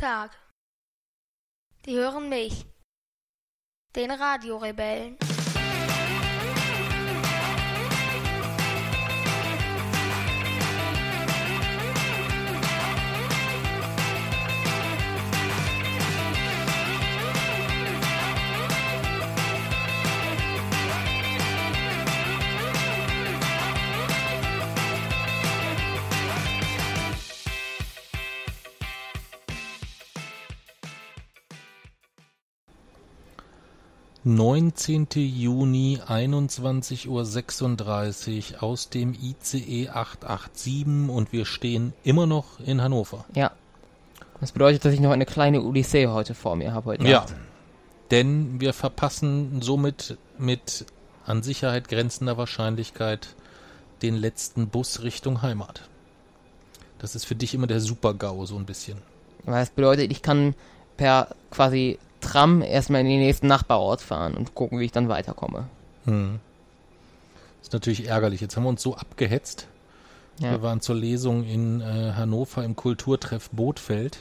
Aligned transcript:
Tag. 0.00 0.30
Die 1.84 1.94
hören 1.94 2.30
mich, 2.30 2.64
den 3.94 4.10
Radiorebellen. 4.10 5.18
19. 34.34 35.08
Juni 35.14 35.98
21.36 36.06 37.08
Uhr 37.08 38.62
aus 38.62 38.88
dem 38.88 39.14
ICE 39.14 39.88
887 39.88 41.10
und 41.10 41.32
wir 41.32 41.44
stehen 41.44 41.92
immer 42.04 42.26
noch 42.26 42.60
in 42.60 42.80
Hannover. 42.80 43.24
Ja. 43.34 43.50
Das 44.40 44.52
bedeutet, 44.52 44.84
dass 44.84 44.94
ich 44.94 45.00
noch 45.00 45.10
eine 45.10 45.26
kleine 45.26 45.62
Odyssee 45.62 46.06
heute 46.06 46.34
vor 46.34 46.54
mir 46.56 46.72
habe 46.72 46.86
heute 46.86 47.04
Ja. 47.04 47.20
Nacht. 47.20 47.34
Denn 48.10 48.60
wir 48.60 48.72
verpassen 48.72 49.62
somit 49.62 50.16
mit 50.38 50.86
an 51.26 51.42
Sicherheit 51.42 51.88
grenzender 51.88 52.36
Wahrscheinlichkeit 52.36 53.34
den 54.02 54.16
letzten 54.16 54.68
Bus 54.68 55.02
Richtung 55.02 55.42
Heimat. 55.42 55.88
Das 56.98 57.14
ist 57.14 57.24
für 57.24 57.34
dich 57.34 57.54
immer 57.54 57.66
der 57.66 57.80
Super-GAU, 57.80 58.46
so 58.46 58.56
ein 58.56 58.66
bisschen. 58.66 58.98
Weil 59.44 59.60
das 59.60 59.70
bedeutet, 59.70 60.10
ich 60.10 60.22
kann 60.22 60.54
per 60.96 61.34
quasi 61.50 61.98
Tram 62.20 62.62
erstmal 62.62 63.00
in 63.02 63.08
den 63.08 63.20
nächsten 63.20 63.46
Nachbarort 63.46 64.00
fahren 64.00 64.34
und 64.34 64.54
gucken, 64.54 64.78
wie 64.78 64.84
ich 64.84 64.92
dann 64.92 65.08
weiterkomme. 65.08 65.66
Hm. 66.04 66.38
Ist 67.62 67.72
natürlich 67.72 68.06
ärgerlich. 68.08 68.40
Jetzt 68.40 68.56
haben 68.56 68.64
wir 68.64 68.70
uns 68.70 68.82
so 68.82 68.96
abgehetzt. 68.96 69.66
Ja. 70.38 70.52
Wir 70.52 70.62
waren 70.62 70.80
zur 70.80 70.96
Lesung 70.96 71.44
in 71.44 71.80
äh, 71.80 72.12
Hannover 72.16 72.64
im 72.64 72.76
Kulturtreff 72.76 73.50
Bootfeld. 73.50 74.18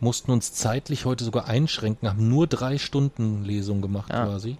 Mussten 0.00 0.30
uns 0.32 0.52
zeitlich 0.52 1.04
heute 1.04 1.24
sogar 1.24 1.46
einschränken, 1.46 2.08
haben 2.08 2.28
nur 2.28 2.46
drei 2.46 2.78
Stunden 2.78 3.44
Lesung 3.44 3.82
gemacht 3.82 4.12
Ja. 4.12 4.24
quasi. 4.24 4.56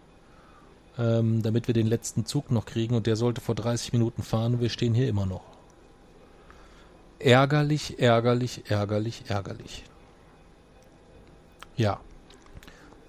Ähm, 0.99 1.43
damit 1.43 1.67
wir 1.67 1.75
den 1.75 1.87
letzten 1.87 2.27
Zug 2.27 2.51
noch 2.51 2.67
kriegen 2.67 2.95
und 2.95 3.07
der 3.07 3.17
sollte 3.17 3.41
vor 3.41 3.55
30 3.55 3.93
Minuten 3.95 4.23
fahren 4.23 4.55
und 4.55 4.61
wir 4.61 4.69
stehen 4.69 4.95
hier 4.95 5.09
immer 5.09 5.25
noch. 5.25 5.41
Ärgerlich, 7.19 7.99
ärgerlich, 7.99 8.65
ärgerlich, 8.71 9.25
ärgerlich. 9.29 9.85
Ja. 11.77 12.01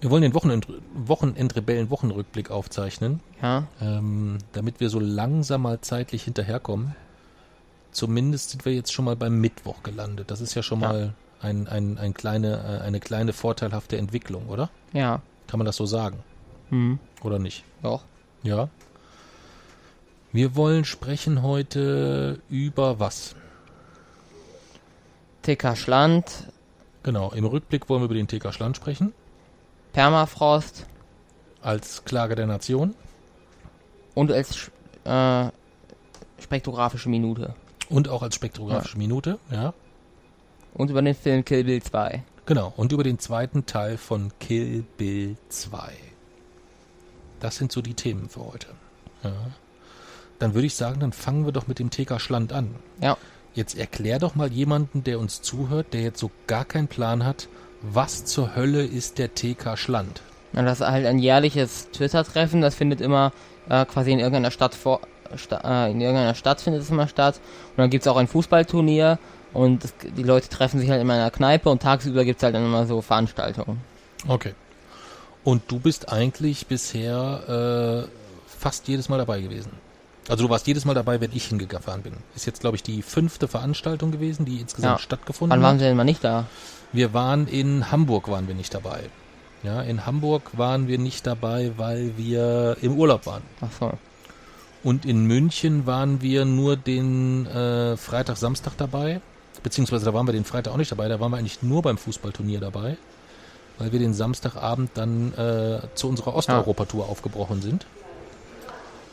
Wir 0.00 0.10
wollen 0.10 0.22
den 0.22 0.34
Wochenend 0.34 0.66
Wochenendrebellen-Wochenrückblick 0.94 2.50
aufzeichnen 2.50 3.20
Ja. 3.40 3.66
ähm, 3.80 4.38
damit 4.52 4.80
wir 4.80 4.90
so 4.90 5.00
langsam 5.00 5.62
mal 5.62 5.80
zeitlich 5.80 6.24
hinterherkommen. 6.24 6.94
Zumindest 7.90 8.50
sind 8.50 8.64
wir 8.64 8.74
jetzt 8.74 8.92
schon 8.92 9.04
mal 9.06 9.16
beim 9.16 9.40
Mittwoch 9.40 9.82
gelandet. 9.82 10.30
Das 10.30 10.40
ist 10.40 10.54
ja 10.54 10.62
schon 10.62 10.80
Ja. 10.80 10.88
mal 10.88 11.14
ein, 11.40 11.68
ein, 11.68 11.96
ein 11.98 12.12
kleine, 12.12 12.80
äh, 12.80 12.82
eine 12.84 13.00
kleine 13.00 13.32
vorteilhafte 13.32 13.96
Entwicklung, 13.96 14.48
oder? 14.48 14.68
Ja. 14.92 15.22
Kann 15.46 15.58
man 15.58 15.64
das 15.66 15.76
so 15.76 15.86
sagen? 15.86 16.18
Hm. 16.70 16.98
Oder 17.22 17.38
nicht? 17.38 17.64
Doch. 17.82 18.02
Ja. 18.42 18.68
Wir 20.32 20.56
wollen 20.56 20.84
sprechen 20.84 21.42
heute 21.42 22.40
über 22.50 22.98
was? 22.98 23.36
TK 25.42 25.76
Schland, 25.76 26.48
Genau, 27.04 27.30
im 27.32 27.44
Rückblick 27.44 27.88
wollen 27.88 28.00
wir 28.00 28.06
über 28.06 28.14
den 28.14 28.26
TK 28.26 28.52
Schland 28.52 28.76
sprechen, 28.76 29.12
Permafrost 29.92 30.86
als 31.62 32.04
Klage 32.04 32.34
der 32.34 32.46
Nation 32.46 32.94
und 34.14 34.32
als 34.32 34.70
äh, 35.04 35.48
spektrographische 36.40 37.08
Minute. 37.08 37.54
und 37.90 38.08
auch 38.08 38.22
als 38.22 38.34
spektrographische 38.34 38.98
Minute, 38.98 39.38
ja. 39.52 39.72
Und 40.72 40.90
über 40.90 41.02
den 41.02 41.14
Film 41.14 41.44
Kill 41.44 41.62
Bill 41.64 41.80
2. 41.82 42.24
Genau, 42.46 42.72
und 42.76 42.90
über 42.90 43.04
den 43.04 43.18
zweiten 43.18 43.64
Teil 43.66 43.96
von 43.96 44.32
Kill 44.40 44.84
Bill 44.96 45.36
2. 45.50 45.92
Das 47.38 47.56
sind 47.56 47.70
so 47.70 47.80
die 47.82 47.94
Themen 47.94 48.28
für 48.28 48.44
heute. 48.44 48.68
Ja. 49.22 49.32
Dann 50.38 50.54
würde 50.54 50.66
ich 50.66 50.74
sagen, 50.74 51.00
dann 51.00 51.12
fangen 51.12 51.44
wir 51.44 51.52
doch 51.52 51.66
mit 51.68 51.78
dem 51.78 51.90
TK 51.90 52.18
Schland 52.18 52.52
an. 52.52 52.74
Ja. 53.00 53.16
Jetzt 53.54 53.78
erklär 53.78 54.18
doch 54.18 54.34
mal 54.34 54.52
jemanden, 54.52 55.04
der 55.04 55.20
uns 55.20 55.40
zuhört, 55.40 55.92
der 55.92 56.02
jetzt 56.02 56.18
so 56.18 56.30
gar 56.46 56.64
keinen 56.64 56.88
Plan 56.88 57.24
hat, 57.24 57.48
was 57.82 58.24
zur 58.24 58.56
Hölle 58.56 58.84
ist 58.84 59.18
der 59.18 59.34
TK 59.34 59.76
Schland? 59.76 60.22
Na, 60.52 60.62
das 60.62 60.80
ist 60.80 60.86
halt 60.86 61.06
ein 61.06 61.18
jährliches 61.18 61.90
Twitter-Treffen, 61.92 62.60
das 62.60 62.74
findet 62.74 63.00
immer 63.00 63.32
äh, 63.68 63.84
quasi 63.84 64.12
in 64.12 64.18
irgendeiner 64.18 64.50
Stadt 64.50 64.74
vor, 64.74 65.00
sta, 65.36 65.86
äh, 65.86 65.90
in 65.90 66.00
irgendeiner 66.00 66.34
Stadt 66.34 66.60
findet 66.60 66.82
es 66.82 66.90
immer 66.90 67.06
statt. 67.08 67.40
Und 67.70 67.78
dann 67.78 67.90
gibt's 67.90 68.06
auch 68.08 68.16
ein 68.16 68.26
Fußballturnier 68.26 69.18
und 69.52 69.84
es, 69.84 69.94
die 70.16 70.22
Leute 70.22 70.48
treffen 70.48 70.80
sich 70.80 70.90
halt 70.90 71.00
in 71.00 71.10
einer 71.10 71.30
Kneipe 71.30 71.70
und 71.70 71.82
tagsüber 71.82 72.24
gibt's 72.24 72.42
halt 72.42 72.54
dann 72.54 72.64
immer 72.64 72.86
so 72.86 73.02
Veranstaltungen. 73.02 73.80
Okay. 74.26 74.54
Und 75.44 75.62
du 75.68 75.78
bist 75.78 76.10
eigentlich 76.10 76.66
bisher 76.66 78.06
äh, 78.06 78.48
fast 78.48 78.88
jedes 78.88 79.08
Mal 79.08 79.18
dabei 79.18 79.40
gewesen. 79.40 79.72
Also 80.28 80.44
du 80.44 80.50
warst 80.50 80.66
jedes 80.66 80.84
Mal 80.84 80.94
dabei, 80.94 81.20
wenn 81.20 81.30
ich 81.34 81.44
hingefahren 81.46 82.02
bin. 82.02 82.14
Ist 82.34 82.46
jetzt, 82.46 82.60
glaube 82.60 82.76
ich, 82.76 82.82
die 82.82 83.02
fünfte 83.02 83.46
Veranstaltung 83.48 84.10
gewesen, 84.10 84.44
die 84.46 84.58
insgesamt 84.60 84.98
Ja. 84.98 85.02
stattgefunden 85.02 85.50
Wann 85.50 85.60
hat. 85.62 85.70
waren 85.72 85.78
sie 85.78 85.84
denn 85.84 85.96
mal 85.96 86.04
nicht 86.04 86.24
da? 86.24 86.46
Wir 86.92 87.12
waren 87.12 87.46
in 87.46 87.90
Hamburg, 87.90 88.28
waren 88.30 88.48
wir 88.48 88.54
nicht 88.54 88.72
dabei. 88.72 89.00
Ja, 89.62 89.82
in 89.82 90.06
Hamburg 90.06 90.56
waren 90.56 90.88
wir 90.88 90.98
nicht 90.98 91.26
dabei, 91.26 91.72
weil 91.76 92.16
wir 92.16 92.76
im 92.82 92.96
Urlaub 92.96 93.26
waren. 93.26 93.42
Ach 93.60 93.68
so. 93.78 93.92
Und 94.82 95.06
in 95.06 95.24
München 95.26 95.86
waren 95.86 96.20
wir 96.20 96.44
nur 96.44 96.76
den 96.76 97.46
äh, 97.46 97.96
Freitag, 97.96 98.36
Samstag 98.36 98.74
dabei. 98.76 99.20
Beziehungsweise 99.62 100.04
da 100.04 100.12
waren 100.12 100.26
wir 100.26 100.32
den 100.34 100.44
Freitag 100.44 100.72
auch 100.74 100.76
nicht 100.76 100.92
dabei, 100.92 101.08
da 101.08 101.20
waren 101.20 101.30
wir 101.30 101.38
eigentlich 101.38 101.62
nur 101.62 101.80
beim 101.80 101.96
Fußballturnier 101.96 102.60
dabei. 102.60 102.96
Weil 103.78 103.92
wir 103.92 103.98
den 103.98 104.12
Samstagabend 104.14 104.90
dann 104.94 105.32
äh, 105.34 105.80
zu 105.94 106.08
unserer 106.08 106.34
Osteuropa-Tour 106.34 107.08
aufgebrochen 107.08 107.60
sind. 107.62 107.86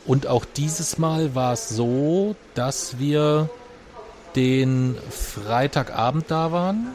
Und 0.04 0.26
auch 0.26 0.44
dieses 0.44 0.98
Mal 0.98 1.34
war 1.34 1.52
es 1.52 1.68
so, 1.68 2.34
dass 2.54 2.98
wir 2.98 3.48
den 4.34 4.96
Freitagabend 5.10 6.30
da 6.30 6.52
waren, 6.52 6.88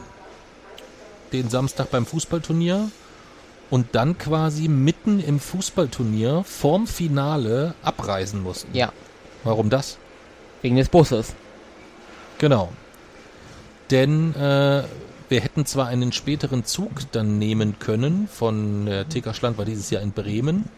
den 1.32 1.48
Samstag 1.48 1.90
beim 1.90 2.04
Fußballturnier 2.04 2.90
und 3.70 3.94
dann 3.94 4.18
quasi 4.18 4.68
mitten 4.68 5.20
im 5.20 5.40
Fußballturnier 5.40 6.42
vorm 6.44 6.86
Finale 6.86 7.74
abreisen 7.82 8.42
mussten. 8.42 8.74
Ja, 8.74 8.92
Warum 9.44 9.70
das? 9.70 9.98
wegen 10.62 10.76
des 10.76 10.88
Busses. 10.88 11.34
Genau. 12.38 12.70
Denn 13.90 14.34
äh, 14.34 14.82
wir 15.28 15.40
hätten 15.40 15.66
zwar 15.66 15.86
einen 15.86 16.12
späteren 16.12 16.64
Zug 16.64 16.90
dann 17.12 17.38
nehmen 17.38 17.78
können 17.78 18.28
von 18.28 18.86
der 18.86 19.08
TK 19.08 19.34
Schland 19.34 19.56
war 19.56 19.64
dieses 19.64 19.90
Jahr 19.90 20.02
in 20.02 20.12
Bremen, 20.12 20.68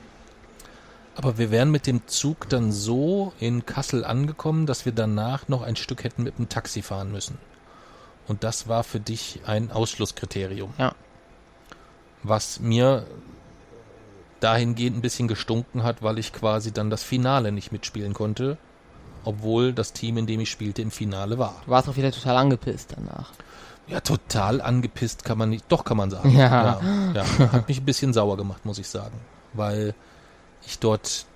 aber 1.16 1.38
wir 1.38 1.50
wären 1.50 1.70
mit 1.70 1.86
dem 1.86 2.06
Zug 2.06 2.48
dann 2.48 2.72
so 2.72 3.32
in 3.40 3.66
Kassel 3.66 4.04
angekommen, 4.04 4.66
dass 4.66 4.84
wir 4.84 4.92
danach 4.92 5.48
noch 5.48 5.62
ein 5.62 5.76
Stück 5.76 6.04
hätten 6.04 6.22
mit 6.22 6.38
dem 6.38 6.48
Taxi 6.48 6.82
fahren 6.82 7.12
müssen. 7.12 7.38
Und 8.28 8.44
das 8.44 8.68
war 8.68 8.84
für 8.84 9.00
dich 9.00 9.40
ein 9.46 9.72
Ausschlusskriterium. 9.72 10.72
Ja. 10.78 10.94
Was 12.22 12.60
mir 12.60 13.06
dahingehend 14.40 14.98
ein 14.98 15.02
bisschen 15.02 15.28
gestunken 15.28 15.82
hat, 15.82 16.02
weil 16.02 16.18
ich 16.18 16.32
quasi 16.32 16.72
dann 16.72 16.90
das 16.90 17.02
Finale 17.02 17.52
nicht 17.52 17.72
mitspielen 17.72 18.14
konnte, 18.14 18.56
obwohl 19.24 19.72
das 19.72 19.92
Team, 19.92 20.16
in 20.16 20.26
dem 20.26 20.40
ich 20.40 20.50
spielte, 20.50 20.80
im 20.80 20.90
Finale 20.90 21.38
war. 21.38 21.60
Du 21.64 21.70
warst 21.70 21.88
auch 21.88 21.96
wieder 21.96 22.12
total 22.12 22.36
angepisst 22.36 22.94
danach. 22.96 23.32
Ja, 23.86 24.00
total 24.00 24.60
angepisst 24.60 25.24
kann 25.24 25.36
man 25.36 25.50
nicht, 25.50 25.64
doch 25.68 25.84
kann 25.84 25.96
man 25.96 26.10
sagen. 26.10 26.30
Ja. 26.30 26.80
ja, 26.80 27.12
ja. 27.14 27.52
Hat 27.52 27.68
mich 27.68 27.80
ein 27.80 27.84
bisschen 27.84 28.12
sauer 28.12 28.36
gemacht, 28.36 28.64
muss 28.64 28.78
ich 28.78 28.88
sagen, 28.88 29.18
weil 29.52 29.94
ich 30.66 30.78
dort 30.78 31.26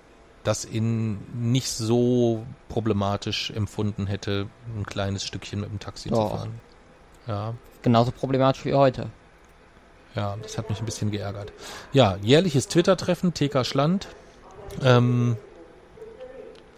das 0.43 0.63
in 0.65 1.17
nicht 1.33 1.69
so 1.71 2.45
problematisch 2.69 3.49
empfunden 3.51 4.05
hätte, 4.07 4.47
ein 4.77 4.85
kleines 4.85 5.23
Stückchen 5.23 5.61
mit 5.61 5.69
dem 5.71 5.79
Taxi 5.79 6.09
Doch. 6.09 6.29
zu 6.31 6.37
fahren. 6.37 6.61
Ja, 7.27 7.53
Genauso 7.81 8.11
problematisch 8.11 8.65
wie 8.65 8.73
heute. 8.73 9.07
ja, 10.15 10.37
das 10.41 10.57
hat 10.57 10.69
mich 10.69 10.79
ein 10.79 10.85
bisschen 10.85 11.11
geärgert. 11.11 11.51
Ja, 11.93 12.17
jährliches 12.21 12.67
Twitter-Treffen, 12.67 13.33
TK 13.33 13.63
Schland. 13.65 14.07
Ähm, 14.81 15.37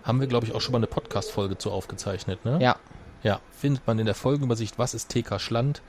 haben 0.04 0.20
wir, 0.22 0.28
glaube 0.28 0.46
ich, 0.46 0.54
auch 0.56 0.62
schon 0.62 0.72
mal 0.72 0.80
eine 0.80 0.88
Podcast-Folge 0.88 1.58
zu 1.58 1.72
aufgezeichnet, 1.72 2.46
ne? 2.46 2.60
Ja. 2.62 2.78
Ja, 3.24 3.42
findet 3.52 3.86
man 3.88 4.00
in 4.00 4.06
der 4.06 4.16
Folgenübersicht, 4.16 4.78
was 4.78 4.94
ist 4.94 5.10
TK 5.10 5.40
Schland, 5.40 5.82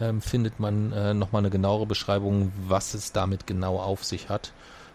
ähm, 0.00 0.20
findet 0.20 0.58
man 0.58 0.92
äh, 0.92 1.14
nochmal 1.14 1.40
eine 1.42 1.50
genauere 1.50 1.86
Beschreibung, 1.86 2.50
was 2.66 2.94
es 2.94 3.12
damit 3.12 3.46
genau 3.46 3.78
auf 3.78 4.04
sich 4.04 4.28
hat. 4.28 4.52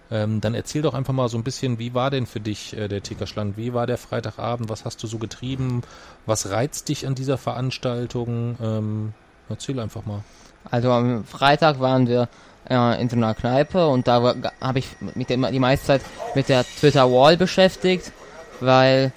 Ähm, 0.09 0.39
dann 0.39 0.53
erzähl 0.53 0.81
doch 0.81 0.93
einfach 0.93 1.13
mal 1.13 1.27
so 1.27 1.37
ein 1.37 1.43
bisschen, 1.43 1.79
wie 1.79 1.93
war 1.93 2.09
denn 2.09 2.25
für 2.25 2.39
dich 2.39 2.75
äh, 2.77 2.87
der 2.87 3.03
TK 3.03 3.27
Schland? 3.27 3.57
Wie 3.57 3.73
war 3.73 3.87
der 3.87 3.97
Freitagabend? 3.97 4.69
Was 4.69 4.85
hast 4.85 5.03
du 5.03 5.07
so 5.07 5.17
getrieben? 5.17 5.81
Was 6.25 6.49
reizt 6.49 6.87
dich 6.89 7.05
an 7.05 7.15
dieser 7.15 7.37
Veranstaltung? 7.37 8.57
Ähm, 8.61 9.13
erzähl 9.49 9.79
einfach 9.79 10.05
mal. 10.05 10.23
Also 10.69 10.91
am 10.91 11.25
Freitag 11.25 11.79
waren 11.79 12.07
wir 12.07 12.29
äh, 12.69 13.01
in 13.01 13.09
so 13.09 13.15
einer 13.15 13.33
Kneipe 13.33 13.87
und 13.87 14.07
da 14.07 14.35
habe 14.61 14.79
ich 14.79 14.87
der, 15.15 15.51
die 15.51 15.59
meiste 15.59 15.87
Zeit 15.87 16.01
mit 16.35 16.49
der 16.49 16.63
Twitter 16.63 17.11
Wall 17.11 17.37
beschäftigt, 17.37 18.11
weil 18.59 19.11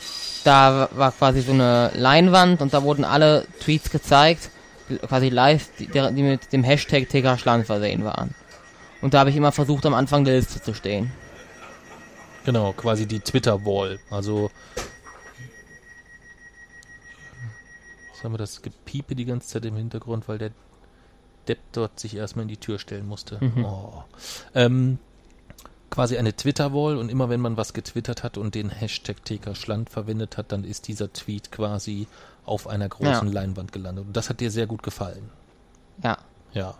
da 0.44 0.88
war 0.92 1.12
quasi 1.12 1.42
so 1.42 1.52
eine 1.52 1.90
Leinwand 1.94 2.62
und 2.62 2.72
da 2.74 2.82
wurden 2.82 3.04
alle 3.04 3.46
Tweets 3.60 3.90
gezeigt, 3.90 4.50
quasi 5.06 5.28
live, 5.28 5.68
die, 5.78 5.86
die 5.86 6.22
mit 6.22 6.52
dem 6.52 6.64
Hashtag 6.64 7.08
TK 7.08 7.38
Schland 7.38 7.66
versehen 7.66 8.04
waren. 8.04 8.34
Und 9.02 9.14
da 9.14 9.20
habe 9.20 9.30
ich 9.30 9.36
immer 9.36 9.52
versucht, 9.52 9.86
am 9.86 9.94
Anfang 9.94 10.24
der 10.24 10.36
Liste 10.36 10.60
zu 10.60 10.74
stehen. 10.74 11.10
Genau, 12.44 12.72
quasi 12.72 13.06
die 13.06 13.20
Twitter-Wall. 13.20 13.98
Also. 14.10 14.50
Jetzt 18.12 18.24
haben 18.24 18.32
wir 18.32 18.38
das 18.38 18.62
Gepiepe 18.62 19.14
die 19.14 19.24
ganze 19.24 19.48
Zeit 19.48 19.64
im 19.64 19.76
Hintergrund, 19.76 20.28
weil 20.28 20.38
der 20.38 20.50
Depp 21.48 21.60
dort 21.72 21.98
sich 21.98 22.16
erstmal 22.16 22.42
in 22.42 22.48
die 22.48 22.56
Tür 22.56 22.78
stellen 22.78 23.06
musste. 23.06 23.42
Mhm. 23.42 23.64
Oh. 23.64 24.04
Ähm, 24.54 24.98
quasi 25.90 26.16
eine 26.16 26.34
Twitter-Wall 26.34 26.96
und 26.96 27.08
immer 27.08 27.28
wenn 27.28 27.40
man 27.40 27.56
was 27.56 27.72
getwittert 27.72 28.22
hat 28.22 28.38
und 28.38 28.54
den 28.54 28.70
Hashtag 28.70 29.24
TK 29.24 29.56
Schland 29.56 29.90
verwendet 29.90 30.36
hat, 30.36 30.52
dann 30.52 30.64
ist 30.64 30.88
dieser 30.88 31.12
Tweet 31.12 31.50
quasi 31.50 32.06
auf 32.44 32.66
einer 32.66 32.88
großen 32.88 33.28
ja. 33.28 33.32
Leinwand 33.32 33.72
gelandet. 33.72 34.06
Und 34.06 34.16
das 34.16 34.28
hat 34.28 34.40
dir 34.40 34.50
sehr 34.50 34.66
gut 34.66 34.82
gefallen. 34.82 35.30
Ja. 36.02 36.18
Ja. 36.52 36.74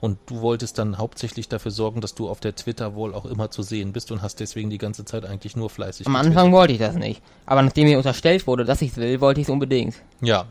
Und 0.00 0.18
du 0.26 0.40
wolltest 0.40 0.78
dann 0.78 0.96
hauptsächlich 0.98 1.48
dafür 1.48 1.72
sorgen, 1.72 2.00
dass 2.00 2.14
du 2.14 2.28
auf 2.28 2.38
der 2.38 2.54
Twitter-Wall 2.54 3.14
auch 3.14 3.24
immer 3.24 3.50
zu 3.50 3.62
sehen 3.62 3.92
bist 3.92 4.12
und 4.12 4.22
hast 4.22 4.38
deswegen 4.38 4.70
die 4.70 4.78
ganze 4.78 5.04
Zeit 5.04 5.24
eigentlich 5.24 5.56
nur 5.56 5.70
fleißig. 5.70 6.06
Am 6.06 6.14
Anfang 6.14 6.52
wollte 6.52 6.72
ich 6.72 6.78
das 6.78 6.94
nicht. 6.94 7.20
Aber 7.46 7.62
nachdem 7.62 7.88
mir 7.88 7.96
unterstellt 7.96 8.46
wurde, 8.46 8.64
dass 8.64 8.80
ich 8.80 8.92
es 8.92 8.96
will, 8.96 9.20
wollte 9.20 9.40
ich 9.40 9.48
es 9.48 9.50
unbedingt. 9.50 9.96
Ja. 10.20 10.46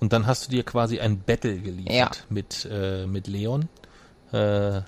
Und 0.00 0.12
dann 0.12 0.26
hast 0.26 0.48
du 0.48 0.50
dir 0.50 0.64
quasi 0.64 0.98
ein 0.98 1.20
Battle 1.20 1.58
geliefert 1.58 1.94
ja. 1.94 2.10
mit, 2.28 2.68
äh, 2.70 3.06
mit 3.06 3.28
Leon. 3.28 3.68
Äh, 4.32 4.78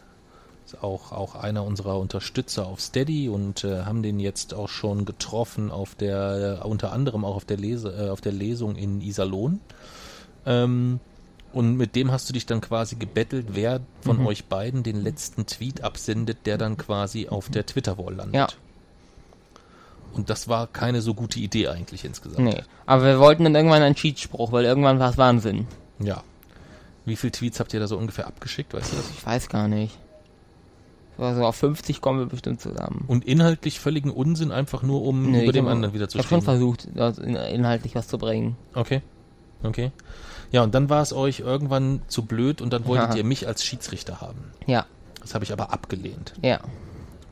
ist 0.64 0.82
auch, 0.82 1.12
auch 1.12 1.36
einer 1.36 1.62
unserer 1.64 1.98
Unterstützer 1.98 2.66
auf 2.66 2.80
Steady 2.80 3.28
und 3.28 3.64
äh, 3.64 3.82
haben 3.82 4.02
den 4.02 4.18
jetzt 4.18 4.54
auch 4.54 4.68
schon 4.68 5.04
getroffen 5.04 5.70
auf 5.70 5.94
der, 5.94 6.60
äh, 6.62 6.66
unter 6.66 6.92
anderem 6.92 7.24
auch 7.24 7.36
auf 7.36 7.44
der 7.44 7.58
Lese, 7.58 8.06
äh, 8.06 8.10
auf 8.10 8.20
der 8.20 8.32
Lesung 8.32 8.74
in 8.74 9.00
Iserlohn. 9.00 9.60
Ähm, 10.46 11.00
und 11.54 11.76
mit 11.76 11.94
dem 11.94 12.10
hast 12.10 12.28
du 12.28 12.32
dich 12.32 12.46
dann 12.46 12.60
quasi 12.60 12.96
gebettelt, 12.96 13.48
wer 13.50 13.80
von 14.00 14.18
mhm. 14.18 14.26
euch 14.26 14.46
beiden 14.46 14.82
den 14.82 15.00
letzten 15.02 15.46
Tweet 15.46 15.82
absendet, 15.82 16.38
der 16.46 16.58
dann 16.58 16.76
quasi 16.76 17.28
auf 17.28 17.48
der 17.48 17.64
Twitter-Wall 17.64 18.14
landet. 18.14 18.34
Ja. 18.34 18.48
Und 20.12 20.30
das 20.30 20.48
war 20.48 20.66
keine 20.66 21.00
so 21.00 21.14
gute 21.14 21.40
Idee 21.40 21.68
eigentlich 21.68 22.04
insgesamt. 22.04 22.44
Nee, 22.44 22.62
aber 22.86 23.04
wir 23.04 23.18
wollten 23.18 23.44
dann 23.44 23.54
irgendwann 23.54 23.82
einen 23.82 23.94
Cheatspruch, 23.94 24.52
weil 24.52 24.64
irgendwann 24.64 24.98
war 24.98 25.10
es 25.10 25.18
Wahnsinn. 25.18 25.66
Ja. 25.98 26.22
Wie 27.04 27.16
viele 27.16 27.32
Tweets 27.32 27.60
habt 27.60 27.74
ihr 27.74 27.80
da 27.80 27.86
so 27.86 27.98
ungefähr 27.98 28.26
abgeschickt, 28.26 28.74
weißt 28.74 28.92
du 28.92 28.96
das? 28.96 29.10
Ich 29.10 29.26
weiß 29.26 29.48
gar 29.48 29.68
nicht. 29.68 29.98
Also 31.18 31.44
auf 31.44 31.54
50 31.56 32.00
kommen 32.00 32.18
wir 32.18 32.26
bestimmt 32.26 32.60
zusammen. 32.60 33.04
Und 33.06 33.24
inhaltlich 33.24 33.78
völligen 33.78 34.10
Unsinn, 34.10 34.50
einfach 34.50 34.82
nur 34.82 35.02
um 35.02 35.30
nee, 35.30 35.44
über 35.44 35.52
dem 35.52 35.68
anderen 35.68 35.94
wieder 35.94 36.08
zu 36.08 36.18
Ich 36.18 36.24
habe 36.24 36.28
schon 36.28 36.42
versucht, 36.42 36.86
inhaltlich 36.86 37.94
was 37.94 38.08
zu 38.08 38.18
bringen. 38.18 38.56
Okay. 38.74 39.02
Okay. 39.62 39.92
Ja, 40.54 40.62
und 40.62 40.72
dann 40.72 40.88
war 40.88 41.02
es 41.02 41.12
euch 41.12 41.40
irgendwann 41.40 42.02
zu 42.06 42.26
blöd 42.26 42.60
und 42.60 42.72
dann 42.72 42.86
wolltet 42.86 43.10
ja. 43.10 43.16
ihr 43.16 43.24
mich 43.24 43.48
als 43.48 43.64
Schiedsrichter 43.64 44.20
haben. 44.20 44.52
Ja. 44.66 44.86
Das 45.20 45.34
habe 45.34 45.44
ich 45.44 45.52
aber 45.52 45.72
abgelehnt. 45.72 46.32
Ja. 46.42 46.60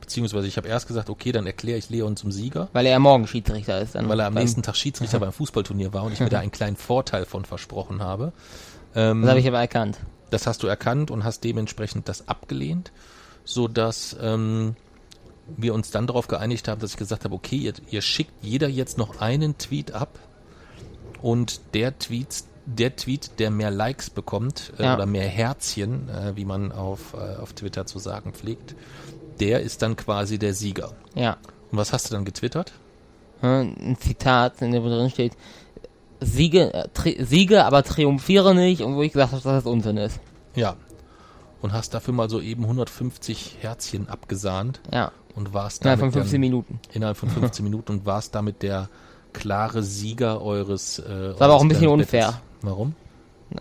Beziehungsweise 0.01 0.49
ich 0.49 0.57
habe 0.57 0.67
erst 0.67 0.89
gesagt, 0.89 1.09
okay, 1.09 1.31
dann 1.31 1.47
erkläre 1.47 1.79
ich 1.79 1.89
Leon 1.89 2.17
zum 2.17 2.33
Sieger. 2.33 2.69
Weil 2.73 2.85
er 2.85 2.99
morgen 2.99 3.29
Schiedsrichter 3.29 3.81
ist. 3.81 3.95
Dann 3.95 4.09
weil 4.09 4.19
er 4.19 4.27
am 4.27 4.35
nächsten 4.35 4.65
Tag 4.65 4.75
Schiedsrichter 4.75 5.21
beim 5.21 5.31
Fußballturnier 5.31 5.93
war 5.93 6.03
und 6.03 6.13
ich 6.13 6.19
mir 6.19 6.31
da 6.31 6.41
einen 6.41 6.51
kleinen 6.51 6.75
Vorteil 6.75 7.25
von 7.25 7.45
versprochen 7.45 8.03
habe. 8.03 8.33
Ähm, 8.97 9.23
das 9.23 9.31
habe 9.31 9.39
ich 9.39 9.47
aber 9.47 9.61
erkannt. 9.61 10.01
Das 10.31 10.49
hast 10.49 10.65
du 10.65 10.67
erkannt 10.67 11.13
und 11.13 11.23
hast 11.23 11.45
dementsprechend 11.45 12.09
das 12.09 12.27
abgelehnt, 12.27 12.91
sodass 13.45 14.17
ähm, 14.21 14.75
wir 15.47 15.75
uns 15.75 15.93
dann 15.93 16.09
darauf 16.09 16.27
geeinigt 16.27 16.67
haben, 16.67 16.81
dass 16.81 16.91
ich 16.91 16.97
gesagt 16.97 17.25
habe, 17.25 17.37
okay, 17.37 17.59
ihr, 17.59 17.75
ihr 17.89 18.03
schickt 18.03 18.33
jeder 18.43 18.67
jetzt 18.67 18.99
noch 18.99 19.21
einen 19.21 19.59
Tweet 19.59 19.93
ab 19.93 20.19
und 21.23 21.61
der 21.75 21.97
Tweet 22.01 22.51
der 22.67 22.97
Tweet, 22.97 23.39
der 23.39 23.51
mehr 23.51 23.71
Likes 23.71 24.11
bekommt 24.11 24.73
äh, 24.79 24.85
ja. 24.85 24.95
oder 24.95 25.07
mehr 25.07 25.27
Herzchen, 25.27 26.09
äh, 26.09 26.37
wie 26.37 26.45
man 26.45 26.73
auf, 26.73 27.15
äh, 27.15 27.37
auf 27.41 27.53
Twitter 27.53 27.87
zu 27.87 27.99
sagen 27.99 28.33
pflegt, 28.33 28.75
der 29.41 29.61
ist 29.61 29.83
dann 29.83 29.97
quasi 29.97 30.39
der 30.39 30.55
Sieger. 30.55 30.93
Ja. 31.15 31.37
Und 31.71 31.79
was 31.79 31.93
hast 31.93 32.11
du 32.11 32.15
dann 32.15 32.25
getwittert? 32.25 32.73
Ein 33.41 33.97
Zitat, 33.99 34.63
in 34.63 34.71
dem 34.71 34.85
drin 34.85 35.11
steht, 35.11 35.33
Siege, 36.21 36.73
äh, 36.73 37.25
Siege, 37.25 37.65
aber 37.65 37.83
triumphiere 37.83 38.55
nicht 38.55 38.83
und 38.83 38.95
wo 38.95 39.03
ich 39.03 39.13
gesagt 39.13 39.33
habe, 39.33 39.43
dass 39.43 39.65
das 39.65 39.73
Unsinn 39.73 39.97
ist. 39.97 40.21
Ja. 40.55 40.77
Und 41.61 41.73
hast 41.73 41.95
dafür 41.95 42.15
mal 42.15 42.29
so 42.29 42.41
eben 42.41 42.63
150 42.63 43.59
Herzchen 43.61 44.09
abgesahnt. 44.09 44.81
Ja. 44.93 45.11
Und 45.35 45.55
warst 45.55 45.85
damit 45.85 45.99
innerhalb 45.99 46.13
von 46.13 46.23
15 46.23 46.41
Minuten. 46.41 46.81
Innerhalb 46.93 47.17
von 47.17 47.31
15 47.31 47.65
Minuten 47.65 47.93
und 47.93 48.07
warst 48.07 48.35
damit 48.35 48.63
der 48.63 48.89
klare 49.33 49.83
Sieger 49.83 50.43
eures. 50.43 50.99
Äh, 51.01 51.03
das 51.09 51.41
war 51.41 51.49
aber 51.49 51.55
auch 51.55 51.63
ein 51.63 51.69
bisschen 51.69 51.89
unfair. 51.89 52.41
Warum? 52.63 52.95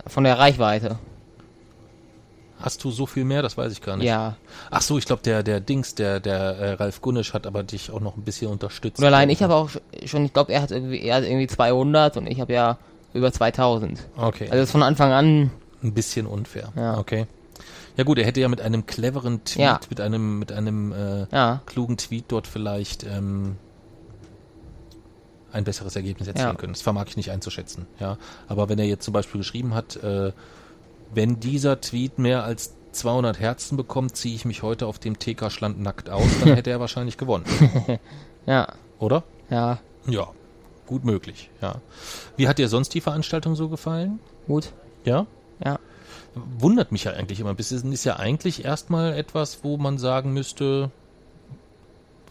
Von 0.07 0.23
der 0.23 0.39
Reichweite. 0.39 0.97
Hast 2.59 2.83
du 2.83 2.91
so 2.91 3.05
viel 3.05 3.25
mehr? 3.25 3.41
Das 3.41 3.57
weiß 3.57 3.71
ich 3.71 3.81
gar 3.81 3.97
nicht. 3.97 4.05
Ja. 4.05 4.37
Ach 4.69 4.81
so, 4.81 4.97
ich 4.97 5.05
glaube, 5.05 5.23
der, 5.23 5.41
der 5.41 5.59
Dings, 5.59 5.95
der, 5.95 6.19
der 6.19 6.37
äh, 6.37 6.73
Ralf 6.73 7.01
Gunnisch 7.01 7.33
hat 7.33 7.47
aber 7.47 7.63
dich 7.63 7.91
auch 7.91 7.99
noch 7.99 8.15
ein 8.17 8.21
bisschen 8.21 8.51
unterstützt. 8.51 8.99
Und 8.99 9.05
allein 9.05 9.29
ich 9.29 9.41
habe 9.41 9.55
auch 9.55 9.69
schon, 10.05 10.25
ich 10.25 10.33
glaube, 10.33 10.53
er 10.53 10.61
hat 10.61 10.71
irgendwie, 10.71 11.01
er 11.01 11.15
hat 11.15 11.23
irgendwie 11.23 11.47
200 11.47 12.17
und 12.17 12.27
ich 12.27 12.39
habe 12.39 12.53
ja 12.53 12.77
über 13.13 13.31
2000. 13.31 13.99
Okay. 14.15 14.47
Also 14.49 14.63
ist 14.63 14.71
von 14.71 14.83
Anfang 14.83 15.11
an. 15.11 15.51
Ein 15.83 15.93
bisschen 15.93 16.27
unfair. 16.27 16.71
Ja. 16.75 16.99
Okay. 16.99 17.25
Ja 17.97 18.03
gut, 18.03 18.19
er 18.19 18.25
hätte 18.25 18.39
ja 18.39 18.47
mit 18.47 18.61
einem 18.61 18.85
cleveren 18.85 19.43
Tweet, 19.43 19.63
ja. 19.63 19.79
mit 19.89 19.99
einem, 19.99 20.39
mit 20.39 20.51
einem 20.51 20.91
äh, 20.93 21.25
ja. 21.31 21.61
klugen 21.65 21.97
Tweet 21.97 22.25
dort 22.29 22.47
vielleicht 22.47 23.03
ähm, 23.03 23.57
ein 25.51 25.63
besseres 25.63 25.95
Ergebnis 25.95 26.27
erzielen 26.27 26.49
ja. 26.49 26.55
können. 26.55 26.73
Das 26.73 26.81
vermag 26.81 27.05
ich 27.07 27.17
nicht 27.17 27.31
einzuschätzen. 27.31 27.87
Ja, 27.99 28.17
aber 28.47 28.69
wenn 28.69 28.79
er 28.79 28.85
jetzt 28.85 29.05
zum 29.05 29.13
Beispiel 29.13 29.39
geschrieben 29.39 29.73
hat, 29.73 29.97
äh, 29.97 30.31
wenn 31.13 31.39
dieser 31.39 31.81
Tweet 31.81 32.19
mehr 32.19 32.43
als 32.43 32.73
200 32.91 33.39
Herzen 33.39 33.77
bekommt, 33.77 34.15
ziehe 34.15 34.35
ich 34.35 34.45
mich 34.45 34.63
heute 34.63 34.87
auf 34.87 34.99
dem 34.99 35.17
TK-Schland 35.19 35.79
nackt 35.79 36.09
aus, 36.09 36.27
dann 36.39 36.53
hätte 36.55 36.69
er 36.69 36.79
wahrscheinlich 36.79 37.17
gewonnen. 37.17 37.45
ja. 38.45 38.67
Oder? 38.99 39.23
Ja. 39.49 39.79
Ja. 40.07 40.27
Gut 40.87 41.05
möglich, 41.05 41.49
ja. 41.61 41.75
Wie 42.35 42.47
hat 42.47 42.57
dir 42.57 42.67
sonst 42.67 42.93
die 42.93 43.01
Veranstaltung 43.01 43.55
so 43.55 43.69
gefallen? 43.69 44.19
Gut. 44.47 44.73
Ja? 45.05 45.25
Ja. 45.63 45.79
Wundert 46.33 46.91
mich 46.91 47.05
ja 47.05 47.13
eigentlich 47.13 47.39
immer 47.39 47.53
bisschen. 47.53 47.91
Ist 47.91 48.03
ja 48.03 48.17
eigentlich 48.17 48.65
erstmal 48.65 49.13
etwas, 49.13 49.63
wo 49.63 49.77
man 49.77 49.97
sagen 49.97 50.33
müsste, 50.33 50.91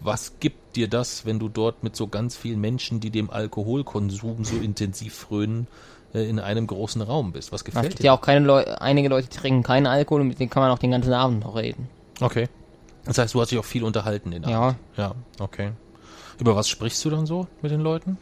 was 0.01 0.41
gibt 0.41 0.77
dir 0.77 0.89
das, 0.89 1.27
wenn 1.27 1.39
du 1.39 1.49
dort 1.49 1.83
mit 1.83 1.95
so 1.95 2.09
ganz 2.09 2.37
vielen 2.37 2.61
Menschen, 2.61 3.01
die 3.01 3.11
dem 3.11 3.31
Alkoholkonsum 3.31 4.45
so 4.45 4.57
intensiv 4.57 5.15
frönen, 5.15 5.67
äh, 6.15 6.29
in 6.29 6.39
einem 6.39 6.67
großen 6.67 7.03
Raum 7.03 7.33
bist? 7.33 7.53
Was 7.53 7.65
gefällt 7.65 7.85
es 7.85 7.89
gibt 7.91 8.01
dir? 8.01 8.07
ja 8.07 8.13
auch 8.15 8.21
keine 8.21 8.47
Leute, 8.47 8.81
einige 8.81 9.09
Leute 9.09 9.29
trinken 9.29 9.63
keinen 9.63 9.87
Alkohol 9.87 10.23
und 10.23 10.29
mit 10.29 10.41
denen 10.41 10.51
kann 10.51 10.63
man 10.63 10.73
auch 10.73 10.79
den 10.79 10.91
ganzen 10.91 11.13
Abend 11.13 11.41
noch 11.45 11.57
reden. 11.57 11.89
Okay. 12.21 12.49
Das 13.05 13.19
heißt, 13.19 13.35
du 13.35 13.41
hast 13.41 13.51
dich 13.51 13.59
auch 13.59 13.65
viel 13.65 13.85
unterhalten 13.85 14.31
den 14.31 14.45
Abend. 14.45 14.77
Ja. 14.97 15.05
Ja, 15.05 15.15
okay. 15.39 15.73
Über 16.39 16.57
was 16.57 16.69
sprichst 16.69 17.05
du 17.05 17.11
dann 17.11 17.27
so 17.27 17.47
mit 17.63 17.71
den 17.71 17.81
Leuten? 17.81 18.19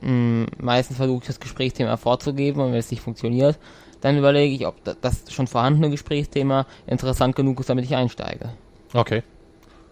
Mm, 0.00 0.44
meistens 0.58 0.96
versuche 0.96 1.20
ich 1.22 1.26
das 1.26 1.40
Gesprächsthema 1.40 1.96
vorzugeben 1.96 2.60
und 2.60 2.72
wenn 2.72 2.78
es 2.78 2.90
nicht 2.90 3.02
funktioniert, 3.02 3.58
dann 4.00 4.16
überlege 4.16 4.54
ich, 4.54 4.66
ob 4.66 4.76
das 5.00 5.24
schon 5.32 5.46
vorhandene 5.46 5.90
Gesprächsthema 5.90 6.66
interessant 6.86 7.36
genug 7.36 7.60
ist, 7.60 7.68
damit 7.68 7.84
ich 7.84 7.96
einsteige. 7.96 8.50
Okay. 8.94 9.22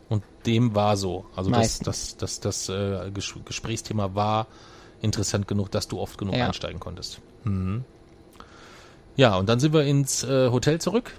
Und 0.09 0.23
dem 0.47 0.75
war 0.75 0.97
so. 0.97 1.27
Also 1.35 1.51
das, 1.51 1.81
das, 1.81 2.17
das, 2.17 2.41
das, 2.41 2.69
äh, 2.69 3.11
Gesprächsthema 3.13 4.15
war 4.15 4.47
interessant 5.03 5.49
genug, 5.49 5.71
dass 5.71 5.89
du 5.89 5.99
oft 5.99 6.19
genug 6.19 6.37
ja. 6.37 6.47
einsteigen 6.47 6.81
konntest. 6.81 7.21
Mhm. 7.45 7.85
Ja, 9.17 9.37
und 9.37 9.49
dann 9.49 9.59
sind 9.61 9.73
wir 9.73 9.83
ins 9.83 10.23
äh, 10.25 10.51
Hotel 10.51 10.81
zurück. 10.81 11.13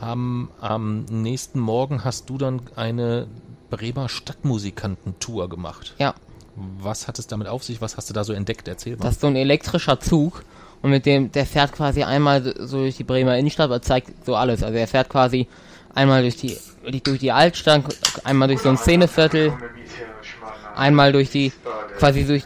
Haben 0.00 0.50
am 0.60 1.04
nächsten 1.04 1.60
Morgen 1.60 2.04
hast 2.04 2.28
du 2.28 2.36
dann 2.36 2.62
eine 2.76 3.28
Bremer 3.70 4.08
Stadtmusikantentour 4.08 5.48
gemacht. 5.48 5.94
Ja. 5.98 6.14
Was 6.56 7.08
hat 7.08 7.18
es 7.18 7.26
damit 7.26 7.48
auf 7.48 7.64
sich? 7.64 7.80
Was 7.80 7.96
hast 7.96 8.10
du 8.10 8.14
da 8.14 8.24
so 8.24 8.32
entdeckt? 8.32 8.68
Erzähl 8.68 8.96
mal. 8.96 9.02
Das 9.02 9.14
ist 9.14 9.20
so 9.20 9.26
ein 9.26 9.36
elektrischer 9.36 9.98
Zug 10.00 10.44
und 10.82 10.90
mit 10.90 11.06
dem, 11.06 11.32
der 11.32 11.46
fährt 11.46 11.72
quasi 11.72 12.02
einmal 12.02 12.54
so 12.58 12.78
durch 12.78 12.96
die 12.96 13.04
Bremer 13.04 13.38
Innenstadt, 13.38 13.64
aber 13.64 13.82
zeigt 13.82 14.26
so 14.26 14.36
alles. 14.36 14.62
Also 14.62 14.76
er 14.76 14.86
fährt 14.86 15.08
quasi 15.08 15.48
einmal 15.94 16.22
durch 16.22 16.36
die, 16.36 16.56
durch 17.02 17.18
die 17.18 17.32
Altstadt, 17.32 17.84
einmal 18.24 18.48
durch 18.48 18.60
so 18.60 18.68
ein 18.68 18.76
Szeneviertel, 18.76 19.52
einmal 20.74 21.12
durch 21.12 21.30
die, 21.30 21.52
quasi 21.98 22.24
durch, 22.24 22.44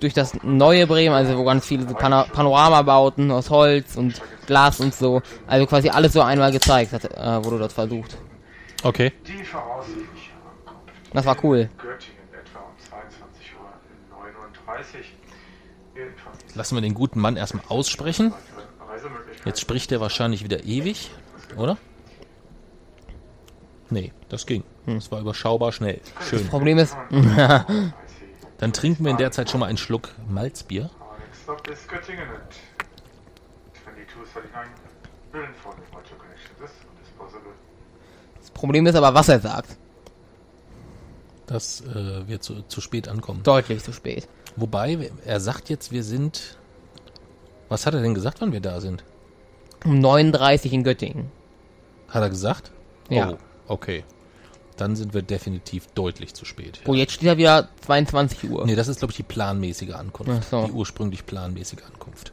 durch 0.00 0.14
das 0.14 0.42
neue 0.42 0.86
Bremen, 0.86 1.14
also 1.14 1.36
wo 1.38 1.44
ganz 1.44 1.66
viele 1.66 1.88
so 1.88 1.94
Pan 1.94 2.28
Panoramabauten 2.30 3.30
aus 3.30 3.50
Holz 3.50 3.96
und 3.96 4.20
Glas 4.46 4.80
und 4.80 4.94
so, 4.94 5.22
also 5.46 5.66
quasi 5.66 5.88
alles 5.88 6.12
so 6.12 6.22
einmal 6.22 6.52
gezeigt 6.52 6.92
hat, 6.92 7.04
äh, 7.04 7.44
wurde 7.44 7.58
dort 7.58 7.72
versucht. 7.72 8.16
Okay. 8.82 9.12
Das 11.12 11.24
war 11.24 11.36
cool. 11.44 11.68
Lassen 16.54 16.76
wir 16.76 16.82
den 16.82 16.94
guten 16.94 17.20
Mann 17.20 17.36
erstmal 17.36 17.64
aussprechen. 17.68 18.34
Jetzt 19.44 19.60
spricht 19.60 19.90
er 19.92 20.00
wahrscheinlich 20.00 20.44
wieder 20.44 20.64
ewig, 20.64 21.10
oder? 21.56 21.78
Nee, 23.92 24.12
das 24.30 24.46
ging. 24.46 24.64
Das 24.86 25.12
war 25.12 25.20
überschaubar 25.20 25.70
schnell. 25.72 26.00
Schön. 26.28 26.46
Problem 26.48 26.78
ist, 26.78 26.96
Dann 28.58 28.72
trinken 28.72 29.04
wir 29.04 29.10
in 29.10 29.16
der 29.16 29.32
Zeit 29.32 29.50
schon 29.50 29.60
mal 29.60 29.66
einen 29.66 29.76
Schluck 29.76 30.10
Malzbier. 30.28 30.82
Next 31.18 31.42
stop 31.42 31.68
is 31.68 31.86
Göttingen 31.88 32.28
and 32.28 32.54
2239 33.84 34.70
will 35.32 35.42
inform 35.42 35.74
if 35.82 35.92
much 35.92 36.04
connection 36.16 36.50
this 36.60 36.70
is 36.70 37.10
possible. 37.18 37.50
das 38.38 38.50
Problem 38.52 38.86
ist 38.86 38.94
aber, 38.94 39.14
was 39.14 39.28
er 39.28 39.40
sagt. 39.40 39.76
dass 41.46 41.80
äh, 41.82 42.26
wir 42.28 42.40
zu, 42.40 42.62
zu 42.62 42.80
spät 42.80 43.08
ankommen. 43.08 43.42
Deutlich 43.42 43.82
zu 43.82 43.92
spät. 43.92 44.28
Wobei, 44.56 45.10
er 45.24 45.40
sagt 45.40 45.68
jetzt, 45.68 45.92
wir 45.92 46.04
sind. 46.04 46.56
Was 47.68 47.84
hat 47.84 47.94
er 47.94 48.00
denn 48.00 48.14
gesagt, 48.14 48.40
wann 48.40 48.52
wir 48.52 48.60
da 48.60 48.80
sind? 48.80 49.02
Um 49.84 49.98
39 49.98 50.72
in 50.72 50.84
Göttingen. 50.84 51.32
Hat 52.08 52.22
er 52.22 52.30
gesagt? 52.30 52.70
Ja. 53.08 53.32
Oh, 53.32 53.38
okay. 53.72 54.04
Dann 54.76 54.96
sind 54.96 55.12
wir 55.14 55.20
definitiv 55.22 55.86
deutlich 55.94 56.32
zu 56.34 56.44
spät. 56.46 56.80
Oh, 56.86 56.94
jetzt 56.94 57.12
steht 57.12 57.26
ja 57.26 57.36
wieder 57.36 57.68
22 57.84 58.50
Uhr. 58.50 58.64
Nee, 58.64 58.74
das 58.74 58.88
ist, 58.88 59.00
glaube 59.00 59.12
ich, 59.12 59.16
die 59.16 59.22
planmäßige 59.22 59.90
Ankunft. 59.92 60.48
So. 60.50 60.64
Die 60.66 60.72
ursprünglich 60.72 61.26
planmäßige 61.26 61.80
Ankunft. 61.92 62.32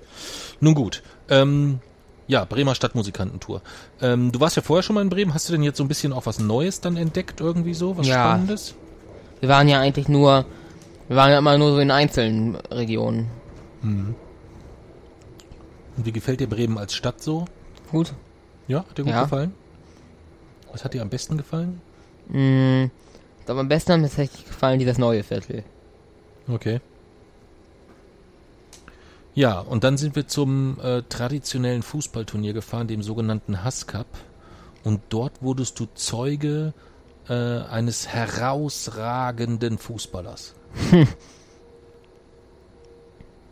Nun 0.62 0.74
gut. 0.74 1.04
Ähm, 1.30 1.80
ja, 2.28 2.46
Bremer 2.46 2.76
Stadtmusikantentour. 2.76 3.62
Ähm, 4.02 4.32
du 4.32 4.40
warst 4.40 4.56
ja 4.56 4.62
vorher 4.62 4.84
schon 4.84 4.94
mal 4.96 5.02
in 5.02 5.10
Bremen. 5.10 5.34
Hast 5.34 5.50
du 5.50 5.54
denn 5.54 5.64
jetzt 5.64 5.78
so 5.78 5.84
ein 5.84 5.90
bisschen 5.90 6.14
auch 6.14 6.26
was 6.28 6.40
Neues 6.40 6.80
dann 6.80 6.96
entdeckt, 6.96 7.42
irgendwie 7.42 7.74
so? 7.74 7.98
Was 7.98 8.08
Ja. 8.08 8.14
Spannendes? 8.24 8.74
Wir 9.42 9.50
waren 9.50 9.68
ja 9.68 9.80
eigentlich 9.82 10.08
nur, 10.08 10.46
wir 11.08 11.18
waren 11.18 11.32
ja 11.32 11.40
immer 11.40 11.58
nur 11.58 11.72
so 11.72 11.80
in 11.80 11.92
einzelnen 11.92 12.56
Regionen. 12.56 13.28
Und 13.82 14.16
wie 15.98 16.12
gefällt 16.12 16.40
dir 16.40 16.48
Bremen 16.48 16.78
als 16.78 16.94
Stadt 16.94 17.22
so? 17.22 17.46
Gut. 17.92 18.14
Ja, 18.68 18.80
hat 18.80 18.98
dir 18.98 19.04
gut 19.04 19.12
Ja. 19.14 19.24
gefallen? 19.24 19.54
Was 20.72 20.84
hat 20.84 20.94
dir 20.94 21.02
am 21.02 21.10
besten 21.10 21.38
gefallen? 21.38 21.82
Mm, 22.28 22.86
aber 23.48 23.62
am 23.62 23.68
besten 23.68 23.94
hat 23.94 24.00
mir 24.02 24.08
tatsächlich 24.08 24.46
gefallen 24.46 24.80
dieses 24.80 24.98
neue 24.98 25.24
Viertel. 25.24 25.64
Okay. 26.48 26.80
Ja, 29.34 29.60
und 29.60 29.84
dann 29.84 29.98
sind 29.98 30.16
wir 30.16 30.28
zum 30.28 30.80
äh, 30.82 31.02
traditionellen 31.04 31.82
Fußballturnier 31.82 32.54
gefahren, 32.54 32.88
dem 32.88 33.02
sogenannten 33.04 33.64
Hass 33.64 33.88
Cup. 33.88 34.08
Und 34.84 35.02
dort 35.10 35.42
wurdest 35.42 35.80
du 35.80 35.88
Zeuge 35.94 36.74
äh, 37.28 37.34
eines 37.34 38.08
herausragenden 38.08 39.78
Fußballers. 39.78 40.56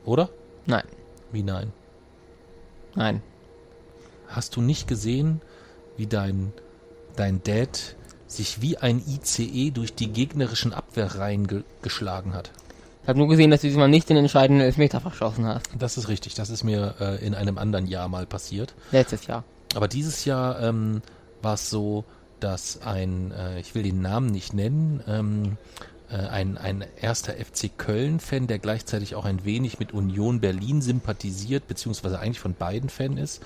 Oder? 0.05 0.29
Nein, 0.65 0.83
Wie 1.31 1.43
nein? 1.43 1.71
nein. 2.95 3.21
Hast 4.27 4.55
du 4.55 4.61
nicht 4.61 4.87
gesehen, 4.87 5.41
wie 5.95 6.07
dein, 6.07 6.51
dein 7.19 7.43
Dad 7.43 7.95
sich 8.27 8.61
wie 8.61 8.77
ein 8.77 9.01
ICE 9.07 9.71
durch 9.71 9.93
die 9.93 10.07
gegnerischen 10.11 10.73
Abwehrreihen 10.73 11.47
ge 11.47 11.63
geschlagen 11.81 12.33
hat? 12.33 12.51
Ich 13.03 13.09
habe 13.09 13.19
nur 13.19 13.29
gesehen, 13.29 13.51
dass 13.51 13.61
du 13.61 13.67
diesmal 13.67 13.87
nicht 13.87 14.09
den 14.09 14.17
entscheidenden 14.17 14.65
Elfmeter 14.65 14.99
verschossen 14.99 15.45
hast. 15.45 15.69
Das 15.79 15.97
ist 15.97 16.09
richtig. 16.09 16.35
Das 16.35 16.49
ist 16.49 16.63
mir 16.63 16.95
äh, 16.99 17.25
in 17.25 17.35
einem 17.35 17.57
anderen 17.57 17.87
Jahr 17.87 18.09
mal 18.09 18.25
passiert. 18.25 18.73
Letztes 18.91 19.27
Jahr. 19.27 19.45
Aber 19.75 19.87
dieses 19.87 20.25
Jahr 20.25 20.61
ähm, 20.61 21.01
war 21.41 21.53
es 21.53 21.69
so, 21.69 22.03
dass 22.41 22.81
ein, 22.81 23.31
äh, 23.31 23.59
ich 23.59 23.75
will 23.75 23.83
den 23.83 24.01
Namen 24.01 24.27
nicht 24.27 24.53
nennen, 24.53 25.01
ähm, 25.07 25.57
äh, 26.09 26.15
ein, 26.17 26.57
ein 26.57 26.85
erster 26.99 27.33
FC 27.33 27.71
Köln-Fan, 27.77 28.47
der 28.47 28.59
gleichzeitig 28.59 29.15
auch 29.15 29.25
ein 29.25 29.45
wenig 29.45 29.79
mit 29.79 29.93
Union 29.93 30.39
Berlin 30.39 30.81
sympathisiert, 30.81 31.67
beziehungsweise 31.67 32.19
eigentlich 32.19 32.39
von 32.39 32.53
beiden 32.53 32.89
Fan 32.89 33.17
ist, 33.17 33.41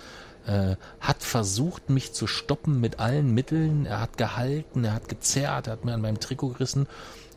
äh, 0.48 0.75
hat 1.00 1.24
versucht, 1.24 1.89
mich 1.89 2.13
zu 2.13 2.27
stoppen 2.27 2.79
mit 2.79 3.00
allen 3.00 3.33
Mitteln. 3.33 3.86
Er 3.86 4.01
hat 4.01 4.17
gehalten, 4.17 4.83
er 4.83 4.93
hat 4.93 5.10
gezerrt, 5.10 5.67
er 5.67 5.74
hat 5.74 5.86
mir 5.86 5.93
an 5.93 6.01
meinem 6.01 6.19
Trikot 6.19 6.50
gerissen. 6.50 6.88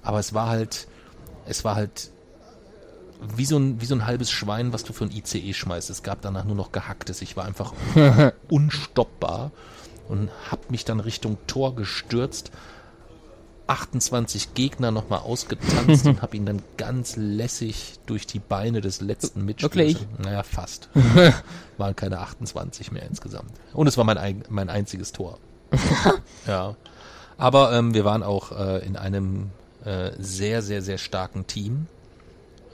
Aber 0.02 0.18
es 0.18 0.34
war 0.34 0.48
halt, 0.48 0.86
es 1.46 1.64
war 1.64 1.74
halt 1.76 2.10
wie 3.36 3.44
so, 3.44 3.58
ein, 3.58 3.80
wie 3.80 3.86
so 3.86 3.94
ein 3.94 4.06
halbes 4.06 4.30
Schwein, 4.30 4.72
was 4.72 4.84
du 4.84 4.92
für 4.92 5.04
ein 5.04 5.10
ICE 5.10 5.52
schmeißt. 5.54 5.90
Es 5.90 6.02
gab 6.02 6.20
danach 6.22 6.44
nur 6.44 6.56
noch 6.56 6.72
Gehacktes. 6.72 7.22
Ich 7.22 7.36
war 7.36 7.44
einfach 7.44 7.72
unstoppbar 8.50 9.50
und 10.08 10.30
hab 10.50 10.70
mich 10.70 10.84
dann 10.84 11.00
Richtung 11.00 11.38
Tor 11.46 11.74
gestürzt. 11.74 12.50
28 13.66 14.54
Gegner 14.54 14.90
nochmal 14.90 15.20
ausgetanzt 15.20 16.06
und 16.06 16.22
hab 16.22 16.34
ihn 16.34 16.46
dann 16.46 16.62
ganz 16.76 17.16
lässig 17.16 17.94
durch 18.06 18.26
die 18.26 18.38
Beine 18.38 18.80
des 18.80 19.00
letzten 19.00 19.44
Mitspielers. 19.44 19.74
Wirklich? 19.74 20.06
Naja, 20.18 20.42
fast. 20.42 20.88
Waren 21.78 21.96
keine 21.96 22.20
28 22.20 22.92
mehr 22.92 23.04
insgesamt. 23.04 23.52
Und 23.72 23.86
es 23.86 23.96
war 23.96 24.04
mein, 24.04 24.44
mein 24.48 24.68
einziges 24.68 25.12
Tor. 25.12 25.38
ja. 26.46 26.76
Aber 27.36 27.72
ähm, 27.72 27.94
wir 27.94 28.04
waren 28.04 28.22
auch 28.22 28.52
äh, 28.52 28.86
in 28.86 28.96
einem 28.96 29.50
äh, 29.84 30.10
sehr, 30.18 30.62
sehr, 30.62 30.82
sehr 30.82 30.98
starken 30.98 31.46
Team. 31.46 31.86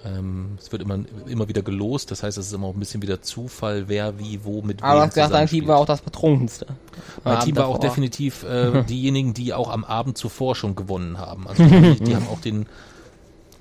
Ähm, 0.02 0.56
es 0.58 0.72
wird 0.72 0.80
immer, 0.80 1.00
immer 1.26 1.48
wieder 1.48 1.60
gelost, 1.60 2.10
das 2.10 2.22
heißt, 2.22 2.38
es 2.38 2.46
ist 2.46 2.52
immer 2.54 2.68
auch 2.68 2.74
ein 2.74 2.80
bisschen 2.80 3.02
wieder 3.02 3.20
Zufall, 3.20 3.88
wer 3.88 4.18
wie 4.18 4.44
wo 4.44 4.62
mit 4.62 4.82
Aber 4.82 5.02
wem 5.02 5.10
das 5.14 5.30
dein 5.30 5.46
Team 5.46 5.66
war 5.66 5.76
auch 5.76 5.84
das 5.84 6.00
betrunkenste. 6.00 6.66
Mein 7.22 7.36
Am 7.36 7.44
Team 7.44 7.56
war 7.56 7.66
auch 7.66 7.78
davor. 7.78 7.90
definitiv 7.90 8.42
äh, 8.44 8.82
diejenigen, 8.88 9.34
die 9.34 9.52
auch 9.52 9.70
am 9.70 9.84
Abend 9.84 10.16
zuvor 10.16 10.54
schon 10.54 10.74
gewonnen 10.74 11.18
haben. 11.18 11.46
Also 11.46 11.64
die, 11.64 12.00
die 12.00 12.16
haben 12.16 12.28
auch 12.28 12.40
den, 12.40 12.66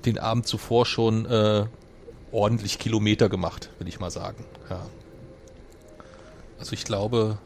den 0.06 0.18
Abend 0.18 0.46
zuvor 0.46 0.86
schon 0.86 1.26
äh, 1.26 1.66
ordentlich 2.32 2.78
Kilometer 2.78 3.28
gemacht, 3.28 3.68
will 3.78 3.88
ich 3.88 4.00
mal 4.00 4.10
sagen. 4.10 4.44
Ja. 4.70 4.80
Also 6.58 6.72
ich 6.72 6.84
glaube, 6.84 7.36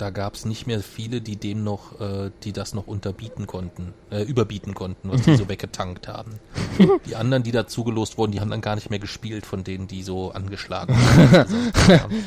da 0.00 0.10
gab 0.10 0.34
es 0.34 0.46
nicht 0.46 0.66
mehr 0.66 0.80
viele, 0.80 1.20
die 1.20 1.36
dem 1.36 1.62
noch, 1.62 2.00
äh, 2.00 2.30
die 2.42 2.52
das 2.52 2.72
noch 2.72 2.86
unterbieten 2.86 3.46
konnten, 3.46 3.92
äh, 4.10 4.22
überbieten 4.22 4.74
konnten, 4.74 5.10
was 5.10 5.22
die 5.22 5.36
so 5.36 5.48
weggetankt 5.48 6.08
haben. 6.08 6.32
Die 7.06 7.16
anderen, 7.16 7.42
die 7.42 7.52
da 7.52 7.66
zugelost 7.66 8.16
wurden, 8.16 8.32
die 8.32 8.40
haben 8.40 8.50
dann 8.50 8.62
gar 8.62 8.76
nicht 8.76 8.88
mehr 8.88 8.98
gespielt 8.98 9.44
von 9.44 9.62
denen, 9.62 9.88
die 9.88 10.02
so 10.02 10.32
angeschlagen 10.32 10.96
haben. 11.88 12.24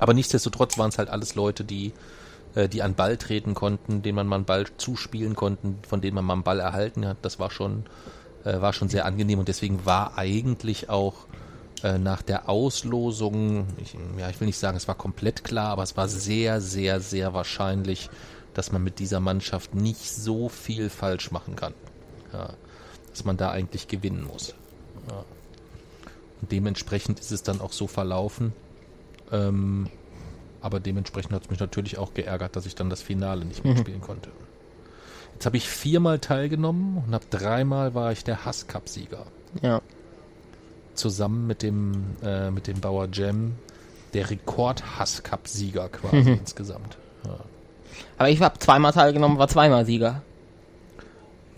Aber 0.00 0.14
nichtsdestotrotz 0.14 0.78
waren 0.78 0.88
es 0.88 0.98
halt 0.98 1.10
alles 1.10 1.36
Leute, 1.36 1.64
die, 1.64 1.92
äh, 2.54 2.68
die 2.68 2.82
an 2.82 2.94
Ball 2.94 3.16
treten 3.16 3.54
konnten, 3.54 4.02
denen 4.02 4.16
man 4.16 4.26
mal 4.26 4.36
einen 4.36 4.44
Ball 4.44 4.66
zuspielen 4.76 5.36
konnten, 5.36 5.78
von 5.86 6.00
denen 6.00 6.16
man 6.16 6.24
mal 6.24 6.34
einen 6.34 6.42
Ball 6.42 6.58
erhalten 6.58 7.06
hat. 7.06 7.18
Das 7.22 7.38
war 7.38 7.52
schon, 7.52 7.84
äh, 8.44 8.60
war 8.60 8.72
schon 8.72 8.88
sehr 8.88 9.04
angenehm 9.04 9.38
und 9.38 9.46
deswegen 9.46 9.86
war 9.86 10.18
eigentlich 10.18 10.90
auch 10.90 11.26
äh, 11.82 11.98
nach 11.98 12.22
der 12.22 12.48
Auslosung, 12.48 13.66
ich, 13.78 13.96
ja, 14.18 14.30
ich 14.30 14.40
will 14.40 14.46
nicht 14.46 14.58
sagen, 14.58 14.76
es 14.76 14.88
war 14.88 14.94
komplett 14.94 15.44
klar, 15.44 15.70
aber 15.70 15.82
es 15.82 15.96
war 15.96 16.08
sehr, 16.08 16.60
sehr, 16.60 17.00
sehr 17.00 17.34
wahrscheinlich, 17.34 18.10
dass 18.54 18.72
man 18.72 18.82
mit 18.84 18.98
dieser 18.98 19.20
Mannschaft 19.20 19.74
nicht 19.74 20.10
so 20.10 20.48
viel 20.48 20.90
falsch 20.90 21.30
machen 21.30 21.56
kann. 21.56 21.74
Ja, 22.32 22.50
dass 23.10 23.24
man 23.24 23.36
da 23.36 23.50
eigentlich 23.50 23.88
gewinnen 23.88 24.24
muss. 24.24 24.54
Ja. 25.08 25.24
Und 26.40 26.50
dementsprechend 26.52 27.20
ist 27.20 27.30
es 27.30 27.42
dann 27.42 27.60
auch 27.60 27.72
so 27.72 27.86
verlaufen. 27.86 28.52
Ähm, 29.30 29.88
aber 30.60 30.80
dementsprechend 30.80 31.32
hat 31.32 31.44
es 31.44 31.50
mich 31.50 31.60
natürlich 31.60 31.98
auch 31.98 32.14
geärgert, 32.14 32.56
dass 32.56 32.66
ich 32.66 32.74
dann 32.74 32.88
das 32.88 33.02
Finale 33.02 33.44
nicht 33.44 33.64
mitspielen 33.64 34.00
konnte. 34.00 34.30
Jetzt 35.34 35.46
habe 35.46 35.56
ich 35.56 35.68
viermal 35.68 36.20
teilgenommen 36.20 37.02
und 37.04 37.14
habe 37.14 37.24
dreimal 37.30 37.94
war 37.94 38.12
ich 38.12 38.22
der 38.22 38.44
Hass-Cup-Sieger 38.44 39.26
Ja. 39.60 39.82
Zusammen 40.94 41.46
mit 41.46 41.62
dem, 41.62 42.04
äh, 42.22 42.50
mit 42.50 42.66
dem 42.66 42.80
Bauer 42.80 43.08
Jam 43.12 43.52
der 44.14 44.28
Rekord-Hass-Cup-Sieger 44.30 45.88
quasi 45.88 46.32
insgesamt. 46.32 46.96
Ja. 47.24 47.36
Aber 48.18 48.28
ich 48.28 48.40
habe 48.40 48.58
zweimal 48.58 48.92
teilgenommen, 48.92 49.38
war 49.38 49.48
zweimal 49.48 49.86
Sieger. 49.86 50.22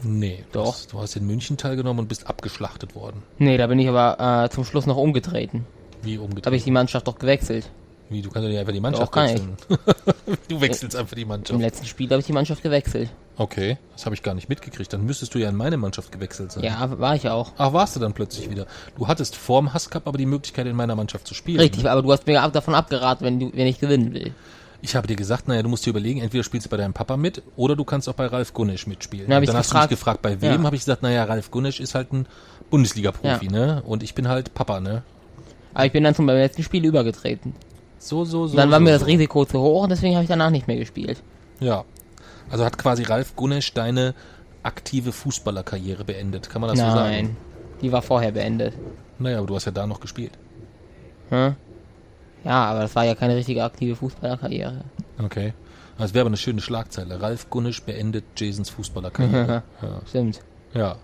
Nee, 0.02 0.44
Doch. 0.52 0.76
du 0.90 1.00
hast 1.00 1.16
in 1.16 1.26
München 1.26 1.56
teilgenommen 1.56 2.00
und 2.00 2.08
bist 2.08 2.26
abgeschlachtet 2.26 2.94
worden. 2.94 3.22
Nee, 3.38 3.56
da 3.56 3.66
bin 3.66 3.78
ich 3.78 3.88
aber 3.88 4.44
äh, 4.44 4.50
zum 4.50 4.64
Schluss 4.64 4.86
noch 4.86 4.96
umgetreten. 4.96 5.66
Wie 6.02 6.16
Da 6.16 6.22
umgedreht? 6.22 6.46
habe 6.46 6.56
ich 6.56 6.64
die 6.64 6.70
Mannschaft 6.70 7.06
doch 7.08 7.18
gewechselt. 7.18 7.70
Wie, 8.10 8.20
du 8.22 8.28
kannst 8.30 8.44
ja 8.44 8.50
nicht 8.50 8.58
einfach 8.60 8.72
die 8.72 8.80
Mannschaft 8.80 9.12
Doch, 9.16 9.22
wechseln. 9.22 9.56
du 10.48 10.60
wechselst 10.60 10.94
einfach 10.96 11.14
die 11.16 11.22
Im 11.22 11.28
Mannschaft. 11.28 11.58
letzten 11.60 11.86
Spiel 11.86 12.08
habe 12.10 12.20
ich 12.20 12.26
die 12.26 12.32
Mannschaft 12.32 12.62
gewechselt. 12.62 13.08
Okay, 13.36 13.78
das 13.94 14.04
habe 14.04 14.14
ich 14.14 14.22
gar 14.22 14.34
nicht 14.34 14.48
mitgekriegt. 14.48 14.92
Dann 14.92 15.04
müsstest 15.04 15.34
du 15.34 15.38
ja 15.38 15.48
in 15.48 15.56
meine 15.56 15.76
Mannschaft 15.76 16.12
gewechselt 16.12 16.52
sein. 16.52 16.62
Ja, 16.64 16.98
war 17.00 17.16
ich 17.16 17.28
auch. 17.28 17.52
Ach, 17.56 17.72
warst 17.72 17.96
du 17.96 18.00
dann 18.00 18.12
plötzlich 18.12 18.50
wieder. 18.50 18.66
Du 18.96 19.08
hattest 19.08 19.34
vorm 19.36 19.72
Hasscup 19.74 20.06
aber 20.06 20.18
die 20.18 20.26
Möglichkeit, 20.26 20.66
in 20.66 20.76
meiner 20.76 20.94
Mannschaft 20.94 21.26
zu 21.26 21.34
spielen. 21.34 21.58
Richtig, 21.60 21.88
aber 21.88 22.02
du 22.02 22.12
hast 22.12 22.26
mir 22.26 22.34
davon 22.52 22.74
abgeraten, 22.74 23.24
wenn, 23.26 23.40
du, 23.40 23.50
wenn 23.54 23.66
ich 23.66 23.80
gewinnen 23.80 24.12
will. 24.12 24.32
Ich 24.82 24.94
habe 24.94 25.06
dir 25.06 25.16
gesagt, 25.16 25.48
naja, 25.48 25.62
du 25.62 25.68
musst 25.70 25.86
dir 25.86 25.90
überlegen, 25.90 26.20
entweder 26.20 26.44
spielst 26.44 26.66
du 26.66 26.70
bei 26.70 26.76
deinem 26.76 26.92
Papa 26.92 27.16
mit 27.16 27.42
oder 27.56 27.74
du 27.74 27.84
kannst 27.84 28.06
auch 28.08 28.12
bei 28.14 28.26
Ralf 28.26 28.52
Gunesch 28.52 28.86
mitspielen. 28.86 29.28
Dann 29.30 29.42
dann 29.44 29.56
hast 29.56 29.68
gefragt- 29.70 29.90
du 29.90 29.94
mich 29.94 29.98
gefragt, 29.98 30.20
bei 30.22 30.40
wem? 30.42 30.60
Ja. 30.60 30.62
Habe 30.62 30.76
ich 30.76 30.82
gesagt, 30.82 31.02
naja, 31.02 31.24
Ralf 31.24 31.50
Gunesch 31.50 31.80
ist 31.80 31.94
halt 31.94 32.12
ein 32.12 32.26
Bundesliga-Profi, 32.68 33.46
Ja. 33.46 33.50
ne? 33.50 33.82
Und 33.86 34.02
ich 34.02 34.14
bin 34.14 34.28
halt 34.28 34.52
Papa, 34.52 34.80
ne? 34.80 35.02
Aber 35.72 35.86
ich 35.86 35.92
bin 35.92 36.04
dann 36.04 36.14
zum 36.14 36.26
letzten 36.26 36.62
Spiel 36.62 36.84
übergetreten. 36.84 37.54
So, 37.98 38.24
so, 38.24 38.46
so. 38.46 38.56
dann 38.56 38.70
war 38.70 38.78
so, 38.78 38.84
mir 38.84 38.90
das 38.90 39.00
so. 39.00 39.06
Risiko 39.06 39.44
zu 39.44 39.60
hoch 39.60 39.84
und 39.84 39.90
deswegen 39.90 40.14
habe 40.14 40.24
ich 40.24 40.28
danach 40.28 40.50
nicht 40.50 40.66
mehr 40.66 40.76
gespielt. 40.76 41.22
Ja. 41.60 41.84
Also 42.50 42.64
hat 42.64 42.76
quasi 42.76 43.04
Ralf 43.04 43.34
Gunesch 43.36 43.72
deine 43.72 44.14
aktive 44.62 45.12
Fußballerkarriere 45.12 46.04
beendet. 46.04 46.50
Kann 46.50 46.60
man 46.60 46.70
das 46.70 46.78
so 46.78 46.84
sagen? 46.84 47.10
Nein, 47.10 47.36
die 47.80 47.92
war 47.92 48.02
vorher 48.02 48.32
beendet. 48.32 48.74
Naja, 49.18 49.38
aber 49.38 49.46
du 49.46 49.54
hast 49.54 49.64
ja 49.64 49.72
da 49.72 49.86
noch 49.86 50.00
gespielt. 50.00 50.32
Hm? 51.30 51.54
Ja, 52.44 52.64
aber 52.66 52.80
das 52.80 52.94
war 52.94 53.04
ja 53.04 53.14
keine 53.14 53.36
richtige 53.36 53.64
aktive 53.64 53.96
Fußballerkarriere. 53.96 54.84
Okay. 55.22 55.54
Das 55.96 56.12
wäre 56.12 56.22
aber 56.22 56.30
eine 56.30 56.36
schöne 56.36 56.60
Schlagzeile. 56.60 57.22
Ralf 57.22 57.48
Gunnisch 57.50 57.82
beendet 57.82 58.24
Jasons 58.36 58.68
Fußballerkarriere. 58.70 59.62
ja. 59.82 60.00
Stimmt. 60.08 60.40
Ja. 60.74 60.96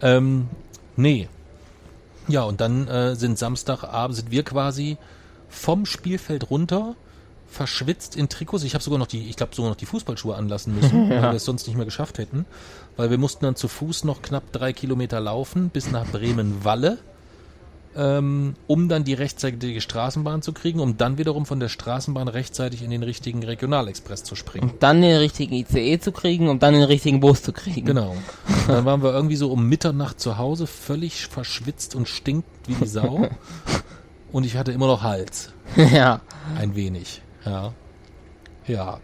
Ähm, 0.00 0.48
nee. 0.96 1.28
Ja, 2.26 2.42
und 2.42 2.60
dann 2.60 2.88
äh, 2.88 3.14
sind 3.14 3.38
Samstagabend, 3.38 4.16
sind 4.16 4.30
wir 4.30 4.42
quasi 4.44 4.96
vom 5.52 5.86
Spielfeld 5.86 6.50
runter, 6.50 6.96
verschwitzt 7.46 8.16
in 8.16 8.28
Trikots. 8.28 8.64
Ich 8.64 8.74
habe 8.74 8.82
sogar 8.82 8.98
noch 8.98 9.06
die, 9.06 9.28
ich 9.28 9.36
glaube 9.36 9.54
sogar 9.54 9.70
noch 9.70 9.76
die 9.76 9.86
Fußballschuhe 9.86 10.34
anlassen 10.34 10.74
müssen, 10.74 11.10
weil 11.10 11.22
wir 11.22 11.32
es 11.34 11.44
sonst 11.44 11.66
nicht 11.66 11.76
mehr 11.76 11.84
geschafft 11.84 12.18
hätten. 12.18 12.46
Weil 12.96 13.10
wir 13.10 13.18
mussten 13.18 13.44
dann 13.44 13.54
zu 13.54 13.68
Fuß 13.68 14.04
noch 14.04 14.22
knapp 14.22 14.50
drei 14.52 14.72
Kilometer 14.72 15.20
laufen 15.20 15.68
bis 15.68 15.90
nach 15.90 16.06
Bremen-Walle, 16.06 16.98
ähm, 17.94 18.54
um 18.66 18.88
dann 18.88 19.04
die 19.04 19.12
rechtzeitige 19.12 19.82
Straßenbahn 19.82 20.40
zu 20.40 20.54
kriegen, 20.54 20.80
um 20.80 20.96
dann 20.96 21.18
wiederum 21.18 21.44
von 21.44 21.60
der 21.60 21.68
Straßenbahn 21.68 22.28
rechtzeitig 22.28 22.82
in 22.82 22.90
den 22.90 23.02
richtigen 23.02 23.42
Regionalexpress 23.42 24.24
zu 24.24 24.34
springen. 24.34 24.70
Um 24.70 24.78
dann 24.78 25.02
den 25.02 25.16
richtigen 25.16 25.54
ICE 25.54 25.98
zu 26.00 26.12
kriegen, 26.12 26.48
um 26.48 26.58
dann 26.58 26.72
den 26.72 26.84
richtigen 26.84 27.20
Bus 27.20 27.42
zu 27.42 27.52
kriegen. 27.52 27.84
Genau. 27.84 28.16
Dann 28.66 28.86
waren 28.86 29.02
wir 29.02 29.12
irgendwie 29.12 29.36
so 29.36 29.52
um 29.52 29.68
Mitternacht 29.68 30.20
zu 30.20 30.38
Hause, 30.38 30.66
völlig 30.66 31.26
verschwitzt 31.26 31.94
und 31.94 32.08
stinkt 32.08 32.48
wie 32.66 32.74
die 32.74 32.88
Sau. 32.88 33.28
Und 34.32 34.44
ich 34.46 34.56
hatte 34.56 34.72
immer 34.72 34.86
noch 34.86 35.02
Hals. 35.02 35.52
ja. 35.76 36.20
Ein 36.58 36.74
wenig. 36.74 37.22
Ja. 37.44 37.72
Ja. 38.66 38.98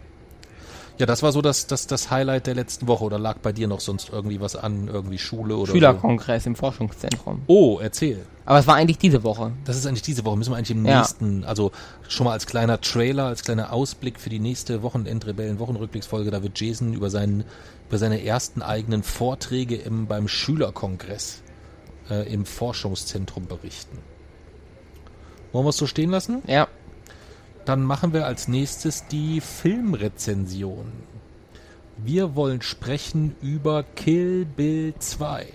Ja, 0.97 1.05
das 1.05 1.23
war 1.23 1.31
so 1.31 1.41
das, 1.41 1.65
das, 1.65 1.87
das 1.87 2.11
Highlight 2.11 2.45
der 2.47 2.55
letzten 2.55 2.87
Woche. 2.87 3.05
Oder 3.05 3.17
lag 3.19 3.37
bei 3.37 3.53
dir 3.53 3.69
noch 3.69 3.79
sonst 3.79 4.09
irgendwie 4.09 4.41
was 4.41 4.57
an? 4.57 4.89
Irgendwie 4.89 5.17
Schule 5.17 5.55
oder 5.55 5.71
Schülerkongress 5.71 6.45
im 6.45 6.55
Forschungszentrum. 6.57 7.43
so? 7.47 7.53
Oh, 7.53 7.79
erzähl. 7.79 8.25
Aber 8.45 8.59
es 8.59 8.67
war 8.67 8.75
eigentlich 8.75 8.97
diese 8.97 9.23
Woche. 9.23 9.53
Das 9.63 9.77
ist 9.77 9.85
eigentlich 9.85 10.01
diese 10.01 10.25
Woche. 10.25 10.35
Müssen 10.35 10.51
wir 10.51 10.57
eigentlich 10.57 10.75
im 10.75 10.85
Ja. 10.85 10.97
nächsten, 10.97 11.45
also 11.45 11.71
schon 12.09 12.25
mal 12.25 12.33
als 12.33 12.47
kleiner 12.47 12.81
Trailer, 12.81 13.25
als 13.27 13.43
kleiner 13.43 13.71
Ausblick 13.71 14.19
für 14.19 14.29
die 14.29 14.39
nächste 14.39 14.81
Wochenendrebellen-Wochenrückblicksfolge, 14.83 16.31
da 16.31 16.43
wird 16.43 16.59
Jason 16.59 16.91
über 16.93 17.09
seinen, 17.09 17.45
über 17.87 17.97
seine 17.97 18.21
ersten 18.25 18.61
eigenen 18.61 19.03
Vorträge 19.03 19.75
im, 19.77 20.07
beim 20.07 20.27
Schülerkongress 20.27 21.43
äh, 22.09 22.29
im 22.33 22.45
Forschungszentrum 22.45 23.45
berichten. 23.45 23.99
Wollen 25.51 25.65
wir 25.65 25.69
es 25.69 25.77
so 25.77 25.87
stehen 25.87 26.09
lassen? 26.09 26.41
Ja. 26.47 26.67
Dann 27.65 27.83
machen 27.83 28.13
wir 28.13 28.25
als 28.25 28.47
nächstes 28.47 29.07
die 29.07 29.41
Filmrezension. 29.41 30.91
Wir 31.97 32.35
wollen 32.35 32.61
sprechen 32.61 33.35
über 33.41 33.83
Kill 33.83 34.45
Bill 34.45 34.93
2. 34.97 35.47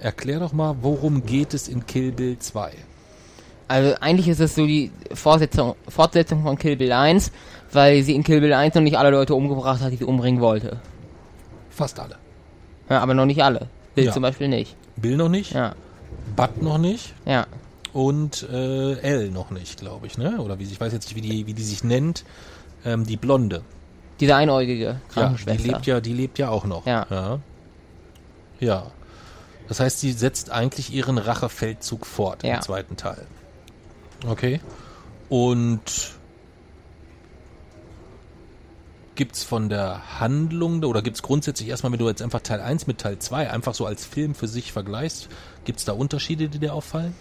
Erklär 0.00 0.40
doch 0.40 0.52
mal, 0.52 0.76
worum 0.82 1.24
geht 1.24 1.54
es 1.54 1.68
in 1.68 1.86
Kill 1.86 2.12
Bill 2.12 2.38
2? 2.38 2.72
Also 3.68 3.94
eigentlich 4.00 4.28
ist 4.28 4.40
es 4.40 4.54
so 4.54 4.66
die 4.66 4.92
Fortsetzung, 5.12 5.74
Fortsetzung 5.88 6.42
von 6.42 6.56
Kill 6.56 6.76
Bill 6.76 6.92
1, 6.92 7.32
weil 7.72 8.02
sie 8.02 8.14
in 8.14 8.22
Kill 8.22 8.40
Bill 8.40 8.52
1 8.52 8.74
noch 8.74 8.82
nicht 8.82 8.96
alle 8.96 9.10
Leute 9.10 9.34
umgebracht 9.34 9.80
hat, 9.80 9.92
die 9.92 9.96
sie 9.96 10.04
umbringen 10.04 10.40
wollte. 10.40 10.80
Fast 11.70 11.98
alle. 11.98 12.16
Ja, 12.88 13.00
aber 13.00 13.14
noch 13.14 13.26
nicht 13.26 13.42
alle. 13.42 13.68
Bill 13.94 14.04
Ja. 14.06 14.12
zum 14.12 14.22
Beispiel 14.22 14.48
nicht. 14.48 14.76
Bill 14.96 15.16
noch 15.16 15.28
nicht, 15.28 15.52
Ja. 15.52 15.74
Bud 16.36 16.62
noch 16.62 16.78
nicht 16.78 17.14
Ja. 17.24 17.46
und 17.92 18.42
äh, 18.50 18.98
Elle 19.00 19.30
noch 19.30 19.50
nicht, 19.50 19.78
glaube 19.80 20.06
ich, 20.06 20.18
ne? 20.18 20.38
Oder 20.40 20.58
wie 20.58 20.64
ich 20.64 20.80
weiß 20.80 20.92
jetzt 20.92 21.06
nicht, 21.06 21.16
wie 21.16 21.20
die, 21.28 21.46
wie 21.46 21.54
die 21.54 21.62
sich 21.62 21.82
nennt. 21.82 22.24
Ähm, 22.84 23.04
die 23.06 23.16
Blonde. 23.16 23.62
Diese 24.20 24.36
einäugige 24.36 24.84
Ja, 24.84 24.92
die 24.92 25.12
Krankenschwester. 25.14 25.66
lebt 25.72 25.86
ja, 25.86 26.00
die 26.00 26.12
lebt 26.12 26.38
ja 26.38 26.48
auch 26.50 26.64
noch. 26.64 26.86
Ja. 26.86 27.06
ja. 27.10 27.38
Ja. 28.60 28.86
Das 29.68 29.80
heißt, 29.80 29.98
sie 30.00 30.12
setzt 30.12 30.50
eigentlich 30.50 30.92
ihren 30.92 31.18
Rachefeldzug 31.18 32.06
fort 32.06 32.42
Ja. 32.44 32.56
im 32.56 32.62
zweiten 32.62 32.96
Teil. 32.96 33.26
Okay. 34.26 34.60
Und 35.28 36.12
gibt's 39.16 39.42
von 39.42 39.68
der 39.68 40.20
Handlung 40.20 40.82
oder 40.84 41.00
gibt's 41.02 41.22
grundsätzlich 41.22 41.68
erstmal, 41.68 41.90
wenn 41.92 41.98
du 41.98 42.08
jetzt 42.08 42.20
einfach 42.22 42.40
Teil 42.40 42.60
1 42.60 42.86
mit 42.86 42.98
Teil 42.98 43.18
2 43.18 43.50
einfach 43.50 43.74
so 43.74 43.86
als 43.86 44.04
Film 44.04 44.34
für 44.34 44.46
sich 44.46 44.72
vergleichst, 44.72 45.28
gibt's 45.66 45.84
da 45.84 45.92
Unterschiede, 45.92 46.48
die 46.48 46.58
dir 46.58 46.72
auffallen? 46.74 47.14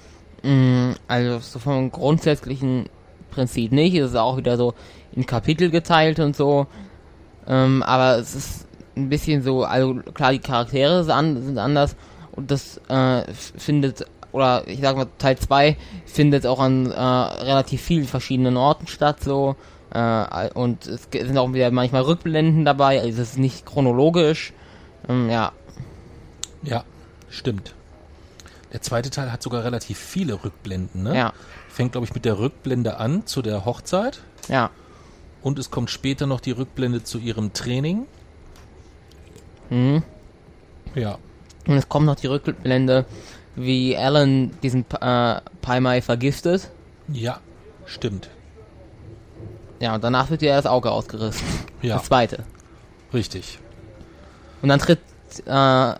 Mm, 0.43 0.91
Also 1.07 1.39
so 1.39 1.59
vom 1.59 1.91
grundsätzlichen 1.91 2.87
Prinzip 3.31 3.71
nicht. 3.73 3.95
Es 3.95 4.11
ist 4.11 4.15
auch 4.15 4.37
wieder 4.37 4.55
so 4.55 4.73
in 5.13 5.25
Kapitel 5.25 5.69
geteilt 5.69 6.19
und 6.19 6.35
so. 6.35 6.67
Ähm, 7.47 7.83
aber 7.83 8.17
es 8.17 8.33
ist 8.35 8.67
ein 8.95 9.09
bisschen 9.09 9.41
so, 9.43 9.63
also 9.65 9.95
klar, 10.13 10.31
die 10.31 10.39
Charaktere 10.39 11.03
sind, 11.03 11.11
an, 11.13 11.43
sind 11.43 11.57
anders 11.57 11.95
und 12.31 12.49
das 12.49 12.79
äh, 12.89 13.23
findet, 13.33 14.05
oder 14.31 14.67
ich 14.67 14.79
sag 14.81 14.95
mal, 14.95 15.07
Teil 15.17 15.37
2 15.37 15.77
findet 16.05 16.45
auch 16.47 16.59
an 16.59 16.91
äh, 16.91 16.99
relativ 16.99 17.81
vielen 17.81 18.05
verschiedenen 18.05 18.57
Orten 18.57 18.87
statt, 18.87 19.21
so. 19.23 19.55
Äh, 19.93 20.49
und 20.53 20.87
es 20.87 21.07
sind 21.11 21.37
auch 21.37 21.53
wieder 21.53 21.71
manchmal 21.71 22.01
Rückblenden 22.03 22.65
dabei, 22.65 22.99
also 23.01 23.21
es 23.21 23.31
ist 23.31 23.37
nicht 23.37 23.65
chronologisch. 23.65 24.53
Ähm, 25.07 25.29
ja, 25.29 25.51
Ja, 26.63 26.83
stimmt. 27.29 27.75
Der 28.73 28.81
zweite 28.81 29.09
Teil 29.09 29.31
hat 29.31 29.41
sogar 29.41 29.63
relativ 29.63 29.97
viele 29.97 30.43
Rückblenden, 30.43 31.03
ne? 31.03 31.15
ja, 31.15 31.33
Fängt, 31.69 31.93
glaube 31.93 32.05
ich, 32.05 32.13
mit 32.13 32.25
der 32.25 32.39
Rückblende 32.39 32.97
an 32.97 33.25
zu 33.25 33.41
der 33.41 33.65
Hochzeit. 33.65 34.21
ja. 34.47 34.69
Und 35.41 35.59
es 35.59 35.69
kommt 35.69 35.91
später 35.91 36.25
noch 36.25 36.39
die 36.39 36.49
Rückblende 36.49 37.03
zu 37.03 37.19
ihrem 37.19 37.53
Training. 37.53 38.07
Mhm. 39.69 40.01
Ja. 40.95 41.19
Und 41.67 41.77
es 41.77 41.87
kommt 41.87 42.07
noch 42.07 42.15
die 42.15 42.25
Rückblende, 42.25 43.05
wie 43.55 43.95
Alan 43.95 44.51
diesen 44.63 44.85
äh, 45.01 45.41
Pai 45.61 45.79
Mai 45.81 46.01
vergiftet. 46.01 46.71
Ja, 47.09 47.39
stimmt. 47.85 48.29
Ja, 49.79 49.93
und 49.93 50.03
danach 50.03 50.31
wird 50.31 50.41
ihr 50.41 50.55
das 50.55 50.65
Auge 50.65 50.89
ausgerissen. 50.89 51.45
Ja, 51.83 51.97
Das 51.97 52.05
zweite. 52.05 52.43
richtig. 53.13 53.59
Und 54.63 54.69
dann 54.69 54.79
tritt 54.79 54.99
äh, 55.45 55.93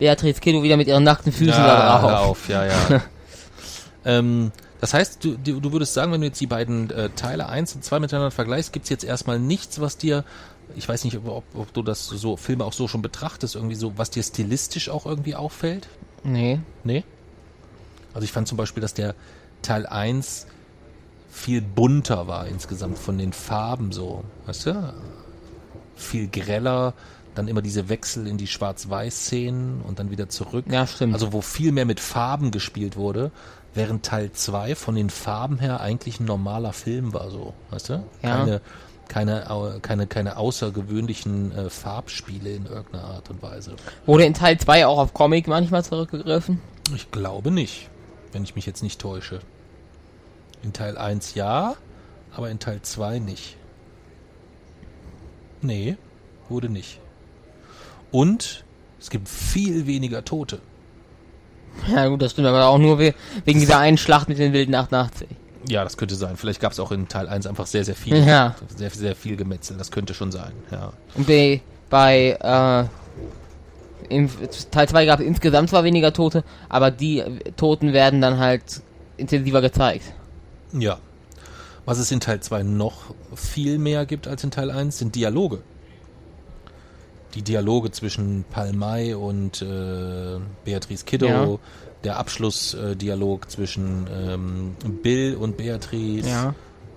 Beatrice 0.00 0.40
Kiddo 0.40 0.62
wieder 0.62 0.76
mit 0.78 0.88
ihren 0.88 1.04
nackten 1.04 1.30
Füßen 1.30 1.62
da 1.62 2.00
hör 2.00 2.10
drauf. 2.10 2.30
auf, 2.30 2.48
ja, 2.48 2.64
ja. 2.64 3.02
ähm, 4.06 4.50
das 4.80 4.94
heißt, 4.94 5.22
du, 5.22 5.36
du 5.36 5.60
du 5.60 5.72
würdest 5.72 5.92
sagen, 5.92 6.10
wenn 6.10 6.22
du 6.22 6.26
jetzt 6.26 6.40
die 6.40 6.46
beiden 6.46 6.90
äh, 6.90 7.10
Teile 7.10 7.48
1 7.48 7.74
und 7.74 7.84
2 7.84 8.00
miteinander 8.00 8.30
vergleichst, 8.30 8.72
gibt's 8.72 8.88
jetzt 8.88 9.04
erstmal 9.04 9.38
nichts, 9.38 9.78
was 9.78 9.98
dir, 9.98 10.24
ich 10.74 10.88
weiß 10.88 11.04
nicht, 11.04 11.18
ob, 11.18 11.44
ob 11.54 11.72
du 11.74 11.82
das 11.82 12.06
so 12.06 12.38
Filme 12.38 12.64
auch 12.64 12.72
so 12.72 12.88
schon 12.88 13.02
betrachtest, 13.02 13.56
irgendwie 13.56 13.74
so, 13.74 13.92
was 13.98 14.08
dir 14.08 14.22
stilistisch 14.22 14.88
auch 14.88 15.04
irgendwie 15.04 15.34
auffällt? 15.34 15.86
Nee. 16.24 16.60
Nee? 16.82 17.04
Also 18.14 18.24
ich 18.24 18.32
fand 18.32 18.48
zum 18.48 18.56
Beispiel, 18.56 18.80
dass 18.80 18.94
der 18.94 19.14
Teil 19.60 19.86
1 19.86 20.46
viel 21.30 21.60
bunter 21.60 22.26
war 22.26 22.46
insgesamt 22.46 22.98
von 22.98 23.18
den 23.18 23.34
Farben 23.34 23.92
so, 23.92 24.24
weißt 24.46 24.66
du? 24.66 24.94
Viel 25.94 26.28
greller, 26.28 26.94
dann 27.34 27.48
immer 27.48 27.62
diese 27.62 27.88
Wechsel 27.88 28.26
in 28.26 28.36
die 28.36 28.46
Schwarz-Weiß-Szenen 28.46 29.82
und 29.82 29.98
dann 29.98 30.10
wieder 30.10 30.28
zurück. 30.28 30.66
Ja, 30.70 30.86
stimmt. 30.86 31.14
Also 31.14 31.32
wo 31.32 31.40
viel 31.40 31.72
mehr 31.72 31.84
mit 31.84 32.00
Farben 32.00 32.50
gespielt 32.50 32.96
wurde, 32.96 33.30
während 33.74 34.04
Teil 34.04 34.32
2 34.32 34.74
von 34.74 34.94
den 34.94 35.10
Farben 35.10 35.58
her 35.58 35.80
eigentlich 35.80 36.20
ein 36.20 36.24
normaler 36.24 36.72
Film 36.72 37.14
war 37.14 37.30
so, 37.30 37.54
weißt 37.70 37.88
du? 37.90 37.92
Ja. 38.22 38.36
Keine, 38.36 38.60
keine, 39.08 39.80
keine, 39.82 40.06
keine 40.06 40.36
außergewöhnlichen 40.36 41.52
äh, 41.52 41.70
Farbspiele 41.70 42.50
in 42.50 42.66
irgendeiner 42.66 43.04
Art 43.04 43.30
und 43.30 43.42
Weise. 43.42 43.74
Wurde 44.06 44.24
in 44.24 44.34
Teil 44.34 44.58
2 44.58 44.86
auch 44.86 44.98
auf 44.98 45.14
Comic 45.14 45.46
manchmal 45.48 45.84
zurückgegriffen? 45.84 46.60
Ich 46.94 47.10
glaube 47.10 47.50
nicht, 47.50 47.88
wenn 48.32 48.42
ich 48.44 48.56
mich 48.56 48.66
jetzt 48.66 48.82
nicht 48.82 49.00
täusche. 49.00 49.40
In 50.62 50.72
Teil 50.72 50.98
1 50.98 51.34
ja, 51.34 51.74
aber 52.32 52.50
in 52.50 52.58
Teil 52.58 52.82
2 52.82 53.18
nicht. 53.18 53.56
Nee, 55.62 55.96
wurde 56.48 56.68
nicht. 56.68 57.00
Und 58.10 58.64
es 58.98 59.10
gibt 59.10 59.28
viel 59.28 59.86
weniger 59.86 60.24
Tote. 60.24 60.60
Ja 61.88 62.08
gut, 62.08 62.20
das 62.20 62.32
stimmt, 62.32 62.48
aber 62.48 62.66
auch 62.66 62.78
nur 62.78 62.98
we 62.98 63.14
wegen 63.44 63.60
dieser 63.60 63.78
einen 63.78 63.96
Schlacht 63.96 64.28
mit 64.28 64.38
den 64.38 64.52
wilden 64.52 64.74
88. 64.74 65.28
Ja, 65.68 65.84
das 65.84 65.96
könnte 65.96 66.14
sein. 66.14 66.36
Vielleicht 66.36 66.60
gab 66.60 66.72
es 66.72 66.80
auch 66.80 66.90
in 66.90 67.08
Teil 67.08 67.28
1 67.28 67.46
einfach 67.46 67.66
sehr, 67.66 67.84
sehr 67.84 67.94
viel. 67.94 68.16
Ja. 68.26 68.56
Sehr, 68.76 68.90
sehr 68.90 69.14
viel 69.14 69.36
Gemetzel. 69.36 69.76
Das 69.76 69.90
könnte 69.90 70.14
schon 70.14 70.32
sein, 70.32 70.52
ja. 70.70 70.92
Und 71.14 71.26
bei, 71.26 71.60
bei 71.90 72.38
äh, 72.40 74.14
im 74.14 74.28
Teil 74.70 74.88
2 74.88 75.06
gab 75.06 75.20
es 75.20 75.26
insgesamt 75.26 75.70
zwar 75.70 75.84
weniger 75.84 76.12
Tote, 76.12 76.44
aber 76.68 76.90
die 76.90 77.22
Toten 77.56 77.92
werden 77.92 78.20
dann 78.20 78.38
halt 78.38 78.82
intensiver 79.16 79.60
gezeigt. 79.60 80.12
Ja. 80.72 80.98
Was 81.84 81.98
es 81.98 82.10
in 82.10 82.20
Teil 82.20 82.40
2 82.40 82.62
noch 82.62 83.14
viel 83.34 83.78
mehr 83.78 84.06
gibt 84.06 84.28
als 84.28 84.44
in 84.44 84.50
Teil 84.50 84.70
1, 84.70 84.98
sind 84.98 85.14
Dialoge. 85.14 85.62
Die 87.34 87.42
Dialoge 87.42 87.90
zwischen 87.92 88.44
Palmai 88.50 89.14
und 89.16 89.62
äh, 89.62 90.38
Beatrice 90.64 91.04
Kiddo, 91.04 91.26
Ja. 91.26 91.58
der 92.04 92.18
Abschlussdialog 92.18 93.50
zwischen 93.50 94.06
ähm, 94.12 94.76
Bill 95.02 95.36
und 95.36 95.56
Beatrice. 95.56 96.28
Ja. 96.28 96.54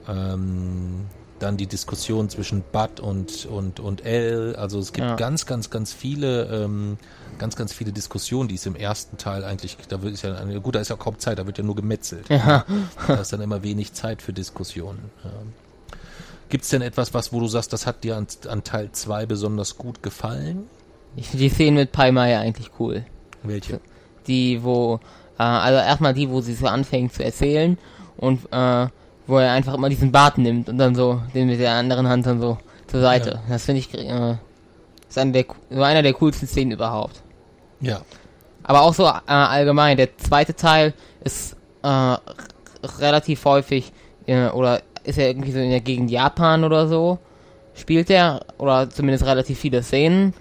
Ähm, 0.08 1.06
dann 1.39 1.58
die 1.58 1.67
Diskussion 1.67 2.30
zwischen 2.30 2.63
Bud 2.72 3.02
und, 3.02 3.46
und, 3.46 3.82
und 3.82 4.06
L. 4.06 4.56
Also 4.56 4.80
es 4.80 4.93
gibt 4.93 5.06
Ja. 5.08 5.15
ganz, 5.15 5.46
ganz, 5.46 5.69
ganz 5.69 5.91
viele, 5.91 6.46
ähm, 6.46 6.98
ganz, 7.38 7.58
ganz 7.58 7.74
viele 7.74 7.91
Diskussionen, 7.91 8.48
die 8.48 8.56
es 8.56 8.65
im 8.65 8.76
ersten 8.78 9.17
Teil 9.17 9.43
eigentlich, 9.43 9.76
da 9.89 10.02
wird 10.02 10.13
es 10.13 10.22
ja, 10.22 10.36
eine, 10.36 10.62
gut, 10.62 10.76
da 10.76 10.80
ist 10.80 10.88
ja 10.89 10.96
kaum 10.96 11.19
Zeit, 11.19 11.39
da 11.39 11.46
wird 11.46 11.58
ja 11.58 11.63
nur 11.65 11.76
gemetzelt. 11.76 12.30
Ja. 12.30 12.63
Da 13.08 13.15
ist 13.15 13.34
dann 13.34 13.41
immer 13.41 13.62
wenig 13.62 13.91
Zeit 13.93 14.22
für 14.22 14.32
Diskussionen. 14.32 15.10
Gibt 16.54 16.66
es 16.66 16.70
denn 16.70 16.84
etwas, 16.84 17.16
was, 17.16 17.34
wo 17.34 17.39
du 17.39 17.48
sagst, 17.48 17.74
das 17.74 17.88
hat 17.88 18.04
dir 18.04 18.16
an, 18.16 18.28
an 18.48 18.63
Teil 18.63 18.92
2 18.92 19.26
besonders 19.26 19.76
gut 19.76 20.04
gefallen? 20.04 20.70
Ich 21.16 21.30
finde 21.30 21.46
die 21.46 21.50
Szene 21.50 21.80
mit 21.80 21.92
Pai 21.92 22.10
eigentlich 22.12 22.70
cool. 22.78 23.08
Welche? 23.42 23.80
Die, 24.28 24.63
wo, 24.63 25.00
äh, 25.39 25.42
also 25.42 25.80
erstmal 25.80 26.13
die, 26.13 26.30
wo 26.30 26.42
sie 26.42 26.54
so 26.54 26.68
anfängt 26.68 27.12
zu 27.12 27.24
erzählen 27.24 27.80
und 28.18 28.42
äh, 28.52 28.88
wo 29.26 29.39
er 29.39 29.52
einfach 29.52 29.74
immer 29.74 29.89
diesen 29.89 30.12
Bart 30.12 30.38
nimmt 30.38 30.70
und 30.70 30.78
dann 30.78 30.94
so 30.94 31.24
den 31.34 31.48
mit 31.48 31.60
der 31.60 31.72
anderen 31.72 32.08
Hand 32.08 32.28
dann 32.28 32.39
so 32.39 32.60
zur 32.86 33.02
Seite. 33.02 33.32
Ja. 33.32 33.42
Das 33.50 33.66
finde 33.66 33.80
ich 33.80 33.92
äh, 33.92 34.36
ist 35.10 35.18
einer 35.18 35.32
der, 35.32 35.46
so 35.72 35.82
einer 35.82 36.04
der 36.04 36.13
coolsten 36.13 36.46
Szenen 36.46 36.74
überhaupt. 36.74 37.24
Ja. 37.82 38.02
Aber 38.62 38.84
auch 38.84 38.94
so 38.94 39.08
äh, 39.08 39.12
allgemein, 39.26 39.98
der 39.98 40.16
zweite 40.20 40.56
Teil 40.56 40.94
ist 41.24 41.56
äh, 41.82 42.16
relativ 43.00 43.44
häufig, 43.44 43.92
äh, 44.28 44.50
oder 44.50 44.84
ist 45.04 45.18
er 45.18 45.28
irgendwie 45.28 45.52
so 45.52 45.60
in 45.60 45.70
der 45.70 45.82
Gegend 45.82 46.10
Japan 46.12 46.63
oder 46.63 46.88
so, 46.88 47.20
spielt 47.76 48.10
er, 48.10 48.46
oder 48.58 48.89
zumindest 48.89 49.26
relativ 49.26 49.60
viele 49.60 49.84
Szenen. 49.84 50.34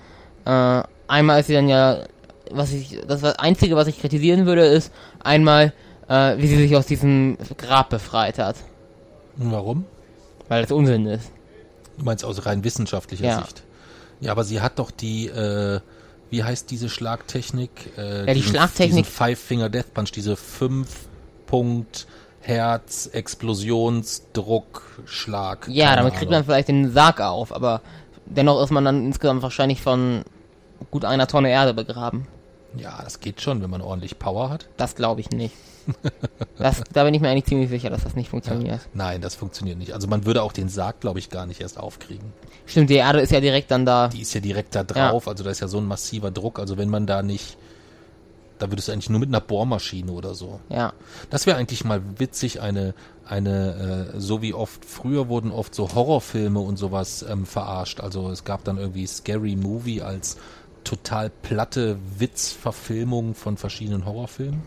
Äh, 0.44 0.82
einmal 1.08 1.40
ist 1.40 1.46
sie 1.46 1.54
dann 1.54 1.68
ja, 1.68 2.04
was 2.50 2.72
ich, 2.72 2.98
das 3.06 3.22
Einzige, 3.24 3.76
was 3.76 3.86
ich 3.88 4.00
kritisieren 4.00 4.46
würde, 4.46 4.64
ist 4.66 4.92
einmal, 5.22 5.72
äh, 6.08 6.36
wie 6.38 6.46
sie 6.46 6.56
sich 6.56 6.76
aus 6.76 6.86
diesem 6.86 7.38
Grab 7.56 7.90
befreit 7.90 8.38
hat, 8.38 8.56
Warum? 9.36 9.84
weil 10.48 10.62
das 10.62 10.72
Unsinn 10.72 11.06
ist. 11.06 11.30
Du 11.98 12.04
meinst 12.04 12.24
aus 12.24 12.44
rein 12.46 12.64
wissenschaftlicher 12.64 13.24
Ja. 13.24 13.38
Sicht. 13.42 13.62
Ja, 14.20 14.32
aber 14.32 14.44
sie 14.44 14.60
hat 14.60 14.78
doch 14.78 14.90
die, 14.90 15.28
äh, 15.28 15.80
wie 16.30 16.44
heißt 16.44 16.70
diese 16.70 16.88
Schlagtechnik? 16.88 17.70
Äh, 17.98 18.26
Ja, 18.26 18.34
die 18.34 18.42
Schlagtechnik- 18.42 18.86
Diesen 18.88 19.04
Five-Finger 19.04 19.68
Death 19.68 19.92
Punch, 19.94 20.12
diese 20.12 20.36
fünf-Punkt 20.36 22.06
Herz, 22.42 23.08
Explosionsdruck, 23.12 25.02
Schlag. 25.06 25.68
Ja, 25.68 25.96
damit 25.96 26.14
kriegt 26.14 26.30
man 26.30 26.44
vielleicht 26.44 26.68
den 26.68 26.90
Sarg 26.92 27.20
auf, 27.20 27.54
aber 27.54 27.80
dennoch 28.26 28.62
ist 28.62 28.70
man 28.70 28.84
dann 28.84 29.06
insgesamt 29.06 29.42
wahrscheinlich 29.42 29.80
von 29.80 30.22
gut 30.90 31.04
einer 31.04 31.26
Tonne 31.26 31.50
Erde 31.50 31.72
begraben. 31.74 32.26
Ja, 32.76 33.00
das 33.02 33.20
geht 33.20 33.40
schon, 33.40 33.62
wenn 33.62 33.70
man 33.70 33.80
ordentlich 33.80 34.18
Power 34.18 34.50
hat. 34.50 34.66
Das 34.76 34.94
glaube 34.94 35.20
ich 35.20 35.30
nicht. 35.30 35.54
Das, 36.58 36.80
da 36.92 37.02
bin 37.02 37.12
ich 37.12 37.20
mir 37.20 37.28
eigentlich 37.28 37.46
ziemlich 37.46 37.70
sicher, 37.70 37.90
dass 37.90 38.04
das 38.04 38.14
nicht 38.14 38.30
funktioniert. 38.30 38.80
Nein, 38.94 39.20
das 39.20 39.34
funktioniert 39.34 39.78
nicht. 39.78 39.94
Also 39.94 40.06
man 40.06 40.24
würde 40.26 40.42
auch 40.44 40.52
den 40.52 40.68
Sarg, 40.68 41.00
glaube 41.00 41.18
ich, 41.18 41.28
gar 41.28 41.44
nicht 41.44 41.60
erst 41.60 41.76
aufkriegen. 41.76 42.32
Stimmt, 42.66 42.88
die 42.90 42.96
Erde 42.96 43.20
ist 43.20 43.32
ja 43.32 43.40
direkt 43.40 43.72
dann 43.72 43.84
da. 43.84 44.06
Die 44.06 44.20
ist 44.20 44.32
ja 44.32 44.40
direkt 44.40 44.76
da 44.76 44.84
drauf, 44.84 45.26
also 45.26 45.42
da 45.42 45.50
ist 45.50 45.58
ja 45.58 45.66
so 45.66 45.78
ein 45.78 45.86
massiver 45.86 46.30
Druck. 46.30 46.60
Also 46.60 46.76
wenn 46.76 46.88
man 46.88 47.08
da 47.08 47.22
nicht, 47.22 47.56
da 48.62 48.70
würdest 48.70 48.86
du 48.86 48.92
eigentlich 48.92 49.10
nur 49.10 49.18
mit 49.18 49.28
einer 49.28 49.40
Bohrmaschine 49.40 50.12
oder 50.12 50.36
so. 50.36 50.60
Ja. 50.68 50.92
Das 51.30 51.46
wäre 51.46 51.56
eigentlich 51.56 51.84
mal 51.84 52.00
witzig, 52.18 52.60
eine, 52.60 52.94
eine, 53.26 54.12
äh, 54.14 54.20
so 54.20 54.40
wie 54.40 54.54
oft, 54.54 54.84
früher 54.84 55.26
wurden 55.28 55.50
oft 55.50 55.74
so 55.74 55.92
Horrorfilme 55.92 56.60
und 56.60 56.76
sowas 56.76 57.26
ähm, 57.28 57.44
verarscht. 57.44 57.98
Also 57.98 58.30
es 58.30 58.44
gab 58.44 58.62
dann 58.62 58.78
irgendwie 58.78 59.04
Scary 59.04 59.56
Movie 59.56 60.00
als 60.00 60.36
total 60.84 61.28
platte 61.28 61.98
Witzverfilmung 62.18 63.34
von 63.34 63.56
verschiedenen 63.56 64.04
Horrorfilmen. 64.04 64.62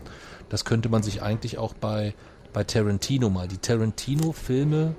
Das 0.50 0.66
könnte 0.66 0.90
man 0.90 1.02
sich 1.02 1.22
eigentlich 1.22 1.56
auch 1.56 1.72
bei, 1.72 2.12
bei 2.52 2.64
Tarantino 2.64 3.30
mal, 3.30 3.48
die 3.48 3.58
Tarantino-Filme 3.58 4.94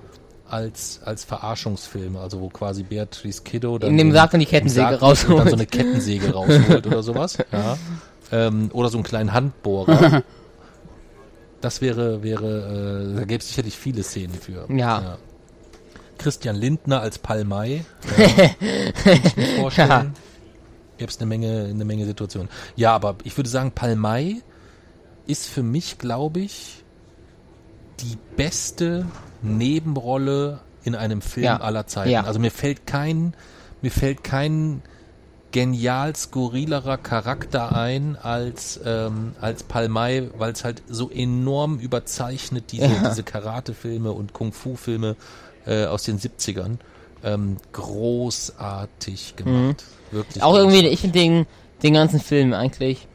als, 0.49 1.01
als 1.03 1.23
Verarschungsfilme, 1.23 2.19
also 2.19 2.41
wo 2.41 2.49
quasi 2.49 2.83
Beatrice 2.83 3.43
Kiddo 3.43 3.77
dann 3.77 3.91
In 3.91 3.97
dem 3.97 4.11
Sarg 4.11 4.31
dann 4.31 4.39
die 4.39 4.45
Kettensäge 4.45 4.87
nimmt 4.87 5.01
und 5.01 5.01
dann 5.01 5.09
rausholt. 5.09 5.49
so 5.49 5.55
eine 5.55 5.65
Kettensäge 5.65 6.33
rausholt 6.33 6.87
oder 6.87 7.03
sowas. 7.03 7.37
Ja. 7.51 7.77
Ähm, 8.31 8.69
oder 8.73 8.89
so 8.89 8.97
einen 8.97 9.03
kleinen 9.03 9.33
Handbohrer. 9.33 10.23
Das 11.59 11.81
wäre, 11.81 12.21
wäre, 12.21 13.13
äh, 13.13 13.15
da 13.15 13.25
gäbe 13.25 13.41
es 13.41 13.47
sicherlich 13.47 13.75
viele 13.75 14.03
Szenen 14.03 14.35
für. 14.35 14.71
Ja. 14.71 15.17
Christian 16.19 16.55
Lindner 16.55 17.01
als 17.01 17.17
Palmei. 17.17 17.83
Äh, 18.15 18.49
kann 19.03 19.19
ich 19.23 19.35
mir 19.35 19.45
vorstellen. 19.61 20.13
Gäbe 20.99 21.09
es 21.11 21.17
eine 21.17 21.25
Menge, 21.25 21.65
eine 21.65 21.83
Menge 21.83 22.05
Situationen. 22.05 22.49
Ja, 22.75 22.93
aber 22.93 23.15
ich 23.23 23.35
würde 23.37 23.49
sagen, 23.49 23.71
Palmei 23.71 24.35
ist 25.25 25.47
für 25.47 25.63
mich, 25.63 25.97
glaube 25.97 26.41
ich, 26.41 26.83
die 28.01 28.17
beste 28.35 29.07
Nebenrolle 29.41 30.59
in 30.83 30.93
einem 30.93 31.21
Film 31.21 31.45
Ja. 31.45 31.57
aller 31.57 31.87
Zeiten. 31.87 32.11
Ja. 32.11 32.23
Also 32.23 32.39
mir 32.39 32.51
fällt 32.51 32.85
kein, 32.85 33.33
mir 33.81 33.91
fällt 33.91 34.23
kein 34.23 34.83
genial 35.51 36.15
skurrilerer 36.15 36.97
Charakter 36.97 37.75
ein 37.75 38.17
als 38.21 38.79
ähm, 38.85 39.33
als 39.39 39.63
Palmei, 39.63 40.29
weil 40.37 40.51
es 40.51 40.63
halt 40.63 40.83
so 40.89 41.09
enorm 41.09 41.79
überzeichnet 41.79 42.71
diese 42.71 42.87
Ja. 42.87 43.09
diese 43.09 43.23
Karate-Filme 43.23 44.11
und 44.11 44.33
Kung-Fu-Filme 44.33 45.15
äh, 45.65 45.85
aus 45.85 46.03
den 46.03 46.19
70ern 46.19 46.77
ähm, 47.23 47.57
großartig 47.73 49.35
gemacht. 49.35 49.83
Wirklich. 50.11 50.37
Mhm. 50.37 50.41
Auch 50.43 50.55
irgendwie, 50.55 50.77
großartig. 50.81 50.93
ich 50.93 50.99
finde 51.01 51.19
den, 51.19 51.45
den 51.83 51.93
ganzen 51.93 52.19
Film 52.19 52.53
eigentlich. 52.53 53.07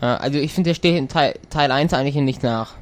Äh, 0.00 0.06
also 0.06 0.38
ich 0.38 0.52
finde, 0.52 0.70
der 0.70 0.74
steht 0.74 0.96
in 0.96 1.08
Teil, 1.08 1.38
Teil 1.50 1.70
1 1.70 1.92
eigentlich 1.92 2.16
in 2.16 2.24
nichts 2.24 2.42
nach. 2.42 2.74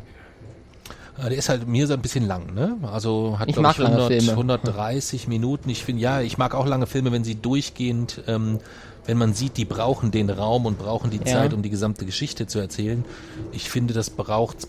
Ja, 1.18 1.28
Der 1.28 1.38
ist 1.38 1.48
halt 1.48 1.68
mir 1.68 1.86
so 1.86 1.94
ein 1.94 2.02
bisschen 2.02 2.26
lang, 2.26 2.54
ne? 2.54 2.76
Also 2.90 3.38
hat 3.38 3.48
Ich 3.48 3.56
mag 3.56 3.78
lange 3.78 3.96
100, 4.02 4.12
Filme. 4.12 4.30
130 4.32 5.28
Minuten. 5.28 5.70
Ich 5.70 5.84
finde, 5.84 6.02
ja, 6.02 6.20
ich 6.20 6.38
mag 6.38 6.54
auch 6.54 6.66
lange 6.66 6.86
Filme, 6.86 7.12
wenn 7.12 7.22
sie 7.22 7.36
durchgehend, 7.36 8.22
ähm, 8.26 8.58
wenn 9.06 9.18
man 9.18 9.34
sieht, 9.34 9.56
die 9.56 9.64
brauchen 9.64 10.10
den 10.10 10.30
Raum 10.30 10.66
und 10.66 10.78
brauchen 10.78 11.10
die 11.10 11.18
Ja. 11.18 11.24
Zeit, 11.24 11.52
um 11.52 11.62
die 11.62 11.70
gesamte 11.70 12.06
Geschichte 12.06 12.46
zu 12.46 12.58
erzählen. 12.58 13.04
Ich 13.52 13.68
finde, 13.70 13.94
das 13.94 14.10
braucht, 14.10 14.66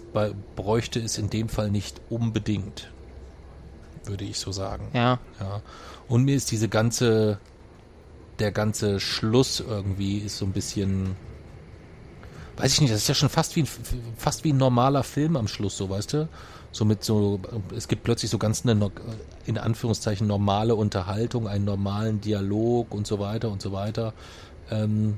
bräuchte 0.55 0.99
es 0.99 1.17
in 1.17 1.29
dem 1.29 1.49
Fall 1.49 1.71
nicht 1.71 2.01
unbedingt, 2.09 2.91
würde 4.05 4.25
ich 4.25 4.39
so 4.39 4.51
sagen. 4.51 4.89
Ja. 4.93 5.19
Ja. 5.39 5.61
Und 6.07 6.25
mir 6.25 6.35
ist 6.35 6.51
diese 6.51 6.67
ganze, 6.69 7.39
der 8.39 8.51
ganze 8.51 8.99
Schluss 8.99 9.61
irgendwie 9.61 10.17
ist 10.19 10.37
so 10.37 10.45
ein 10.45 10.51
bisschen, 10.51 11.15
weiß 12.57 12.73
ich 12.73 12.81
nicht, 12.81 12.93
das 12.93 12.99
ist 13.01 13.07
ja 13.07 13.15
schon 13.15 13.29
fast 13.29 13.55
wie 13.55 13.61
ein, 13.61 13.67
fast 14.17 14.43
wie 14.43 14.51
ein 14.53 14.57
normaler 14.57 15.03
Film 15.03 15.37
am 15.37 15.47
Schluss, 15.47 15.77
so 15.77 15.89
weißt 15.89 16.13
du? 16.13 16.29
So 16.71 16.83
mit 16.83 17.05
so, 17.05 17.39
es 17.75 17.87
gibt 17.87 18.03
plötzlich 18.03 18.29
so 18.29 18.37
ganz 18.37 18.65
eine, 18.65 18.91
in 19.45 19.57
Anführungszeichen, 19.57 20.27
normale 20.27 20.75
Unterhaltung, 20.75 21.47
einen 21.47 21.65
normalen 21.65 22.21
Dialog 22.21 22.93
und 22.93 23.05
so 23.07 23.19
weiter 23.19 23.49
und 23.49 23.61
so 23.61 23.71
weiter. 23.71 24.13
Ähm, 24.71 25.17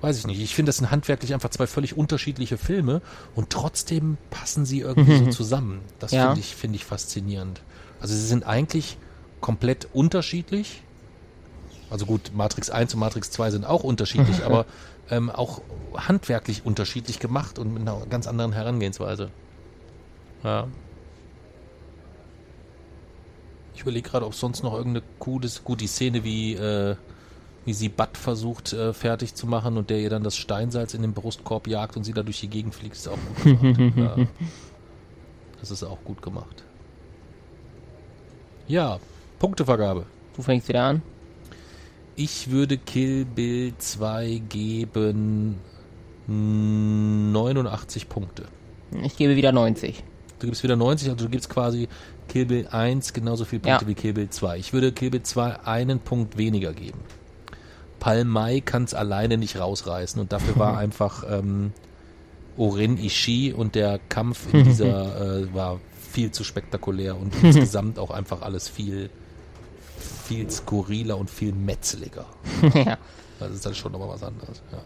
weiß 0.00 0.18
ich 0.18 0.26
nicht. 0.26 0.40
Ich 0.40 0.54
finde, 0.54 0.70
das 0.70 0.78
sind 0.78 0.90
handwerklich 0.90 1.34
einfach 1.34 1.50
zwei 1.50 1.66
völlig 1.66 1.96
unterschiedliche 1.96 2.58
Filme 2.58 3.02
und 3.34 3.50
trotzdem 3.50 4.16
passen 4.30 4.64
sie 4.64 4.80
irgendwie 4.80 5.16
so 5.18 5.26
zusammen. 5.30 5.80
Das 5.98 6.12
Ja. 6.12 6.26
finde 6.28 6.40
ich, 6.40 6.54
finde 6.54 6.76
ich 6.76 6.84
faszinierend. 6.84 7.60
Also 8.00 8.14
sie 8.14 8.26
sind 8.26 8.44
eigentlich 8.46 8.96
komplett 9.40 9.88
unterschiedlich. 9.92 10.82
Also 11.90 12.06
gut, 12.06 12.32
Matrix 12.34 12.70
1 12.70 12.94
und 12.94 13.00
Matrix 13.00 13.30
2 13.30 13.50
sind 13.50 13.64
auch 13.64 13.84
unterschiedlich, 13.84 14.42
aber 14.44 14.66
ähm, 15.10 15.30
auch 15.30 15.60
handwerklich 15.94 16.64
unterschiedlich 16.64 17.18
gemacht 17.18 17.58
und 17.58 17.72
mit 17.74 17.82
einer 17.82 18.06
ganz 18.06 18.26
anderen 18.26 18.52
Herangehensweise. 18.52 19.28
Ja. 20.42 20.66
Ich 23.74 23.82
überlege 23.82 24.08
gerade, 24.08 24.26
ob 24.26 24.34
sonst 24.34 24.62
noch 24.62 24.74
irgendeine 24.74 25.04
gutes, 25.18 25.64
gut, 25.64 25.80
die 25.80 25.86
Szene, 25.86 26.24
wie, 26.24 26.54
äh, 26.54 26.96
wie 27.64 27.72
sie 27.72 27.88
Bud 27.88 28.16
versucht 28.16 28.72
äh, 28.72 28.92
fertig 28.92 29.34
zu 29.34 29.46
machen 29.46 29.76
und 29.76 29.90
der 29.90 30.00
ihr 30.00 30.10
dann 30.10 30.22
das 30.22 30.36
Steinsalz 30.36 30.94
in 30.94 31.02
den 31.02 31.12
Brustkorb 31.14 31.66
jagt 31.66 31.96
und 31.96 32.04
sie 32.04 32.12
da 32.12 32.22
durch 32.22 32.40
die 32.40 32.48
Gegend 32.48 32.74
fliegt, 32.74 32.96
ist 32.96 33.08
auch 33.08 33.18
gut 33.44 33.60
gemacht. 33.60 33.92
ja. 33.96 34.16
Das 35.60 35.70
ist 35.70 35.84
auch 35.84 36.02
gut 36.04 36.20
gemacht. 36.22 36.64
Ja, 38.66 38.98
Punktevergabe. 39.38 40.06
Du 40.36 40.42
fängst 40.42 40.68
wieder 40.68 40.82
an. 40.84 41.02
Ich 42.16 42.50
würde 42.50 42.78
Kill 42.78 43.24
Bill 43.24 43.72
2 43.78 44.42
geben 44.48 45.56
89 46.26 48.08
Punkte. 48.08 48.44
Ich 49.02 49.16
gebe 49.16 49.36
wieder 49.36 49.52
90. 49.52 50.04
Du 50.38 50.46
gibst 50.46 50.62
wieder 50.62 50.76
90, 50.76 51.10
also 51.10 51.24
du 51.24 51.30
gibst 51.30 51.48
quasi 51.48 51.88
Kill 52.32 52.46
Bill 52.46 52.66
1 52.68 53.12
genauso 53.12 53.44
viele 53.44 53.60
Punkte 53.60 53.84
Ja. 53.84 53.88
wie 53.88 53.94
Kill 53.94 54.14
Bill 54.14 54.30
2. 54.30 54.56
Ich 54.56 54.72
würde 54.72 54.90
Kill 54.92 55.10
Bill 55.10 55.22
2 55.22 55.66
einen 55.66 55.98
Punkt 56.00 56.38
weniger 56.38 56.72
geben. 56.72 56.98
Palmai 58.00 58.60
kann 58.60 58.84
es 58.84 58.94
alleine 58.94 59.36
nicht 59.36 59.58
rausreißen 59.60 60.18
und 60.18 60.32
dafür 60.32 60.56
war 60.56 60.78
einfach 60.84 61.24
ähm, 61.28 61.72
Orin 62.56 62.96
Ishii 62.96 63.52
und 63.52 63.74
der 63.74 64.00
Kampf 64.08 64.46
in 64.50 64.64
dieser 64.70 65.40
äh, 65.42 65.54
war 65.54 65.78
viel 66.10 66.30
zu 66.30 66.42
spektakulär 66.42 67.18
und 67.20 67.34
insgesamt 67.42 67.98
auch 67.98 68.10
einfach 68.10 68.40
alles 68.40 68.66
viel 68.66 69.10
viel 70.24 70.50
skurriler 70.50 71.18
und 71.18 71.28
viel 71.28 71.52
metzeliger. 71.52 72.24
ja. 72.74 72.96
Das 73.40 73.50
ist 73.50 73.66
dann 73.66 73.74
schon 73.74 73.92
nochmal 73.92 74.08
was 74.08 74.22
anderes. 74.22 74.62
Ja. 74.72 74.78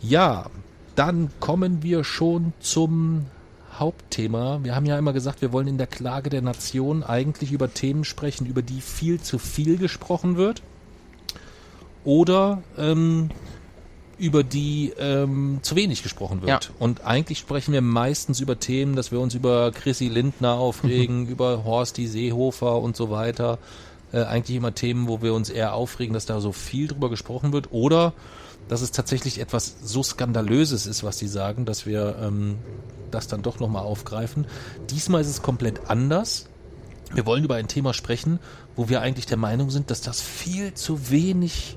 ja, 0.00 0.46
dann 0.94 1.28
kommen 1.40 1.82
wir 1.82 2.04
schon 2.04 2.54
zum 2.60 3.26
Hauptthema. 3.78 4.60
Wir 4.62 4.74
haben 4.74 4.86
ja 4.86 4.98
immer 4.98 5.12
gesagt, 5.12 5.42
wir 5.42 5.52
wollen 5.52 5.68
in 5.68 5.78
der 5.78 5.86
Klage 5.86 6.30
der 6.30 6.42
Nation 6.42 7.02
eigentlich 7.02 7.52
über 7.52 7.72
Themen 7.72 8.04
sprechen, 8.04 8.46
über 8.46 8.62
die 8.62 8.80
viel 8.80 9.20
zu 9.20 9.38
viel 9.38 9.78
gesprochen 9.78 10.36
wird. 10.36 10.62
Oder 12.04 12.62
ähm, 12.76 13.30
über 14.18 14.42
die 14.42 14.92
ähm, 14.98 15.60
zu 15.62 15.76
wenig 15.76 16.02
gesprochen 16.02 16.42
wird. 16.42 16.64
Ja. 16.64 16.70
Und 16.78 17.04
eigentlich 17.04 17.38
sprechen 17.38 17.72
wir 17.72 17.82
meistens 17.82 18.40
über 18.40 18.58
Themen, 18.58 18.96
dass 18.96 19.12
wir 19.12 19.20
uns 19.20 19.34
über 19.34 19.70
Chrissy 19.72 20.08
Lindner 20.08 20.54
aufregen, 20.54 21.26
über 21.28 21.64
Horsti 21.64 22.06
Seehofer 22.06 22.80
und 22.80 22.96
so 22.96 23.10
weiter. 23.10 23.58
Äh, 24.12 24.22
eigentlich 24.22 24.56
immer 24.56 24.74
Themen, 24.74 25.06
wo 25.06 25.22
wir 25.22 25.34
uns 25.34 25.50
eher 25.50 25.74
aufregen, 25.74 26.14
dass 26.14 26.26
da 26.26 26.40
so 26.40 26.52
viel 26.52 26.88
drüber 26.88 27.10
gesprochen 27.10 27.52
wird. 27.52 27.68
Oder 27.70 28.12
dass 28.68 28.82
es 28.82 28.90
tatsächlich 28.90 29.40
etwas 29.40 29.76
so 29.82 30.02
Skandalöses 30.02 30.86
ist, 30.86 31.04
was 31.04 31.18
sie 31.18 31.28
sagen, 31.28 31.64
dass 31.64 31.86
wir 31.86 32.16
ähm, 32.20 32.58
das 33.10 33.28
dann 33.28 33.42
doch 33.42 33.60
nochmal 33.60 33.82
aufgreifen. 33.82 34.46
Diesmal 34.90 35.20
ist 35.20 35.28
es 35.28 35.42
komplett 35.42 35.88
anders. 35.88 36.46
Wir 37.12 37.24
wollen 37.24 37.44
über 37.44 37.54
ein 37.54 37.68
Thema 37.68 37.94
sprechen, 37.94 38.38
wo 38.76 38.88
wir 38.88 39.00
eigentlich 39.00 39.26
der 39.26 39.38
Meinung 39.38 39.70
sind, 39.70 39.90
dass 39.90 40.02
das 40.02 40.20
viel 40.20 40.74
zu 40.74 41.10
wenig 41.10 41.76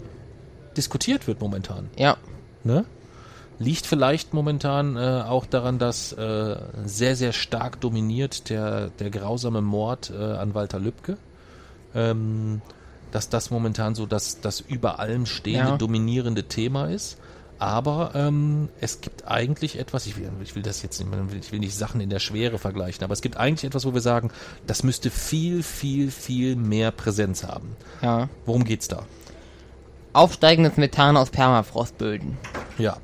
diskutiert 0.76 1.28
wird 1.28 1.40
momentan. 1.40 1.90
Ja. 1.98 2.18
Ne? 2.64 2.86
Liegt 3.58 3.86
vielleicht 3.86 4.34
momentan 4.34 4.98
äh, 4.98 5.24
auch 5.26 5.46
daran, 5.46 5.80
dass 5.80 6.14
äh, 6.14 6.58
sehr, 6.86 7.16
sehr 7.16 7.32
stark 7.32 7.80
dominiert 7.80 8.50
der, 8.50 8.90
der 8.90 9.10
grausame 9.10 9.62
Mord 9.62 10.12
äh, 10.12 10.18
an 10.18 10.54
Walter 10.54 10.80
Lübcke. 10.80 11.18
Ähm, 11.94 12.62
dass 13.12 13.30
das 13.30 13.52
momentan 13.52 13.96
so 13.96 14.06
das, 14.06 14.42
das 14.42 14.60
über 14.62 15.00
allem 15.00 15.26
stehende, 15.26 15.72
Ja. 15.72 15.78
dominierende 15.78 16.44
Thema 16.44 16.86
ist. 16.86 17.18
Aber 17.60 18.14
ähm, 18.16 18.70
es 18.80 19.02
gibt 19.02 19.28
eigentlich 19.28 19.78
etwas, 19.78 20.08
ich 20.08 20.18
will, 20.18 20.32
ich 20.42 20.56
will 20.56 20.64
das 20.64 20.82
jetzt 20.82 21.00
nicht, 21.00 21.10
ich 21.46 21.52
will 21.52 21.60
nicht 21.60 21.76
Sachen 21.76 22.02
in 22.02 22.10
der 22.10 22.18
Schwere 22.18 22.58
vergleichen, 22.58 23.04
aber 23.04 23.14
es 23.14 23.22
gibt 23.22 23.38
eigentlich 23.38 23.66
etwas, 23.66 23.86
wo 23.86 23.94
wir 23.94 24.02
sagen, 24.02 24.32
das 24.66 24.82
müsste 24.82 25.12
viel, 25.12 25.62
viel, 25.62 26.10
viel 26.10 26.56
mehr 26.56 26.90
Präsenz 26.90 27.44
haben. 27.44 27.76
Ja. 28.02 28.30
Worum 28.48 28.64
geht's 28.64 28.88
da? 28.88 29.04
Aufsteigendes 30.14 30.78
Methan 30.78 31.16
aus 31.18 31.30
Permafrostböden. 31.30 32.38
Ja. 32.80 32.98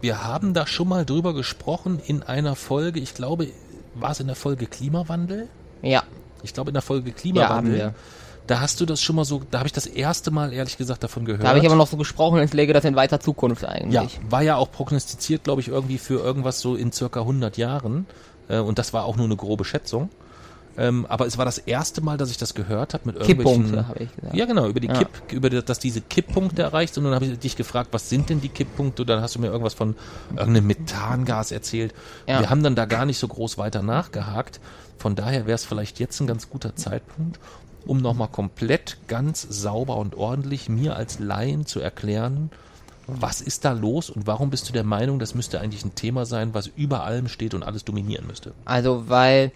Wir 0.00 0.24
haben 0.24 0.54
da 0.54 0.66
schon 0.66 0.88
mal 0.88 1.04
drüber 1.04 1.34
gesprochen 1.34 2.00
in 2.06 2.22
einer 2.22 2.56
Folge, 2.56 3.00
ich 3.00 3.14
glaube, 3.14 3.48
war 3.94 4.12
es 4.12 4.20
in 4.20 4.26
der 4.28 4.36
Folge 4.36 4.66
Klimawandel? 4.66 5.48
Ja. 5.82 6.04
Ich 6.44 6.54
glaube 6.54 6.70
in 6.70 6.74
der 6.74 6.82
Folge 6.82 7.08
Ja, 7.10 7.14
haben 7.14 7.20
Klimawandel. 7.20 7.74
wir. 7.74 7.94
Da 8.46 8.60
hast 8.60 8.80
du 8.80 8.86
das 8.86 9.00
schon 9.00 9.16
mal 9.16 9.24
so, 9.24 9.42
da 9.50 9.58
habe 9.58 9.66
ich 9.66 9.72
das 9.72 9.86
erste 9.86 10.30
Mal 10.30 10.52
ehrlich 10.52 10.76
gesagt 10.76 11.02
davon 11.04 11.24
gehört. 11.24 11.44
Da 11.44 11.48
habe 11.48 11.58
ich 11.58 11.66
aber 11.66 11.76
noch 11.76 11.86
so 11.86 11.96
gesprochen, 11.96 12.38
als 12.38 12.52
läge 12.52 12.72
das 12.72 12.84
in 12.84 12.96
weiter 12.96 13.20
Zukunft 13.20 13.64
eigentlich. 13.64 13.92
ja, 13.92 14.30
war 14.30 14.42
ja 14.42 14.56
auch 14.56 14.70
prognostiziert, 14.70 15.44
glaube 15.44 15.60
ich, 15.60 15.68
irgendwie 15.68 15.98
für 15.98 16.20
irgendwas 16.20 16.60
so 16.60 16.74
in 16.74 16.92
circa 16.92 17.20
100 17.20 17.56
Jahren. 17.56 18.06
Äh, 18.48 18.58
und 18.58 18.78
das 18.78 18.92
war 18.92 19.04
auch 19.04 19.16
nur 19.16 19.26
eine 19.26 19.36
grobe 19.36 19.64
Schätzung. 19.64 20.10
Ähm, 20.78 21.04
aber 21.08 21.26
es 21.26 21.36
war 21.36 21.44
das 21.44 21.58
erste 21.58 22.00
Mal, 22.00 22.16
dass 22.16 22.30
ich 22.30 22.38
das 22.38 22.54
gehört 22.54 22.94
habe 22.94 23.04
mit 23.06 23.16
irgendwelchen... 23.16 23.64
Kipppunkte, 23.64 23.88
habe 23.88 24.04
ich 24.04 24.16
gesagt. 24.16 24.34
Ja, 24.34 24.46
genau, 24.46 24.66
über 24.66 24.80
die 24.80 24.86
Ja. 24.86 24.94
Kipp, 24.94 25.10
über 25.30 25.50
das, 25.50 25.66
dass 25.66 25.78
diese 25.78 26.00
Kipppunkte 26.00 26.62
erreicht 26.62 26.96
und 26.96 27.04
dann 27.04 27.14
habe 27.14 27.26
ich 27.26 27.38
dich 27.38 27.56
gefragt, 27.56 27.90
was 27.92 28.08
sind 28.08 28.30
denn 28.30 28.40
die 28.40 28.48
Kipppunkte? 28.48 29.02
Und 29.02 29.08
dann 29.08 29.20
hast 29.20 29.34
du 29.34 29.40
mir 29.40 29.48
irgendwas 29.48 29.74
von 29.74 29.96
irgendeinem 30.30 30.66
Methangas 30.66 31.52
erzählt. 31.52 31.92
Ja. 32.26 32.40
Wir 32.40 32.50
haben 32.50 32.62
dann 32.62 32.74
da 32.74 32.86
gar 32.86 33.04
nicht 33.04 33.18
so 33.18 33.28
groß 33.28 33.58
weiter 33.58 33.82
nachgehakt. 33.82 34.60
Von 34.96 35.14
daher 35.14 35.46
wäre 35.46 35.56
es 35.56 35.64
vielleicht 35.64 35.98
jetzt 36.00 36.20
ein 36.20 36.26
ganz 36.26 36.48
guter 36.48 36.74
Zeitpunkt, 36.76 37.40
um 37.86 37.98
nochmal 37.98 38.28
komplett 38.28 38.96
ganz 39.08 39.42
sauber 39.42 39.96
und 39.96 40.14
ordentlich 40.16 40.68
mir 40.68 40.96
als 40.96 41.18
Laien 41.18 41.66
zu 41.66 41.80
erklären, 41.80 42.50
was 43.06 43.40
ist 43.40 43.64
da 43.64 43.72
los 43.72 44.10
und 44.10 44.26
warum 44.26 44.50
bist 44.50 44.68
du 44.68 44.72
der 44.72 44.84
Meinung, 44.84 45.18
das 45.18 45.34
müsste 45.34 45.60
eigentlich 45.60 45.84
ein 45.84 45.94
Thema 45.94 46.24
sein, 46.24 46.54
was 46.54 46.68
über 46.68 47.04
allem 47.04 47.28
steht 47.28 47.54
und 47.54 47.62
alles 47.62 47.84
dominieren 47.84 48.26
müsste? 48.26 48.52
Also, 48.64 49.08
weil, 49.08 49.52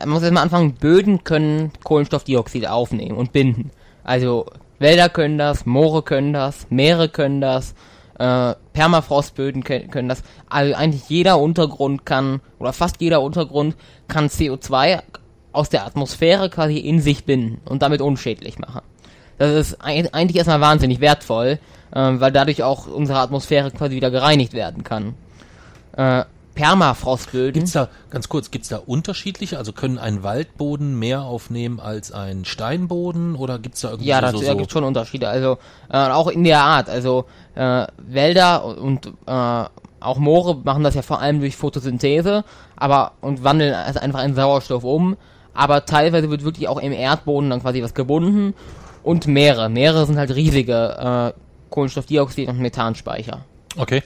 man 0.00 0.10
muss 0.10 0.22
erstmal 0.22 0.42
anfangen, 0.42 0.74
Böden 0.74 1.24
können 1.24 1.72
Kohlenstoffdioxid 1.82 2.66
aufnehmen 2.66 3.16
und 3.16 3.32
binden. 3.32 3.70
Also, 4.02 4.46
Wälder 4.78 5.08
können 5.08 5.38
das, 5.38 5.66
Moore 5.66 6.02
können 6.02 6.32
das, 6.32 6.66
Meere 6.70 7.08
können 7.08 7.40
das, 7.40 7.74
äh, 8.18 8.54
Permafrostböden 8.72 9.64
können, 9.64 9.90
können 9.90 10.08
das. 10.08 10.22
Also 10.48 10.74
eigentlich 10.74 11.08
jeder 11.08 11.38
Untergrund 11.38 12.06
kann, 12.06 12.40
oder 12.58 12.72
fast 12.72 13.00
jeder 13.00 13.22
Untergrund 13.22 13.76
kann 14.08 14.28
CO2 14.28 15.02
aus 15.54 15.68
der 15.70 15.86
Atmosphäre 15.86 16.50
quasi 16.50 16.78
in 16.78 17.00
sich 17.00 17.24
binden 17.24 17.60
und 17.64 17.82
damit 17.82 18.00
unschädlich 18.00 18.58
machen. 18.58 18.82
Das 19.38 19.52
ist 19.52 19.80
eig- 19.82 20.12
eigentlich 20.12 20.36
erstmal 20.36 20.60
wahnsinnig 20.60 21.00
wertvoll, 21.00 21.58
ähm, 21.94 22.20
weil 22.20 22.32
dadurch 22.32 22.62
auch 22.62 22.86
unsere 22.86 23.18
Atmosphäre 23.20 23.70
quasi 23.70 23.96
wieder 23.96 24.10
gereinigt 24.10 24.52
werden 24.52 24.84
kann. 24.84 25.14
Äh, 25.96 26.24
Permafrostböden. 26.54 27.52
Gibt's 27.54 27.72
da, 27.72 27.88
ganz 28.10 28.28
kurz, 28.28 28.50
gibt's 28.52 28.68
da 28.68 28.76
unterschiedliche? 28.84 29.58
Also 29.58 29.72
können 29.72 29.98
ein 29.98 30.22
Waldboden 30.22 30.96
mehr 30.98 31.22
aufnehmen 31.22 31.80
als 31.80 32.12
ein 32.12 32.44
Steinboden 32.44 33.34
oder 33.34 33.58
gibt's 33.58 33.80
da 33.80 33.90
irgendwie 33.90 34.08
Ja, 34.08 34.18
so, 34.18 34.22
da 34.22 34.32
so, 34.32 34.40
da 34.40 34.46
so 34.52 34.56
gibt 34.56 34.70
schon 34.70 34.84
Unterschiede. 34.84 35.28
Also 35.28 35.58
äh, 35.90 35.96
auch 36.08 36.28
in 36.28 36.44
der 36.44 36.62
Art. 36.62 36.88
Also 36.88 37.24
äh, 37.56 37.86
Wälder 37.98 38.64
und 38.64 39.06
äh, 39.26 39.64
auch 40.00 40.18
Moore 40.18 40.58
machen 40.62 40.84
das 40.84 40.94
ja 40.94 41.02
vor 41.02 41.20
allem 41.20 41.40
durch 41.40 41.56
Photosynthese, 41.56 42.44
aber 42.76 43.12
und 43.20 43.42
wandeln 43.42 43.74
also 43.74 43.98
einfach 44.00 44.22
in 44.22 44.34
Sauerstoff 44.34 44.84
um. 44.84 45.16
Aber 45.54 45.86
teilweise 45.86 46.30
wird 46.30 46.44
wirklich 46.44 46.68
auch 46.68 46.78
im 46.78 46.92
Erdboden 46.92 47.50
dann 47.50 47.60
quasi 47.60 47.82
was 47.82 47.94
gebunden. 47.94 48.54
Und 49.02 49.26
Meere. 49.26 49.68
Meere 49.68 50.06
sind 50.06 50.18
halt 50.18 50.34
riesige 50.34 51.32
äh, 51.34 51.40
Kohlenstoffdioxid- 51.74 52.48
und 52.48 52.58
Methanspeicher. 52.58 53.44
Okay. 53.76 54.02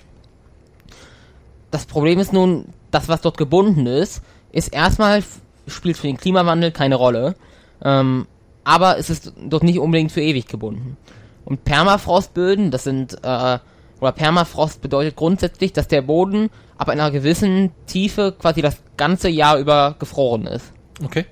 Das 1.71 1.87
Problem 1.87 2.19
ist 2.19 2.33
nun, 2.33 2.67
das, 2.91 3.09
was 3.09 3.21
dort 3.21 3.37
gebunden 3.37 3.87
ist, 3.87 4.23
ist 4.53 4.69
erstmal, 4.69 5.23
spielt 5.67 5.99
für 5.99 6.07
den 6.07 6.17
Klimawandel 6.17 6.71
keine 6.71 6.95
Rolle, 6.95 7.35
ähm, 7.83 8.27
aber 8.65 8.99
es 8.99 9.11
ist 9.11 9.33
dort 9.49 9.63
nicht 9.63 9.79
unbedingt 9.79 10.13
für 10.13 10.23
ewig 10.23 10.47
gebunden. 10.47 10.97
Und 11.45 11.65
Permafrostböden, 11.65 12.71
das 12.71 12.85
sind, 12.85 13.15
äh, 13.23 13.59
oder 14.01 14.13
Permafrost 14.13 14.81
bedeutet 14.81 15.17
grundsätzlich, 15.17 15.73
dass 15.73 15.89
der 15.89 16.03
Boden 16.03 16.51
ab 16.77 16.89
einer 16.89 17.11
gewissen 17.11 17.73
Tiefe 17.87 18.35
quasi 18.39 18.63
das 18.63 18.79
ganze 18.97 19.29
Jahr 19.29 19.59
über 19.59 19.97
gefroren 19.99 20.47
ist. 20.47 20.73
Okay. 21.05 21.27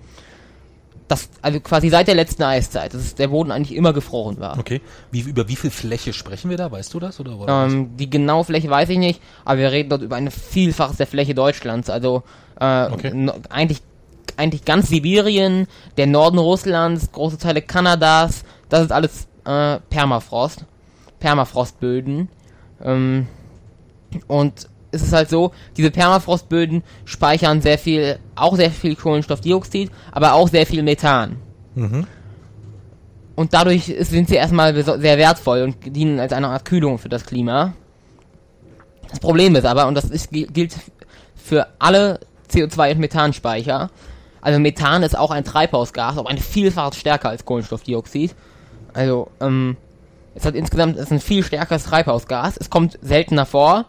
Das, 1.08 1.28
also 1.40 1.60
quasi 1.60 1.88
seit 1.88 2.08
der 2.08 2.16
letzten 2.16 2.42
Eiszeit, 2.42 2.92
dass 2.92 3.14
der 3.14 3.28
Boden 3.28 3.52
eigentlich 3.52 3.76
immer 3.76 3.92
gefroren 3.92 4.40
war. 4.40 4.58
Okay. 4.58 4.80
Wie, 5.12 5.20
über 5.20 5.46
wie 5.48 5.54
viel 5.54 5.70
Fläche 5.70 6.12
sprechen 6.12 6.50
wir 6.50 6.56
da? 6.56 6.72
Weißt 6.72 6.92
du 6.92 6.98
das? 6.98 7.20
Oder, 7.20 7.36
Ähm, 7.48 7.96
die 7.96 8.10
genaue 8.10 8.44
Fläche 8.44 8.68
weiß 8.68 8.88
ich 8.88 8.98
nicht, 8.98 9.20
aber 9.44 9.58
wir 9.60 9.70
reden 9.70 9.88
dort 9.90 10.02
über 10.02 10.16
eine 10.16 10.32
Vielfaches 10.32 10.96
der 10.96 11.06
Fläche 11.06 11.34
Deutschlands. 11.34 11.90
Also 11.90 12.24
äh, 12.58 12.86
Okay. 12.90 13.12
no, 13.14 13.34
eigentlich, 13.50 13.82
eigentlich 14.36 14.64
ganz 14.64 14.88
Sibirien, 14.88 15.68
der 15.96 16.08
Norden 16.08 16.38
Russlands, 16.38 17.12
große 17.12 17.38
Teile 17.38 17.62
Kanadas, 17.62 18.42
das 18.68 18.82
ist 18.82 18.92
alles 18.92 19.28
äh, 19.44 19.78
Permafrost, 19.88 20.64
Permafrostböden. 21.20 22.28
Ähm, 22.82 23.28
und 24.26 24.68
es 24.90 25.03
ist 25.03 25.12
halt 25.12 25.29
so, 25.29 25.53
diese 25.77 25.90
Permafrostböden 25.90 26.83
speichern 27.05 27.61
sehr 27.61 27.79
viel, 27.79 28.18
auch 28.35 28.57
sehr 28.57 28.70
viel 28.70 28.96
Kohlenstoffdioxid, 28.96 29.90
aber 30.12 30.35
auch 30.35 30.49
sehr 30.49 30.66
viel 30.66 30.83
Methan. 30.83 31.37
Mhm. 31.75 32.07
Und 33.35 33.53
dadurch 33.53 33.94
sind 34.01 34.29
sie 34.29 34.37
erstmal 34.37 34.75
sehr 34.83 35.18
wertvoll 35.18 35.62
und 35.62 35.77
dienen 35.94 36.18
als 36.20 36.33
eine 36.33 36.49
Art 36.49 36.64
Kühlung 36.64 36.99
für 36.99 37.11
das 37.11 37.27
Klima. 37.27 37.75
Das 39.11 39.20
Problem 39.20 39.55
ist 39.57 39.66
aber, 39.66 39.87
und 39.87 39.94
das 39.94 40.05
ist, 40.07 40.31
gil- 40.33 40.46
gilt 40.46 40.75
für 41.35 41.66
alle 41.79 42.20
CO2 42.51 42.92
und 42.92 42.99
Methanspeicher, 43.01 43.90
also 44.40 44.59
Methan 44.61 45.03
ist 45.03 45.18
auch 45.18 45.33
ein 45.33 45.44
Treibhausgas, 45.44 46.18
aber 46.18 46.31
ein 46.31 46.38
Vielfach 46.38 46.92
stärker 46.94 47.29
als 47.31 47.44
Kohlenstoffdioxid. 47.44 48.35
Also, 48.94 49.29
ähm, 49.40 49.77
es 50.37 50.44
hat 50.44 50.55
insgesamt, 50.55 50.96
es 50.96 51.05
ist 51.05 51.12
ein 51.12 51.20
viel 51.20 51.42
stärkeres 51.42 51.85
Treibhausgas. 51.85 52.57
Es 52.57 52.70
kommt 52.70 52.99
seltener 53.03 53.44
vor, 53.44 53.87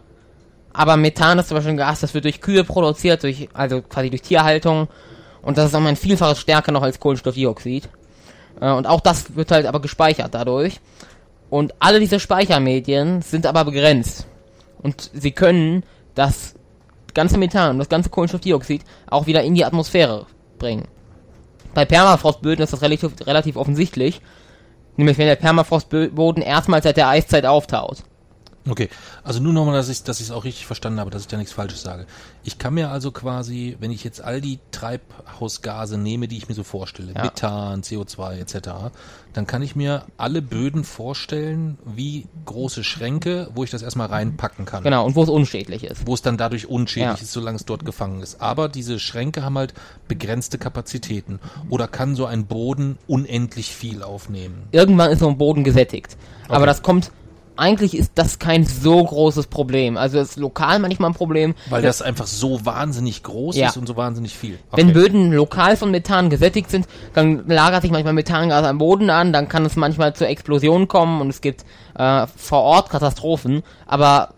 aber 0.72 0.96
Methan 0.96 1.38
ist 1.38 1.48
zum 1.48 1.56
Beispiel 1.56 1.72
ein 1.72 1.78
Gas, 1.78 2.00
das 2.00 2.14
wird 2.14 2.24
durch 2.24 2.40
Kühe 2.40 2.64
produziert, 2.64 3.22
durch, 3.22 3.48
also 3.52 3.82
quasi 3.82 4.10
durch 4.10 4.22
Tierhaltung. 4.22 4.88
Und 5.42 5.58
das 5.58 5.66
ist 5.66 5.74
auch 5.74 5.84
ein 5.84 5.96
Vielfaches 5.96 6.40
stärker 6.40 6.72
noch 6.72 6.82
als 6.82 7.00
Kohlenstoffdioxid. 7.00 7.88
Äh, 8.60 8.70
und 8.70 8.86
auch 8.86 9.00
das 9.00 9.34
wird 9.36 9.50
halt 9.50 9.66
aber 9.66 9.80
gespeichert 9.80 10.34
dadurch. 10.34 10.80
Und 11.50 11.74
alle 11.78 12.00
diese 12.00 12.20
Speichermedien 12.20 13.22
sind 13.22 13.46
aber 13.46 13.64
begrenzt. 13.64 14.26
Und 14.82 15.10
sie 15.14 15.32
können 15.32 15.84
das 16.14 16.54
ganze 17.14 17.38
Methan 17.38 17.70
und 17.70 17.78
das 17.78 17.88
ganze 17.88 18.10
Kohlenstoffdioxid 18.10 18.82
auch 19.08 19.26
wieder 19.26 19.42
in 19.42 19.54
die 19.54 19.64
Atmosphäre 19.64 20.26
bringen. 20.58 20.86
Bei 21.74 21.84
Permafrostböden 21.84 22.62
ist 22.62 22.72
das 22.72 22.82
relativ, 22.82 23.12
relativ 23.26 23.56
offensichtlich. 23.56 24.20
Nämlich 24.96 25.16
wenn 25.16 25.26
der 25.26 25.36
Permafrostboden 25.36 26.42
erstmals 26.42 26.84
seit 26.84 26.96
der 26.96 27.08
Eiszeit 27.08 27.46
auftaut. 27.46 27.98
Okay, 28.66 28.88
also 29.24 29.40
nur 29.40 29.52
nochmal, 29.52 29.74
dass 29.74 29.88
ich 29.88 30.02
dass 30.02 30.20
ich 30.20 30.26
es 30.26 30.30
auch 30.32 30.44
richtig 30.44 30.66
verstanden 30.66 31.00
habe, 31.00 31.10
dass 31.10 31.22
ich 31.22 31.28
da 31.28 31.36
nichts 31.36 31.52
Falsches 31.52 31.82
sage. 31.82 32.06
Ich 32.44 32.58
kann 32.58 32.74
mir 32.74 32.90
also 32.90 33.10
quasi, 33.12 33.76
wenn 33.80 33.90
ich 33.90 34.04
jetzt 34.04 34.20
all 34.22 34.40
die 34.40 34.58
Treibhausgase 34.72 35.96
nehme, 35.98 36.28
die 36.28 36.36
ich 36.36 36.48
mir 36.48 36.54
so 36.54 36.62
vorstelle, 36.64 37.12
Ja. 37.14 37.22
Methan, 37.22 37.82
CO2 37.82 38.38
etc., 38.38 38.68
dann 39.32 39.46
kann 39.46 39.62
ich 39.62 39.76
mir 39.76 40.04
alle 40.16 40.42
Böden 40.42 40.84
vorstellen 40.84 41.78
wie 41.84 42.26
große 42.46 42.82
Schränke, 42.84 43.50
wo 43.54 43.64
ich 43.64 43.70
das 43.70 43.82
erstmal 43.82 44.08
reinpacken 44.08 44.64
kann. 44.64 44.82
Genau, 44.82 45.06
und 45.06 45.14
wo 45.16 45.22
es 45.22 45.28
unschädlich 45.28 45.84
ist. 45.84 46.06
Wo 46.06 46.14
es 46.14 46.22
dann 46.22 46.36
dadurch 46.36 46.66
unschädlich 46.68 47.18
Ja. 47.18 47.22
ist, 47.22 47.32
solange 47.32 47.56
es 47.56 47.64
dort 47.64 47.84
gefangen 47.84 48.20
ist. 48.20 48.40
Aber 48.40 48.68
diese 48.68 48.98
Schränke 48.98 49.42
haben 49.44 49.56
halt 49.56 49.74
begrenzte 50.08 50.58
Kapazitäten. 50.58 51.40
Oder 51.70 51.88
kann 51.88 52.16
so 52.16 52.26
ein 52.26 52.46
Boden 52.46 52.98
unendlich 53.06 53.70
viel 53.74 54.02
aufnehmen? 54.02 54.64
Irgendwann 54.72 55.10
ist 55.10 55.20
so 55.20 55.28
ein 55.28 55.38
Boden 55.38 55.64
gesättigt. 55.64 56.16
Okay. 56.44 56.54
Aber 56.56 56.66
das 56.66 56.82
kommt, 56.82 57.12
eigentlich 57.58 57.96
ist 57.96 58.12
das 58.14 58.38
kein 58.38 58.64
so 58.64 59.02
großes 59.04 59.48
Problem. 59.48 59.96
Also 59.96 60.18
es 60.18 60.30
ist 60.30 60.36
lokal 60.36 60.78
manchmal 60.78 61.10
ein 61.10 61.14
Problem. 61.14 61.54
Weil 61.70 61.82
das 61.82 62.02
einfach 62.02 62.26
so 62.26 62.64
wahnsinnig 62.64 63.22
groß 63.22 63.56
Ja. 63.56 63.68
ist 63.68 63.76
und 63.76 63.86
so 63.86 63.96
wahnsinnig 63.96 64.34
viel. 64.36 64.58
Wenn 64.72 64.90
Okay. 64.90 64.94
Böden 64.94 65.32
lokal 65.32 65.76
von 65.76 65.90
Methan 65.90 66.30
gesättigt 66.30 66.70
sind, 66.70 66.86
dann 67.14 67.46
lagert 67.48 67.82
sich 67.82 67.90
manchmal 67.90 68.12
Methangas 68.12 68.64
am 68.64 68.78
Boden 68.78 69.10
an, 69.10 69.32
dann 69.32 69.48
kann 69.48 69.64
es 69.66 69.76
manchmal 69.76 70.14
zur 70.14 70.28
Explosion 70.28 70.88
kommen 70.88 71.20
und 71.20 71.28
es 71.30 71.40
gibt 71.40 71.64
äh, 71.96 72.26
vor 72.36 72.62
Ort 72.62 72.90
Katastrophen, 72.90 73.62
aber 73.86 74.34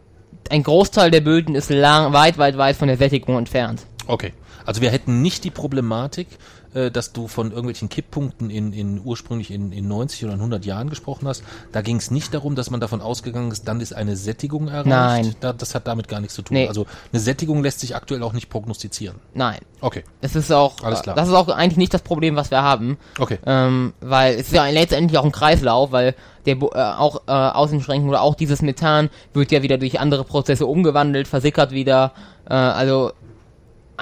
ein 0.49 0.63
Großteil 0.63 1.11
der 1.11 1.21
Böden 1.21 1.55
ist 1.55 1.71
lang, 1.71 2.13
weit, 2.13 2.39
weit, 2.39 2.57
weit 2.59 2.77
von 2.77 2.89
der 2.89 2.97
Sättigung 2.97 3.39
entfernt. 3.39 3.83
Okay. 4.07 4.33
Also 4.67 4.81
wir 4.83 4.91
hätten 4.91 5.23
nicht 5.23 5.45
die 5.45 5.51
Problematik, 5.51 6.27
äh, 6.75 6.91
dass 6.91 7.13
du 7.13 7.29
von 7.29 7.51
irgendwelchen 7.51 7.89
Kipppunkten 7.89 8.51
in, 8.51 8.73
in 8.73 9.01
ursprünglich 9.05 9.51
in, 9.51 9.73
in 9.73 9.89
90 9.89 10.25
oder 10.25 10.35
100 10.35 10.65
Jahren 10.65 10.91
gesprochen 10.91 11.27
hast. 11.27 11.43
Da 11.73 11.83
ging 11.83 11.97
es 11.97 12.11
nicht 12.11 12.33
darum, 12.35 12.55
dass 12.55 12.71
man 12.71 12.81
davon 12.81 13.01
ausgegangen 13.01 13.51
ist, 13.51 13.67
dann 13.67 13.81
ist 13.81 13.93
eine 13.93 14.17
Sättigung 14.17 14.69
erreicht. 14.69 14.87
Nein. 14.87 15.35
Da, 15.41 15.53
das 15.53 15.75
hat 15.75 15.87
damit 15.87 16.09
gar 16.09 16.21
nichts 16.21 16.35
zu 16.35 16.43
tun. 16.43 16.57
Nee. 16.57 16.69
Also 16.69 16.87
eine 17.13 17.21
Sättigung 17.21 17.63
lässt 17.63 17.81
sich 17.81 17.97
aktuell 17.97 18.23
auch 18.23 18.33
nicht 18.33 18.51
prognostizieren. 18.51 19.17
Nein. 19.35 19.59
Okay. 19.81 20.05
Es 20.21 20.37
ist 20.37 20.53
auch, 20.53 20.83
Alles 20.83 21.03
klar. 21.03 21.17
das 21.17 21.29
ist 21.29 21.35
auch 21.35 21.49
eigentlich 21.49 21.79
nicht 21.79 21.95
das 21.95 22.03
Problem, 22.03 22.37
was 22.37 22.51
wir 22.51 22.63
haben. 22.63 22.99
Okay. 23.19 23.39
Ähm, 23.47 23.95
weil 24.01 24.35
es 24.35 24.49
ist 24.49 24.53
ja 24.53 24.67
letztendlich 24.67 25.19
auch 25.19 25.25
ein 25.25 25.33
Kreislauf, 25.33 25.93
weil 25.93 26.15
der 26.47 26.57
äh, 26.57 26.67
auch 26.67 27.23
äh, 27.27 27.33
Außenschränken 27.33 28.09
oder 28.09 28.23
auch 28.23 28.35
dieses 28.35 28.63
Methan 28.63 29.11
wird 29.33 29.53
ja 29.53 29.63
wieder 29.63 29.79
durch 29.79 30.01
andere 30.01 30.25
Prozesse 30.25 30.67
umgewandelt, 30.67 31.29
versickert 31.29 31.73
wieder. 31.73 32.13
Äh, 32.49 32.55
also 32.55 33.13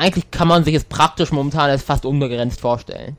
eigentlich 0.09 0.31
kann 0.31 0.49
man 0.49 0.65
sich 0.65 0.75
es 0.75 0.85
praktisch 0.85 1.31
momentan 1.33 1.71
als 1.71 1.83
fast 1.83 2.05
unbegrenzt 2.05 2.61
vorstellen. 2.61 3.17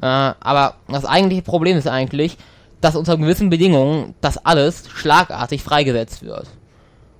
Äh, 0.00 0.06
aber 0.06 0.74
das 0.88 1.04
eigentliche 1.04 1.42
Problem 1.42 1.76
ist 1.76 1.86
eigentlich, 1.88 2.36
dass 2.80 2.96
unter 2.96 3.16
gewissen 3.16 3.50
Bedingungen 3.50 4.14
das 4.20 4.38
alles 4.44 4.84
schlagartig 4.88 5.62
freigesetzt 5.62 6.22
wird. 6.22 6.46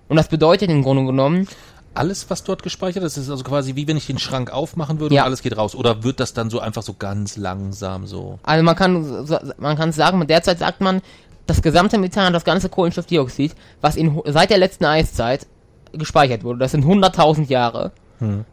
Und 0.09 0.17
das 0.17 0.29
bedeutet 0.29 0.71
im 0.71 0.83
Grunde 0.83 1.05
genommen, 1.07 1.49
Alles, 1.97 2.29
was 2.29 2.43
dort 2.43 2.65
gespeichert 2.65 3.05
ist, 3.05 3.17
ist 3.17 3.31
also 3.31 3.45
quasi 3.45 3.77
wie 3.77 3.87
wenn 3.87 3.97
ich 3.97 4.07
den 4.09 4.19
Schrank 4.19 4.51
aufmachen 4.53 4.99
würde 4.99 5.15
Ja. 5.15 5.23
und 5.23 5.27
alles 5.27 5.43
geht 5.43 5.57
raus. 5.57 5.77
Oder 5.77 6.03
wird 6.03 6.19
das 6.19 6.35
dann 6.35 6.51
so 6.51 6.59
einfach 6.59 6.83
so 6.83 6.95
ganz 6.95 7.37
langsam 7.37 8.07
so? 8.07 8.41
Also 8.43 8.65
man 8.65 8.75
kann 8.75 9.25
man 9.59 9.77
kann 9.77 9.93
sagen, 9.93 10.27
derzeit 10.27 10.59
sagt 10.59 10.81
man, 10.81 11.03
das 11.47 11.63
gesamte 11.63 11.99
Methan, 11.99 12.33
das 12.33 12.45
ganze 12.45 12.69
Kohlenstoffdioxid, 12.69 13.55
was 13.81 13.95
in, 13.97 14.21
seit 14.27 14.51
der 14.51 14.59
letzten 14.59 14.87
Eiszeit 14.87 15.47
gespeichert 15.93 16.43
wurde, 16.43 16.59
das 16.59 16.73
sind 16.73 16.85
100.000 16.85 17.47
Jahre. 17.49 17.93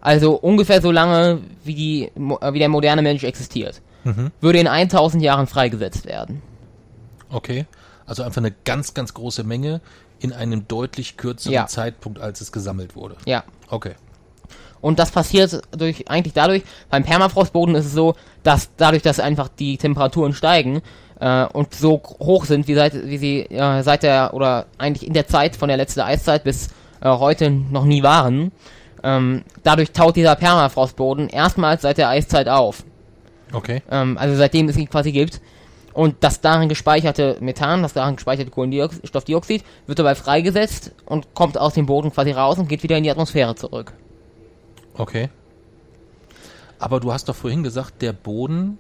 Also 0.01 0.33
ungefähr 0.33 0.81
so 0.81 0.91
lange, 0.91 1.39
wie, 1.63 1.75
die, 1.75 2.03
äh, 2.41 2.53
wie 2.53 2.59
der 2.59 2.69
moderne 2.69 3.01
Mensch 3.01 3.23
existiert. 3.23 3.81
Würde 4.41 4.59
in 4.59 4.67
1000 4.67 5.21
Jahren 5.21 5.45
freigesetzt 5.45 6.05
werden. 6.07 6.41
Okay. 7.29 7.65
Also 8.05 8.23
einfach 8.23 8.41
eine 8.41 8.53
ganz, 8.65 8.93
ganz 8.93 9.13
große 9.13 9.43
Menge 9.43 9.79
in 10.19 10.33
einem 10.33 10.67
deutlich 10.67 11.17
kürzeren 11.17 11.53
Ja. 11.53 11.67
Zeitpunkt, 11.67 12.19
als 12.19 12.41
es 12.41 12.51
gesammelt 12.51 12.95
wurde. 12.95 13.15
Ja. 13.25 13.43
Okay. 13.69 13.93
Und 14.81 14.97
das 14.97 15.11
passiert 15.11 15.61
durch, 15.77 16.09
eigentlich 16.09 16.33
dadurch, 16.33 16.63
beim 16.89 17.03
Permafrostboden 17.03 17.75
ist 17.75 17.85
es 17.85 17.93
so, 17.93 18.15
dass 18.43 18.71
dadurch, 18.77 19.03
dass 19.03 19.19
einfach 19.19 19.47
die 19.47 19.77
Temperaturen 19.77 20.33
steigen 20.33 20.81
äh, 21.19 21.45
und 21.45 21.75
so 21.75 22.01
hoch 22.19 22.45
sind, 22.45 22.67
wie 22.67 22.73
seit, 22.73 22.93
wie 23.05 23.17
sie 23.17 23.41
äh, 23.41 23.83
seit 23.83 24.01
der, 24.03 24.33
oder 24.33 24.65
eigentlich 24.79 25.07
in 25.07 25.13
der 25.13 25.27
Zeit 25.27 25.55
von 25.55 25.67
der 25.67 25.77
letzten 25.77 26.01
Eiszeit 26.01 26.43
bis 26.43 26.69
äh, 27.01 27.07
heute 27.09 27.51
noch 27.51 27.85
nie 27.85 28.01
waren, 28.01 28.51
ähm, 29.03 29.43
dadurch 29.63 29.91
taut 29.91 30.15
dieser 30.15 30.35
Permafrostboden 30.35 31.29
erstmals 31.29 31.81
seit 31.81 31.97
der 31.97 32.09
Eiszeit 32.09 32.47
auf. 32.47 32.83
Okay. 33.53 33.81
Ähm, 33.89 34.17
also 34.17 34.35
seitdem 34.35 34.69
es 34.69 34.77
ihn 34.77 34.89
quasi 34.89 35.11
gibt. 35.11 35.41
Und 35.93 36.15
das 36.21 36.39
darin 36.39 36.69
gespeicherte 36.69 37.37
Methan, 37.41 37.81
das 37.81 37.93
darin 37.93 38.15
gespeicherte 38.15 38.49
Kohlenstoffdioxid, 38.49 39.63
wird 39.87 39.99
dabei 39.99 40.15
freigesetzt 40.15 40.91
und 41.05 41.33
kommt 41.33 41.57
aus 41.57 41.73
dem 41.73 41.85
Boden 41.85 42.11
quasi 42.11 42.31
raus 42.31 42.57
und 42.59 42.69
geht 42.69 42.83
wieder 42.83 42.97
in 42.97 43.03
die 43.03 43.11
Atmosphäre 43.11 43.55
zurück. 43.55 43.93
Okay. 44.95 45.29
Aber 46.79 46.99
du 46.99 47.11
hast 47.11 47.27
doch 47.27 47.35
vorhin 47.35 47.63
gesagt, 47.63 48.01
der 48.01 48.13
Boden, 48.13 48.77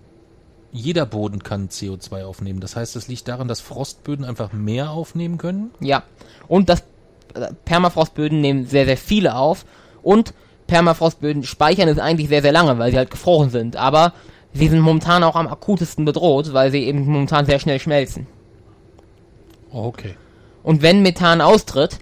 jeder 0.71 1.05
Boden 1.05 1.43
kann 1.43 1.67
CO2 1.67 2.23
aufnehmen. 2.23 2.61
Das 2.61 2.75
heißt, 2.75 2.95
das 2.95 3.07
liegt 3.09 3.27
daran, 3.27 3.47
dass 3.47 3.59
Frostböden 3.59 4.23
einfach 4.23 4.53
mehr 4.53 4.91
aufnehmen 4.91 5.37
können? 5.37 5.71
Ja. 5.81 6.03
Und 6.47 6.69
das 6.69 6.83
äh, 7.33 7.53
Permafrostböden 7.65 8.39
nehmen 8.39 8.65
sehr, 8.65 8.85
sehr 8.85 8.97
viele 8.97 9.35
auf. 9.35 9.65
Und 10.03 10.33
Permafrostböden 10.67 11.43
speichern 11.43 11.89
es 11.89 11.99
eigentlich 11.99 12.29
sehr, 12.29 12.41
sehr 12.41 12.51
lange, 12.51 12.77
weil 12.79 12.91
sie 12.91 12.97
halt 12.97 13.11
gefroren 13.11 13.49
sind. 13.49 13.75
Aber 13.75 14.13
sie 14.53 14.67
sind 14.67 14.79
momentan 14.79 15.23
auch 15.23 15.35
am 15.35 15.47
akutesten 15.47 16.05
bedroht, 16.05 16.53
weil 16.53 16.71
sie 16.71 16.85
eben 16.85 17.05
momentan 17.05 17.45
sehr 17.45 17.59
schnell 17.59 17.79
schmelzen. 17.79 18.27
Okay. 19.71 20.15
Und 20.63 20.81
wenn 20.81 21.01
Methan 21.01 21.41
austritt, 21.41 21.99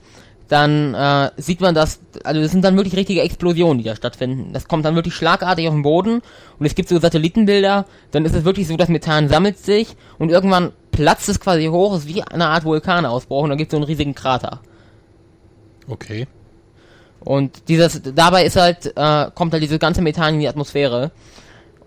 dann 0.49 0.95
äh, 0.95 1.29
sieht 1.37 1.61
man 1.61 1.75
das, 1.75 1.99
also 2.23 2.41
das 2.41 2.51
sind 2.51 2.63
dann 2.63 2.75
wirklich 2.75 2.95
richtige 2.95 3.21
Explosionen, 3.21 3.77
die 3.77 3.83
da 3.83 3.95
stattfinden. 3.95 4.51
Das 4.51 4.67
kommt 4.67 4.83
dann 4.83 4.95
wirklich 4.95 5.13
schlagartig 5.13 5.67
auf 5.67 5.73
den 5.73 5.83
Boden 5.83 6.21
und 6.57 6.65
es 6.65 6.73
gibt 6.73 6.89
so 6.89 6.99
Satellitenbilder, 6.99 7.85
dann 8.11 8.25
ist 8.25 8.35
es 8.35 8.45
wirklich 8.45 8.67
so, 8.67 8.75
das 8.75 8.89
Methan 8.89 9.29
sammelt 9.29 9.59
sich 9.59 9.95
und 10.17 10.31
irgendwann 10.31 10.71
platzt 10.91 11.29
es 11.29 11.39
quasi 11.39 11.67
hoch, 11.67 11.95
ist 11.95 12.07
wie 12.07 12.23
eine 12.23 12.47
Art 12.47 12.65
Vulkanausbruch 12.65 13.43
und 13.43 13.49
dann 13.49 13.59
gibt 13.59 13.71
es 13.71 13.73
so 13.73 13.77
einen 13.77 13.85
riesigen 13.85 14.15
Krater. 14.15 14.59
Okay. 15.87 16.27
Und 17.23 17.67
dieses, 17.67 18.01
dabei 18.15 18.45
ist 18.45 18.55
halt, 18.55 18.93
äh, 18.95 19.27
kommt 19.33 19.53
halt 19.53 19.61
dieses 19.63 19.79
ganze 19.79 20.01
Methan 20.01 20.35
in 20.35 20.39
die 20.39 20.47
Atmosphäre. 20.47 21.11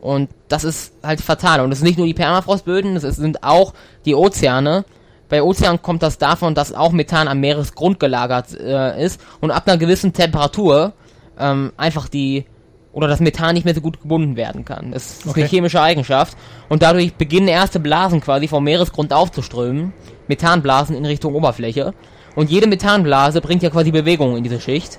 Und 0.01 0.31
das 0.49 0.65
ist 0.65 0.93
halt 1.03 1.21
fatal. 1.21 1.61
Und 1.61 1.73
es 1.73 1.79
sind 1.79 1.87
nicht 1.87 1.99
nur 1.99 2.07
die 2.07 2.15
Permafrostböden, 2.15 2.97
es 2.97 3.03
sind 3.17 3.43
auch 3.45 3.73
die 4.05 4.15
Ozeane. 4.15 4.85
Bei 5.29 5.43
Ozeanen 5.43 5.81
kommt 5.81 6.03
das 6.03 6.19
davon, 6.19 6.55
dass 6.55 6.75
auch 6.75 6.93
Methan 6.93 7.29
am 7.29 7.41
Meeresgrund 7.41 8.01
gelagert 8.01 8.53
äh, 8.59 9.03
ist 9.03 9.21
und 9.41 9.51
ab 9.51 9.67
einer 9.67 9.79
gewissen 9.79 10.13
Temperatur 10.13 10.93
ähm, 11.39 11.73
einfach 11.77 12.09
die 12.09 12.45
oder 12.93 13.09
das 13.09 13.21
Methan 13.21 13.55
nicht 13.55 13.65
mehr 13.65 13.75
so 13.75 13.81
gut 13.81 14.03
gebunden 14.03 14.37
werden 14.37 14.67
kann. 14.67 14.91
Das 14.93 15.21
ist 15.21 15.27
Okay. 15.29 15.41
eine 15.41 15.49
chemische 15.49 15.81
Eigenschaft 15.81 16.37
und 16.69 16.83
dadurch 16.83 17.15
beginnen 17.15 17.49
erste 17.49 17.81
Blasen 17.81 18.21
quasi 18.21 18.49
vom 18.49 18.65
Meeresgrund 18.65 19.15
aufzuströmen, 19.15 19.95
Methanblasen 20.29 20.95
in 20.95 21.07
Richtung 21.07 21.35
Oberfläche 21.35 21.95
und 22.35 22.51
jede 22.51 22.67
Methanblase 22.67 23.41
bringt 23.41 23.63
ja 23.63 23.71
quasi 23.71 23.91
Bewegung 23.93 24.37
in 24.37 24.43
diese 24.45 24.61
Schicht 24.61 24.99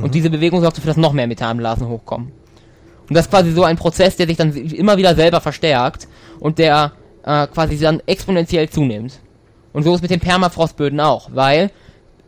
und 0.00 0.14
diese 0.14 0.30
Bewegung 0.30 0.60
sorgt 0.60 0.78
dafür, 0.78 0.90
dass 0.90 0.96
noch 0.96 1.12
mehr 1.12 1.26
Methanblasen 1.26 1.88
hochkommen. 1.88 2.32
Und 3.08 3.14
das 3.14 3.26
ist 3.26 3.30
quasi 3.30 3.52
so 3.52 3.64
ein 3.64 3.76
Prozess, 3.76 4.16
der 4.16 4.26
sich 4.26 4.36
dann 4.36 4.52
immer 4.54 4.96
wieder 4.96 5.14
selber 5.14 5.40
verstärkt 5.40 6.08
und 6.40 6.58
der 6.58 6.92
äh, 7.24 7.46
quasi 7.48 7.78
dann 7.78 8.00
exponentiell 8.06 8.70
zunimmt. 8.70 9.20
Und 9.72 9.82
so 9.82 9.94
ist 9.94 10.02
mit 10.02 10.10
den 10.10 10.20
Permafrostböden 10.20 11.00
auch, 11.00 11.30
weil 11.32 11.70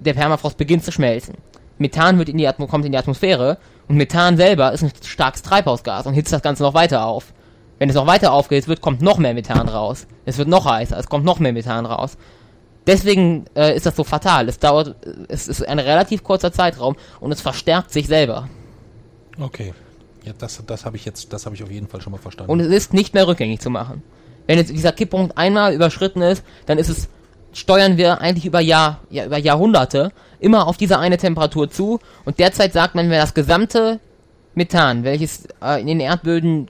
der 0.01 0.15
Permafrost 0.15 0.59
beginnt 0.59 0.85
zu 0.85 0.93
schmelzen. 0.93 1.37
Methan 1.79 2.21
in 2.21 2.69
kommt 2.69 2.85
in 2.85 2.93
die 2.93 2.99
Atmosphäre 2.99 3.59
und 3.89 3.97
Methan 3.97 4.37
selber 4.37 4.73
ist 4.73 4.83
ein 4.83 4.93
starkes 5.03 5.43
Treibhausgas 5.43 6.07
und 6.07 6.15
hitzt 6.15 6.33
das 6.33 6.43
Ganze 6.43 6.63
noch 6.63 6.75
weiter 6.75 7.07
auf. 7.07 7.33
Wenn 7.79 7.89
es 7.89 7.97
noch 7.97 8.07
weiter 8.07 8.33
aufgehitzt 8.33 8.69
wird, 8.69 8.81
kommt 8.81 9.03
noch 9.03 9.19
mehr 9.19 9.35
Methan 9.35 9.69
raus. 9.69 10.07
Es 10.25 10.39
wird 10.39 10.49
noch 10.49 10.65
heißer, 10.65 10.97
es 10.97 11.09
kommt 11.09 11.25
noch 11.25 11.41
mehr 11.41 11.53
Methan 11.53 11.87
raus. 11.87 12.17
Deswegen 12.87 13.47
äh, 13.55 13.75
ist 13.77 13.87
das 13.87 13.97
so 13.97 14.05
fatal. 14.05 14.49
Es 14.49 14.59
dauert, 14.59 14.95
es 15.29 15.49
ist 15.49 15.67
ein 15.67 15.79
relativ 15.79 16.23
kurzer 16.23 16.53
Zeitraum 16.53 16.97
und 17.21 17.33
es 17.33 17.41
verstärkt 17.41 17.91
sich 17.93 18.07
selber. 18.07 18.49
Okay. 19.41 19.73
Ja, 20.25 20.33
das, 20.37 20.63
das 20.67 20.85
habe 20.85 20.97
ich 20.97 21.05
jetzt, 21.05 21.33
das 21.33 21.45
habe 21.47 21.55
ich 21.55 21.63
auf 21.63 21.71
jeden 21.71 21.87
Fall 21.87 22.01
schon 22.01 22.13
mal 22.13 22.19
verstanden. 22.19 22.51
Und 22.51 22.61
es 22.61 22.69
ist 22.69 22.95
nicht 22.95 23.15
mehr 23.15 23.27
rückgängig 23.27 23.61
zu 23.61 23.71
machen. 23.71 24.03
Wenn 24.47 24.59
jetzt 24.59 24.71
dieser 24.71 24.93
Kipppunkt 24.93 25.37
einmal 25.37 25.75
überschritten 25.75 26.23
ist, 26.23 26.45
dann 26.67 26.79
ist 26.79 26.89
es, 26.89 27.09
steuern 27.53 27.97
wir 27.97 28.21
eigentlich 28.21 28.47
über 28.47 28.61
Jahr, 28.61 29.01
ja, 29.11 29.27
über 29.27 29.39
Jahrhunderte 29.39 30.13
immer 30.41 30.67
auf 30.67 30.77
diese 30.77 30.99
eine 30.99 31.17
Temperatur 31.17 31.71
zu. 31.71 32.01
Und 32.25 32.39
derzeit 32.39 32.73
sagt 32.73 32.95
man, 32.95 33.11
wenn 33.11 33.19
das 33.19 33.35
gesamte 33.35 34.01
Methan, 34.55 35.05
welches 35.05 35.47
äh, 35.63 35.81
in 35.81 35.87
den 35.87 36.01
Erdböden 36.01 36.69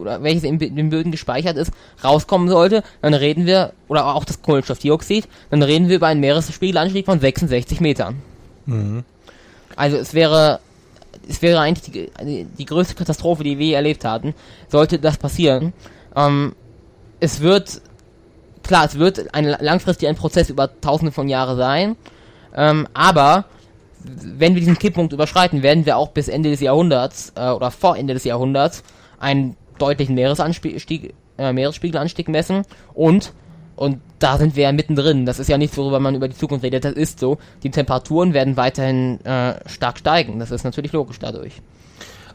oder 0.00 0.22
welches 0.22 0.44
in 0.44 0.58
den 0.58 0.90
Böden 0.90 1.12
gespeichert 1.12 1.56
ist, 1.56 1.72
rauskommen 2.02 2.48
sollte, 2.48 2.82
dann 3.02 3.14
reden 3.14 3.46
wir, 3.46 3.72
oder 3.88 4.14
auch 4.14 4.24
das 4.24 4.42
Kohlenstoffdioxid, 4.42 5.28
dann 5.50 5.62
reden 5.62 5.88
wir 5.88 5.96
über 5.96 6.06
einen 6.06 6.20
Meeresspiegelanstieg 6.20 7.06
von 7.06 7.20
66 7.20 7.80
Metern. 7.80 8.22
Also 9.76 9.96
es 9.96 10.14
wäre, 10.14 10.60
es 11.28 11.42
wäre 11.42 11.60
eigentlich 11.60 11.92
die, 11.92 12.10
die, 12.24 12.44
die 12.44 12.64
größte 12.64 12.94
Katastrophe, 12.94 13.44
die 13.44 13.58
wir 13.58 13.66
je 13.66 13.72
erlebt 13.74 14.04
hatten, 14.04 14.34
sollte 14.68 14.98
das 14.98 15.16
passieren. 15.16 15.72
Ähm, 16.16 16.54
es 17.20 17.40
wird, 17.40 17.80
klar, 18.62 18.86
es 18.86 18.98
wird 18.98 19.34
ein, 19.34 19.44
langfristig 19.44 20.08
ein 20.08 20.16
Prozess 20.16 20.50
über 20.50 20.80
tausende 20.80 21.12
von 21.12 21.28
Jahren 21.28 21.56
sein. 21.56 21.96
Ähm, 22.54 22.88
aber 22.94 23.44
wenn 24.00 24.54
wir 24.54 24.60
diesen 24.60 24.78
Kipppunkt 24.78 25.12
überschreiten, 25.12 25.62
werden 25.62 25.86
wir 25.86 25.96
auch 25.96 26.08
bis 26.08 26.28
Ende 26.28 26.50
des 26.50 26.60
Jahrhunderts 26.60 27.32
äh, 27.36 27.50
oder 27.50 27.70
vor 27.70 27.96
Ende 27.96 28.14
des 28.14 28.24
Jahrhunderts 28.24 28.82
einen 29.18 29.56
deutlichen 29.78 30.14
Meeresanstieg, 30.14 31.14
äh, 31.38 31.52
Meeresspiegelanstieg 31.52 32.28
messen 32.28 32.62
und 32.94 33.32
und 33.76 34.00
da 34.18 34.38
sind 34.38 34.56
wir 34.56 34.64
ja 34.64 34.72
mittendrin. 34.72 35.24
Das 35.24 35.38
ist 35.38 35.48
ja 35.48 35.56
nichts, 35.56 35.76
worüber 35.76 36.00
man 36.00 36.16
über 36.16 36.26
die 36.26 36.34
Zukunft 36.36 36.64
redet. 36.64 36.84
Das 36.84 36.94
ist 36.94 37.20
so. 37.20 37.38
Die 37.62 37.70
Temperaturen 37.70 38.34
werden 38.34 38.56
weiterhin 38.56 39.24
äh, 39.24 39.60
stark 39.68 39.98
steigen. 39.98 40.40
Das 40.40 40.50
ist 40.50 40.64
natürlich 40.64 40.90
logisch 40.90 41.20
dadurch. 41.20 41.62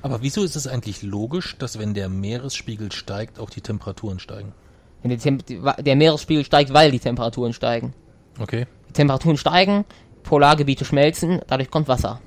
Aber 0.01 0.21
wieso 0.21 0.43
ist 0.43 0.55
es 0.55 0.67
eigentlich 0.67 1.01
logisch, 1.01 1.57
dass 1.57 1.77
wenn 1.79 1.93
der 1.93 2.07
Meeresspiegel 2.07 2.93
steigt, 2.93 3.39
auch 3.39 3.49
die 3.49 3.59
Temperaturen 3.59 4.19
steigen? 4.19 4.53
Wenn 5.01 5.09
die 5.11 5.17
Tem 5.17 5.39
der 5.79 5.95
Meeresspiegel 5.97 6.45
steigt, 6.45 6.73
weil 6.73 6.91
die 6.91 6.99
Temperaturen 6.99 7.51
steigen. 7.51 7.93
Okay. 8.39 8.65
Die 8.87 8.93
Temperaturen 8.93 9.35
steigen, 9.35 9.83
Polargebiete 10.23 10.85
schmelzen, 10.85 11.41
dadurch 11.47 11.69
kommt 11.69 11.89
Wasser. 11.89 12.21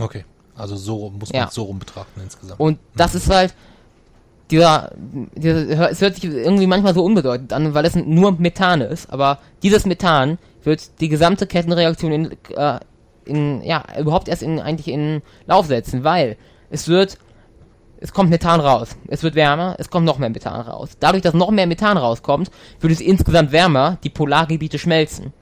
Okay. 0.00 0.24
Also 0.56 0.74
so 0.76 1.10
muss 1.10 1.30
Ja. 1.32 1.40
man 1.40 1.48
es 1.48 1.54
so 1.54 1.64
rum 1.64 1.78
betrachten 1.78 2.18
insgesamt. 2.22 2.60
Und 2.60 2.78
das 2.96 3.14
ist 3.14 3.28
halt 3.28 3.54
dieser, 4.50 4.92
dieser, 5.34 5.90
es 5.90 6.00
hört 6.00 6.16
sich 6.16 6.24
irgendwie 6.24 6.66
manchmal 6.66 6.94
so 6.94 7.04
unbedeutend 7.04 7.52
an, 7.52 7.74
weil 7.74 7.84
es 7.84 7.94
nur 7.94 8.32
Methan 8.32 8.80
ist, 8.80 9.10
aber 9.10 9.38
dieses 9.62 9.86
Methan 9.86 10.38
wird 10.62 11.00
die 11.00 11.08
gesamte 11.08 11.46
Kettenreaktion 11.46 12.12
in, 12.12 12.36
äh, 12.54 12.78
in 13.24 13.62
ja, 13.62 13.84
überhaupt 13.98 14.28
erst 14.28 14.42
in, 14.42 14.60
eigentlich 14.60 14.88
in 14.88 15.22
Lauf 15.46 15.66
setzen, 15.66 16.04
weil 16.04 16.36
es 16.70 16.88
wird, 16.88 17.18
es 17.98 18.12
kommt 18.12 18.30
Methan 18.30 18.60
raus, 18.60 18.96
es 19.08 19.22
wird 19.22 19.34
wärmer, 19.34 19.76
es 19.78 19.88
kommt 19.88 20.04
noch 20.04 20.18
mehr 20.18 20.30
Methan 20.30 20.60
raus. 20.60 20.90
Dadurch, 21.00 21.22
dass 21.22 21.34
noch 21.34 21.50
mehr 21.50 21.66
Methan 21.66 21.96
rauskommt, 21.96 22.50
wird 22.80 22.92
es 22.92 23.00
insgesamt 23.00 23.52
wärmer, 23.52 23.98
die 24.04 24.10
Polargebiete 24.10 24.78
schmelzen. 24.78 25.32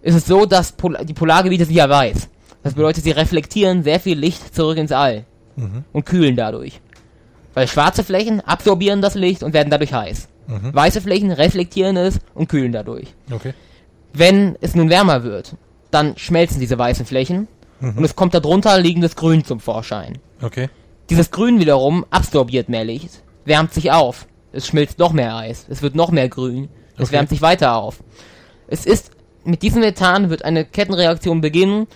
Es 0.00 0.14
ist 0.14 0.26
so, 0.26 0.46
dass 0.46 0.72
Pol 0.72 0.98
die 1.04 1.14
Polargebiete 1.14 1.64
sind 1.64 1.76
ja 1.76 1.88
weiß. 1.88 2.28
Das 2.62 2.74
bedeutet, 2.74 3.02
sie 3.02 3.10
reflektieren 3.10 3.82
sehr 3.82 3.98
viel 3.98 4.18
Licht 4.18 4.54
zurück 4.54 4.78
ins 4.78 4.92
All 4.92 5.24
und 5.92 6.06
kühlen 6.06 6.36
dadurch. 6.36 6.80
Weil 7.54 7.68
schwarze 7.68 8.02
Flächen 8.04 8.40
absorbieren 8.40 9.02
das 9.02 9.14
Licht 9.14 9.42
und 9.42 9.52
werden 9.52 9.70
dadurch 9.70 9.92
heiß. 9.92 10.28
Weiße 10.46 11.00
Flächen 11.00 11.30
reflektieren 11.30 11.96
es 11.96 12.18
und 12.34 12.48
kühlen 12.48 12.72
dadurch. 12.72 13.08
Okay. 13.30 13.54
Wenn 14.12 14.56
es 14.60 14.74
nun 14.74 14.90
wärmer 14.90 15.22
wird, 15.22 15.54
dann 15.90 16.16
schmelzen 16.18 16.60
diese 16.60 16.78
weißen 16.78 17.06
Flächen 17.06 17.48
und 17.80 18.04
es 18.04 18.16
kommt 18.16 18.34
darunter 18.34 18.78
liegendes 18.78 19.16
Grün 19.16 19.44
zum 19.44 19.60
Vorschein. 19.60 20.18
Okay. 20.42 20.68
Dieses 21.10 21.30
Grün 21.30 21.58
wiederum 21.58 22.04
absorbiert 22.10 22.68
mehr 22.68 22.84
Licht, 22.84 23.22
wärmt 23.44 23.72
sich 23.74 23.92
auf, 23.92 24.26
es 24.52 24.66
schmilzt 24.66 24.98
noch 24.98 25.12
mehr 25.12 25.36
Eis, 25.36 25.66
es 25.68 25.82
wird 25.82 25.94
noch 25.94 26.10
mehr 26.10 26.28
Grün, 26.28 26.68
es 26.96 27.08
Okay. 27.08 27.12
wärmt 27.12 27.28
sich 27.30 27.42
weiter 27.42 27.76
auf. 27.76 28.02
Es 28.68 28.86
ist, 28.86 29.10
mit 29.44 29.62
diesem 29.62 29.80
Methan 29.80 30.30
wird 30.30 30.44
eine 30.44 30.64
Kettenreaktion 30.64 31.40
beginnen, 31.40 31.86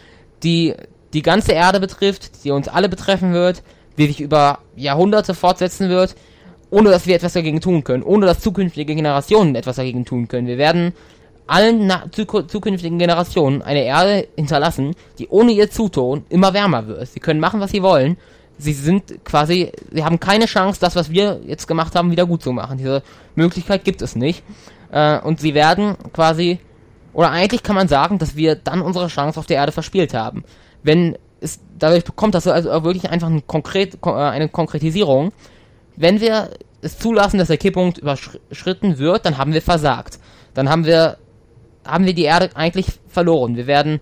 die 0.43 0.75
die 1.13 1.23
ganze 1.23 1.53
Erde 1.53 1.81
betrifft, 1.81 2.45
die 2.45 2.51
uns 2.51 2.69
alle 2.69 2.89
betreffen 2.89 3.33
wird, 3.33 3.63
die 3.99 4.07
sich 4.07 4.21
über 4.21 4.61
Jahrhunderte 4.77 5.35
fortsetzen 5.35 5.89
wird, 5.89 6.15
ohne 6.71 6.91
dass 6.91 7.07
wir 7.07 7.17
etwas 7.17 7.35
dagegen 7.35 7.61
tun 7.61 7.85
können, 7.85 8.03
ohne 8.03 8.27
dass 8.27 8.41
zukünftige 8.41 8.95
Generationen 8.95 9.55
etwas 9.55 9.77
dagegen 9.77 10.05
tun 10.05 10.29
können. 10.29 10.47
Wir 10.47 10.59
werden 10.59 10.93
allen 11.47 11.93
zukünftigen 12.11 12.99
Generationen 12.99 13.63
eine 13.63 13.85
Erde 13.85 14.29
hinterlassen, 14.37 14.95
die 15.19 15.29
ohne 15.29 15.53
ihr 15.53 15.71
Zutun 15.71 16.25
immer 16.29 16.53
wärmer 16.55 16.87
wird. 16.89 17.09
Sie 17.09 17.21
können 17.21 17.41
machen, 17.41 17.61
was 17.61 17.71
sie 17.71 17.83
wollen. 17.83 18.17
Sie 18.59 18.73
sind 18.73 19.25
quasi, 19.25 19.71
sie 19.93 20.03
haben 20.03 20.19
keine 20.19 20.47
Chance, 20.47 20.81
das, 20.81 20.97
was 20.97 21.11
wir 21.11 21.41
jetzt 21.47 21.69
gemacht 21.69 21.95
haben, 21.95 22.11
wieder 22.11 22.27
gut 22.27 22.43
zu 22.43 22.53
machen. 22.53 22.79
Diese 22.79 23.03
Möglichkeit 23.35 23.85
gibt 23.85 24.03
es 24.03 24.17
nicht. 24.17 24.43
Äh, 24.91 25.21
und 25.21 25.41
sie 25.41 25.55
werden 25.55 25.97
quasi, 26.13 26.59
oder 27.13 27.31
eigentlich 27.31 27.63
kann 27.63 27.77
man 27.77 27.87
sagen, 27.87 28.19
dass 28.19 28.35
wir 28.35 28.57
dann 28.57 28.81
unsere 28.81 29.09
Chance 29.09 29.39
auf 29.39 29.47
der 29.47 29.59
Erde 29.59 29.73
verspielt 29.73 30.15
haben. 30.15 30.45
Wenn 30.83 31.17
es, 31.41 31.61
dadurch 31.79 32.05
bekommt 32.05 32.35
das 32.35 32.47
also 32.47 32.85
wirklich 32.85 33.11
einfach 33.11 33.29
ein 33.29 33.47
konkret, 33.47 34.01
ko- 34.01 34.17
äh, 34.17 34.31
eine 34.31 34.49
Konkretisierung. 34.49 35.33
Wenn 35.97 36.21
wir 36.21 36.51
es 36.83 36.99
zulassen, 36.99 37.39
dass 37.39 37.49
der 37.49 37.59
Kipppunkt 37.59 37.99
überschritten 37.99 38.99
wird, 38.99 39.27
dann 39.27 39.39
haben 39.39 39.53
wir 39.53 39.63
versagt. 39.63 40.19
Dann 40.55 40.69
haben 40.69 40.85
wir 40.85 41.19
haben 41.87 42.05
wir 42.05 42.15
die 42.15 42.25
Erde 42.25 42.51
eigentlich 42.55 42.87
verloren. 43.09 43.57
Wir 43.57 43.67
werden, 43.67 44.01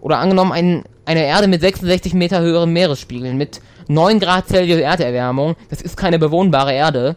oder 0.00 0.18
angenommen, 0.18 0.52
ein, 0.52 0.84
eine 1.04 1.24
Erde 1.24 1.48
mit 1.48 1.60
66 1.60 2.14
Meter 2.14 2.40
höheren 2.40 2.72
Meeresspiegeln, 2.72 3.36
mit 3.36 3.60
9 3.88 4.20
Grad 4.20 4.48
Celsius 4.48 4.80
Erderwärmung, 4.80 5.56
das 5.70 5.82
ist 5.82 5.96
keine 5.96 6.18
bewohnbare 6.18 6.72
Erde. 6.72 7.16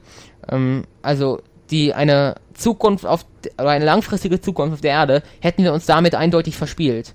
Ähm, 0.49 0.85
also, 1.01 1.41
die 1.71 1.93
eine 1.93 2.35
Zukunft 2.53 3.05
auf, 3.05 3.25
oder 3.57 3.69
eine 3.69 3.85
langfristige 3.85 4.39
Zukunft 4.39 4.73
auf 4.73 4.81
der 4.81 4.91
Erde, 4.91 5.23
hätten 5.41 5.63
wir 5.63 5.73
uns 5.73 5.85
damit 5.85 6.15
eindeutig 6.15 6.55
verspielt. 6.55 7.13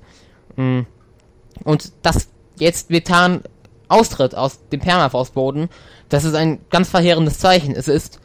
Mm. 0.56 0.80
Und 1.64 1.92
dass 2.02 2.28
jetzt 2.58 2.90
Methan 2.90 3.42
austritt 3.88 4.34
aus 4.34 4.60
dem 4.70 4.80
Permafrostboden, 4.80 5.68
das 6.08 6.24
ist 6.24 6.34
ein 6.34 6.60
ganz 6.70 6.88
verheerendes 6.88 7.38
Zeichen. 7.38 7.74
Es 7.74 7.88
ist 7.88 8.20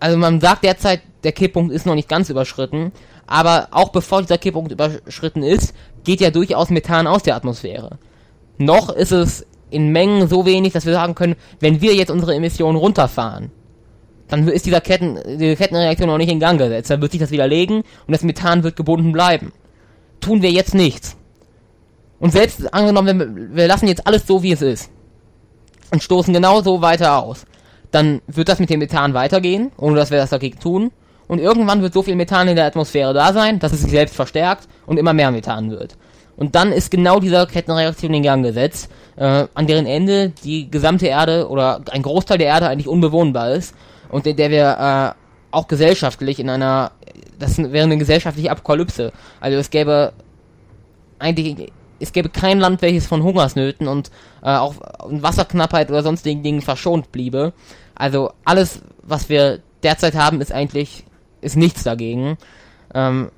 also 0.00 0.16
man 0.16 0.40
sagt 0.40 0.64
derzeit, 0.64 1.00
der 1.24 1.32
Kipppunkt 1.32 1.72
ist 1.72 1.86
noch 1.86 1.94
nicht 1.94 2.08
ganz 2.08 2.30
überschritten, 2.30 2.92
aber 3.26 3.68
auch 3.72 3.90
bevor 3.90 4.22
dieser 4.22 4.38
Kipppunkt 4.38 4.72
überschritten 4.72 5.42
ist, 5.42 5.74
geht 6.04 6.20
ja 6.20 6.30
durchaus 6.30 6.70
Methan 6.70 7.06
aus 7.06 7.22
der 7.22 7.36
Atmosphäre. 7.36 7.98
Noch 8.58 8.90
ist 8.90 9.12
es 9.12 9.46
in 9.70 9.90
Mengen 9.90 10.28
so 10.28 10.46
wenig, 10.46 10.72
dass 10.72 10.86
wir 10.86 10.94
sagen 10.94 11.14
können, 11.14 11.36
wenn 11.60 11.80
wir 11.80 11.94
jetzt 11.94 12.10
unsere 12.10 12.34
Emissionen 12.34 12.78
runterfahren, 12.78 13.50
dann 14.28 14.46
ist 14.48 14.66
dieser 14.66 14.80
Ketten, 14.80 15.18
die 15.38 15.56
Kettenreaktion 15.56 16.08
noch 16.08 16.18
nicht 16.18 16.30
in 16.30 16.40
Gang 16.40 16.58
gesetzt. 16.58 16.90
Dann 16.90 17.00
wird 17.00 17.12
sich 17.12 17.20
das 17.20 17.30
widerlegen 17.30 17.78
und 17.78 18.12
das 18.12 18.22
Methan 18.22 18.62
wird 18.62 18.76
gebunden 18.76 19.12
bleiben. 19.12 19.52
Tun 20.20 20.42
wir 20.42 20.50
jetzt 20.50 20.74
nichts. 20.74 21.16
Und 22.20 22.32
selbst 22.32 22.72
angenommen, 22.74 23.54
wir, 23.54 23.66
lassen 23.66 23.86
jetzt 23.86 24.06
alles 24.06 24.26
so, 24.26 24.42
wie 24.42 24.52
es 24.52 24.62
ist. 24.62 24.90
Und 25.90 26.02
stoßen 26.02 26.34
genauso 26.34 26.82
weiter 26.82 27.22
aus 27.22 27.46
dann 27.90 28.20
wird 28.26 28.48
das 28.48 28.58
mit 28.58 28.70
dem 28.70 28.80
Methan 28.80 29.14
weitergehen, 29.14 29.72
ohne 29.76 29.96
dass 29.96 30.10
wir 30.10 30.18
das 30.18 30.30
dagegen 30.30 30.58
tun. 30.58 30.90
Und 31.26 31.40
irgendwann 31.40 31.82
wird 31.82 31.92
so 31.92 32.02
viel 32.02 32.16
Methan 32.16 32.48
in 32.48 32.56
der 32.56 32.66
Atmosphäre 32.66 33.12
da 33.12 33.32
sein, 33.32 33.58
dass 33.58 33.72
es 33.72 33.82
sich 33.82 33.90
selbst 33.90 34.16
verstärkt 34.16 34.66
und 34.86 34.98
immer 34.98 35.12
mehr 35.12 35.30
Methan 35.30 35.70
wird. 35.70 35.96
Und 36.36 36.54
dann 36.54 36.72
ist 36.72 36.90
genau 36.90 37.20
dieser 37.20 37.46
Kettenreaktion 37.46 38.14
in 38.14 38.22
Gang 38.22 38.44
gesetzt, 38.44 38.90
äh, 39.16 39.46
an 39.52 39.66
deren 39.66 39.86
Ende 39.86 40.30
die 40.44 40.70
gesamte 40.70 41.06
Erde 41.06 41.48
oder 41.48 41.82
ein 41.90 42.02
Großteil 42.02 42.38
der 42.38 42.46
Erde 42.46 42.68
eigentlich 42.68 42.88
unbewohnbar 42.88 43.52
ist 43.52 43.74
und 44.08 44.26
in 44.26 44.36
der 44.36 44.50
wir 44.50 44.78
äh, 44.78 45.54
auch 45.54 45.66
gesellschaftlich 45.66 46.38
in 46.38 46.48
einer, 46.48 46.92
das 47.38 47.58
wäre 47.58 47.84
eine 47.84 47.98
gesellschaftliche 47.98 48.50
Apokalypse. 48.50 49.12
Also 49.40 49.58
es 49.58 49.68
gäbe 49.70 50.12
eigentlich, 51.18 51.72
es 52.00 52.12
gäbe 52.12 52.28
kein 52.28 52.60
Land, 52.60 52.82
welches 52.82 53.06
von 53.06 53.22
Hungersnöten 53.22 53.88
und 53.88 54.10
äh, 54.42 54.54
auch 54.54 54.74
Wasserknappheit 55.04 55.90
oder 55.90 56.02
sonstigen 56.02 56.42
Dingen 56.42 56.62
verschont 56.62 57.12
bliebe. 57.12 57.52
Also 57.94 58.32
alles, 58.44 58.82
was 59.02 59.28
wir 59.28 59.60
derzeit 59.82 60.14
haben, 60.14 60.40
ist 60.40 60.52
eigentlich, 60.52 61.04
ist 61.40 61.56
nichts 61.56 61.82
dagegen. 61.82 62.38
Ähm, 62.94 63.30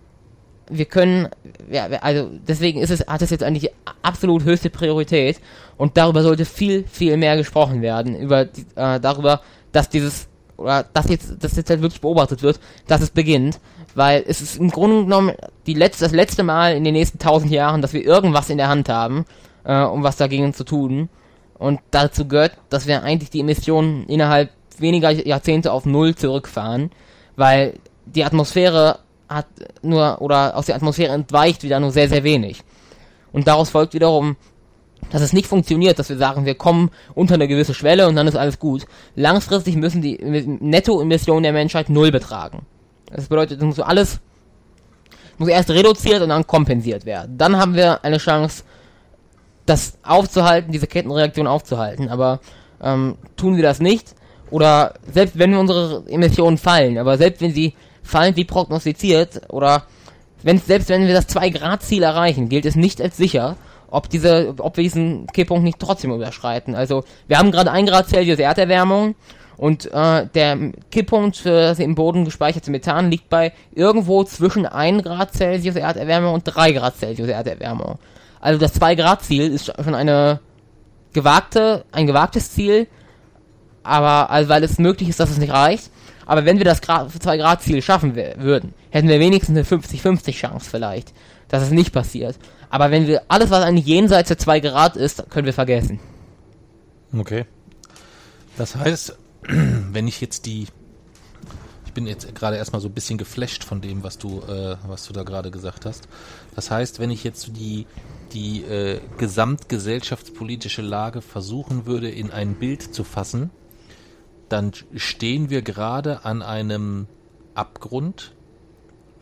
wir 0.68 0.84
können, 0.84 1.28
ja, 1.70 1.86
also 2.00 2.30
deswegen 2.46 2.80
ist 2.80 2.90
es, 2.90 3.00
hat 3.06 3.22
es 3.22 3.30
jetzt 3.30 3.42
eigentlich 3.42 3.70
absolut 4.02 4.44
höchste 4.44 4.70
Priorität 4.70 5.40
und 5.76 5.96
darüber 5.96 6.22
sollte 6.22 6.44
viel, 6.44 6.84
viel 6.84 7.16
mehr 7.16 7.36
gesprochen 7.36 7.82
werden, 7.82 8.14
über 8.14 8.42
äh, 8.76 9.00
darüber, 9.00 9.40
dass 9.72 9.88
dieses, 9.88 10.28
oder 10.61 10.84
dass 10.92 11.08
jetzt, 11.08 11.42
dass 11.42 11.56
jetzt 11.56 11.70
halt 11.70 11.82
wirklich 11.82 12.00
beobachtet 12.00 12.42
wird, 12.42 12.61
dass 12.86 13.00
es 13.00 13.11
beginnt, 13.11 13.58
weil 13.94 14.24
es 14.26 14.40
ist 14.40 14.56
im 14.56 14.70
Grunde 14.70 15.04
genommen 15.04 15.32
die 15.66 15.74
letzte, 15.74 16.04
das 16.04 16.12
letzte 16.12 16.42
Mal 16.42 16.76
in 16.76 16.84
den 16.84 16.92
nächsten 16.92 17.18
tausend 17.18 17.50
Jahren, 17.50 17.82
dass 17.82 17.92
wir 17.92 18.04
irgendwas 18.04 18.50
in 18.50 18.58
der 18.58 18.68
Hand 18.68 18.88
haben, 18.88 19.24
äh, 19.64 19.82
um 19.82 20.02
was 20.02 20.16
dagegen 20.16 20.54
zu 20.54 20.64
tun. 20.64 21.08
Und 21.54 21.80
dazu 21.90 22.26
gehört, 22.26 22.52
dass 22.68 22.86
wir 22.86 23.02
eigentlich 23.02 23.30
die 23.30 23.40
Emissionen 23.40 24.06
innerhalb 24.06 24.50
weniger 24.78 25.11
Jahrzehnte 25.11 25.72
auf 25.72 25.84
Null 25.84 26.14
zurückfahren, 26.14 26.90
weil 27.36 27.74
die 28.06 28.24
Atmosphäre 28.24 29.00
hat 29.28 29.46
nur, 29.82 30.20
oder 30.20 30.56
aus 30.56 30.66
der 30.66 30.74
Atmosphäre 30.74 31.12
entweicht 31.12 31.62
wieder 31.62 31.80
nur 31.80 31.90
sehr, 31.90 32.08
sehr 32.08 32.24
wenig. 32.24 32.62
Und 33.32 33.46
daraus 33.46 33.70
folgt 33.70 33.94
wiederum, 33.94 34.36
dass 35.11 35.22
es 35.22 35.32
nicht 35.32 35.46
funktioniert, 35.46 35.98
dass 35.98 36.08
wir 36.08 36.16
sagen, 36.16 36.46
wir 36.46 36.54
kommen 36.54 36.90
unter 37.14 37.34
eine 37.34 37.48
gewisse 37.48 37.74
Schwelle 37.74 38.08
und 38.08 38.16
dann 38.16 38.26
ist 38.26 38.36
alles 38.36 38.58
gut. 38.58 38.86
Langfristig 39.16 39.76
müssen 39.76 40.02
die 40.02 40.18
Nettoemissionen 40.20 41.42
der 41.42 41.52
Menschheit 41.52 41.88
null 41.90 42.11
betragen. 42.11 42.66
Das 43.12 43.28
bedeutet, 43.28 43.58
es 43.58 43.64
muss 43.64 43.80
alles 43.80 44.20
muss 45.40 45.48
erst 45.48 45.70
reduziert 45.70 46.20
und 46.22 46.28
dann 46.28 46.46
kompensiert 46.46 47.06
werden. 47.06 47.38
Dann 47.38 47.56
haben 47.56 47.74
wir 47.74 48.04
eine 48.04 48.18
Chance, 48.18 48.62
das 49.64 49.98
aufzuhalten, 50.02 50.70
diese 50.70 50.86
Kettenreaktion 50.86 51.46
aufzuhalten. 51.46 52.11
Aber 52.11 52.40
ähm, 52.82 53.16
tun 53.36 53.56
wir 53.56 53.62
das 53.62 53.80
nicht, 53.80 54.14
oder 54.50 54.94
selbst 55.11 55.38
wenn 55.38 55.54
unsere 55.54 56.04
Emissionen 56.08 56.58
fallen, 56.58 56.98
aber 56.98 57.16
selbst 57.16 57.40
wenn 57.40 57.54
sie 57.54 57.74
fallen 58.02 58.36
wie 58.36 58.44
prognostiziert, 58.44 59.42
oder 59.48 59.84
wenn, 60.42 60.58
selbst 60.58 60.88
wenn 60.90 61.06
wir 61.06 61.14
das 61.14 61.28
2-Grad-Ziel 61.28 62.02
erreichen, 62.02 62.48
gilt 62.48 62.66
es 62.66 62.76
nicht 62.76 63.00
als 63.00 63.16
sicher, 63.16 63.56
ob 63.91 64.09
diese, 64.09 64.55
ob 64.59 64.76
wir 64.76 64.84
diesen 64.84 65.26
Kipppunkt 65.28 65.64
nicht 65.64 65.78
trotzdem 65.78 66.12
überschreiten. 66.12 66.74
Also 66.74 67.05
wir 67.26 67.38
haben 67.38 67.51
gerade 67.51 67.70
1 67.70 67.91
Grad 67.91 68.09
Celsius 68.09 68.38
Erderwärmung 68.38 69.14
und 69.57 69.93
äh, 69.93 70.26
der 70.26 70.57
Kipppunkt 70.91 71.36
für 71.36 71.51
das 71.51 71.78
im 71.78 71.95
Boden 71.95 72.24
gespeicherte 72.24 72.70
Methan 72.70 73.11
liegt 73.11 73.28
bei 73.28 73.53
irgendwo 73.72 74.24
zwischen 74.24 74.64
1 74.64 75.03
Grad 75.03 75.34
Celsius 75.34 75.76
Erderwärmung 75.76 76.34
und 76.34 76.45
3 76.45 76.72
Grad 76.72 76.97
Celsius 76.97 77.28
Erderwärmung. 77.28 77.99
Also 78.41 78.59
das 78.59 78.72
2 78.74 78.95
Grad 78.95 79.22
Ziel 79.22 79.53
ist 79.53 79.66
schon 79.66 79.95
eine 79.95 80.41
gewagte, 81.12 81.84
ein 81.93 82.07
gewagtes 82.07 82.53
Ziel, 82.53 82.86
aber 83.82 84.30
also 84.30 84.49
weil 84.49 84.64
es 84.64 84.78
möglich 84.78 85.09
ist, 85.09 85.20
dass 85.20 85.30
es 85.30 85.38
nicht 85.38 85.53
reicht. 85.53 85.91
Aber 86.26 86.45
wenn 86.45 86.59
wir 86.59 86.64
das 86.64 86.80
2 86.80 87.36
Grad 87.36 87.61
Ziel 87.62 87.82
schaffen 87.82 88.14
würden, 88.14 88.72
hätten 88.91 89.09
wir 89.09 89.18
wenigstens 89.18 89.57
eine 89.57 89.82
50-50 89.82 90.32
Chance 90.32 90.70
vielleicht, 90.70 91.12
dass 91.49 91.62
es 91.62 91.70
nicht 91.70 91.93
passiert. 91.93 92.36
Aber 92.70 92.90
wenn 92.90 93.06
wir 93.06 93.22
alles, 93.28 93.50
was 93.50 93.62
eigentlich 93.62 93.86
jenseits 93.86 94.28
der 94.28 94.38
2 94.38 94.60
Grad 94.60 94.96
ist, 94.96 95.28
können 95.28 95.46
wir 95.46 95.52
vergessen. 95.52 96.00
Okay. 97.16 97.44
Das 98.56 98.76
heißt, 98.76 99.16
wenn 99.42 100.08
ich 100.08 100.20
jetzt 100.20 100.46
die 100.46 100.66
ich 101.90 101.94
bin 101.94 102.06
jetzt 102.06 102.32
gerade 102.36 102.56
erstmal 102.56 102.80
so 102.80 102.86
ein 102.86 102.94
bisschen 102.94 103.18
geflasht 103.18 103.64
von 103.64 103.80
dem, 103.80 104.04
was 104.04 104.16
du, 104.16 104.42
äh, 104.42 104.76
was 104.86 105.08
du 105.08 105.12
da 105.12 105.24
gerade 105.24 105.50
gesagt 105.50 105.86
hast. 105.86 106.06
Das 106.54 106.70
heißt, 106.70 107.00
wenn 107.00 107.10
ich 107.10 107.24
jetzt 107.24 107.56
die, 107.56 107.84
die 108.32 108.62
äh, 108.62 109.00
gesamtgesellschaftspolitische 109.18 110.82
Lage 110.82 111.20
versuchen 111.20 111.86
würde, 111.86 112.08
in 112.08 112.30
ein 112.30 112.54
Bild 112.54 112.94
zu 112.94 113.02
fassen, 113.02 113.50
dann 114.48 114.70
stehen 114.94 115.50
wir 115.50 115.62
gerade 115.62 116.24
an 116.24 116.42
einem 116.42 117.08
Abgrund, 117.54 118.36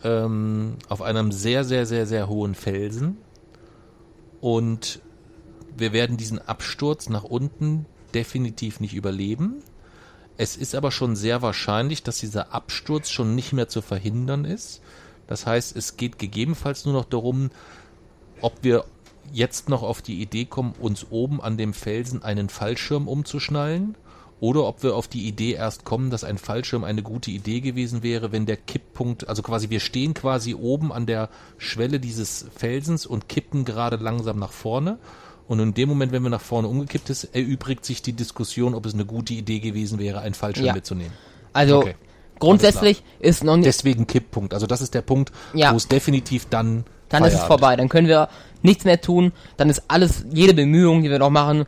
ähm, 0.04 0.76
auf 0.90 1.00
einem 1.00 1.32
sehr, 1.32 1.64
sehr, 1.64 1.86
sehr, 1.86 2.06
sehr 2.06 2.28
hohen 2.28 2.54
Felsen. 2.54 3.16
Und 4.40 5.00
wir 5.76 5.92
werden 5.92 6.16
diesen 6.16 6.38
Absturz 6.38 7.08
nach 7.08 7.24
unten 7.24 7.86
definitiv 8.14 8.80
nicht 8.80 8.94
überleben. 8.94 9.62
Es 10.36 10.56
ist 10.56 10.74
aber 10.74 10.92
schon 10.92 11.16
sehr 11.16 11.42
wahrscheinlich, 11.42 12.02
dass 12.02 12.18
dieser 12.18 12.52
Absturz 12.52 13.10
schon 13.10 13.34
nicht 13.34 13.52
mehr 13.52 13.68
zu 13.68 13.82
verhindern 13.82 14.44
ist. 14.44 14.80
Das 15.26 15.46
heißt, 15.46 15.76
es 15.76 15.96
geht 15.96 16.18
gegebenenfalls 16.18 16.84
nur 16.84 16.94
noch 16.94 17.04
darum, 17.04 17.50
ob 18.40 18.54
wir 18.62 18.84
jetzt 19.32 19.68
noch 19.68 19.82
auf 19.82 20.00
die 20.00 20.22
Idee 20.22 20.46
kommen, 20.46 20.74
uns 20.80 21.06
oben 21.10 21.40
an 21.40 21.58
dem 21.58 21.74
Felsen 21.74 22.22
einen 22.22 22.48
Fallschirm 22.48 23.08
umzuschnallen 23.08 23.96
oder 24.40 24.64
ob 24.64 24.82
wir 24.82 24.94
auf 24.94 25.08
die 25.08 25.26
Idee 25.26 25.52
erst 25.52 25.84
kommen, 25.84 26.10
dass 26.10 26.24
ein 26.24 26.38
Fallschirm 26.38 26.84
eine 26.84 27.02
gute 27.02 27.30
Idee 27.30 27.60
gewesen 27.60 28.02
wäre, 28.02 28.32
wenn 28.32 28.46
der 28.46 28.56
Kipppunkt, 28.56 29.28
also 29.28 29.42
quasi 29.42 29.70
wir 29.70 29.80
stehen 29.80 30.14
quasi 30.14 30.54
oben 30.54 30.92
an 30.92 31.06
der 31.06 31.28
Schwelle 31.56 32.00
dieses 32.00 32.46
Felsens 32.54 33.06
und 33.06 33.28
kippen 33.28 33.64
gerade 33.64 33.96
langsam 33.96 34.38
nach 34.38 34.52
vorne 34.52 34.98
und 35.48 35.60
in 35.60 35.72
dem 35.72 35.88
Moment, 35.88 36.12
wenn 36.12 36.22
wir 36.22 36.28
nach 36.28 36.42
vorne 36.42 36.68
umgekippt 36.68 37.08
ist, 37.08 37.24
erübrigt 37.34 37.84
sich 37.84 38.02
die 38.02 38.12
Diskussion, 38.12 38.74
ob 38.74 38.84
es 38.84 38.92
eine 38.92 39.06
gute 39.06 39.32
Idee 39.32 39.60
gewesen 39.60 39.98
wäre, 39.98 40.20
einen 40.20 40.34
Fallschirm 40.34 40.66
ja. 40.66 40.74
mitzunehmen. 40.74 41.12
Also 41.54 41.78
okay. 41.78 41.94
grundsätzlich 42.38 43.02
ist 43.18 43.42
noch 43.44 43.56
nicht. 43.56 43.66
Deswegen 43.66 44.06
Kipppunkt. 44.06 44.52
Also 44.52 44.66
das 44.66 44.82
ist 44.82 44.92
der 44.92 45.00
Punkt, 45.00 45.32
ja. 45.54 45.72
wo 45.72 45.76
es 45.76 45.88
definitiv 45.88 46.46
dann. 46.50 46.84
Dann 47.08 47.22
Feierabend. 47.22 47.32
ist 47.32 47.40
es 47.40 47.46
vorbei. 47.46 47.76
Dann 47.76 47.88
können 47.88 48.08
wir 48.08 48.28
nichts 48.60 48.84
mehr 48.84 49.00
tun. 49.00 49.32
Dann 49.56 49.70
ist 49.70 49.84
alles, 49.88 50.26
jede 50.30 50.52
Bemühung, 50.52 51.02
die 51.02 51.08
wir 51.08 51.18
noch 51.18 51.30
machen, 51.30 51.64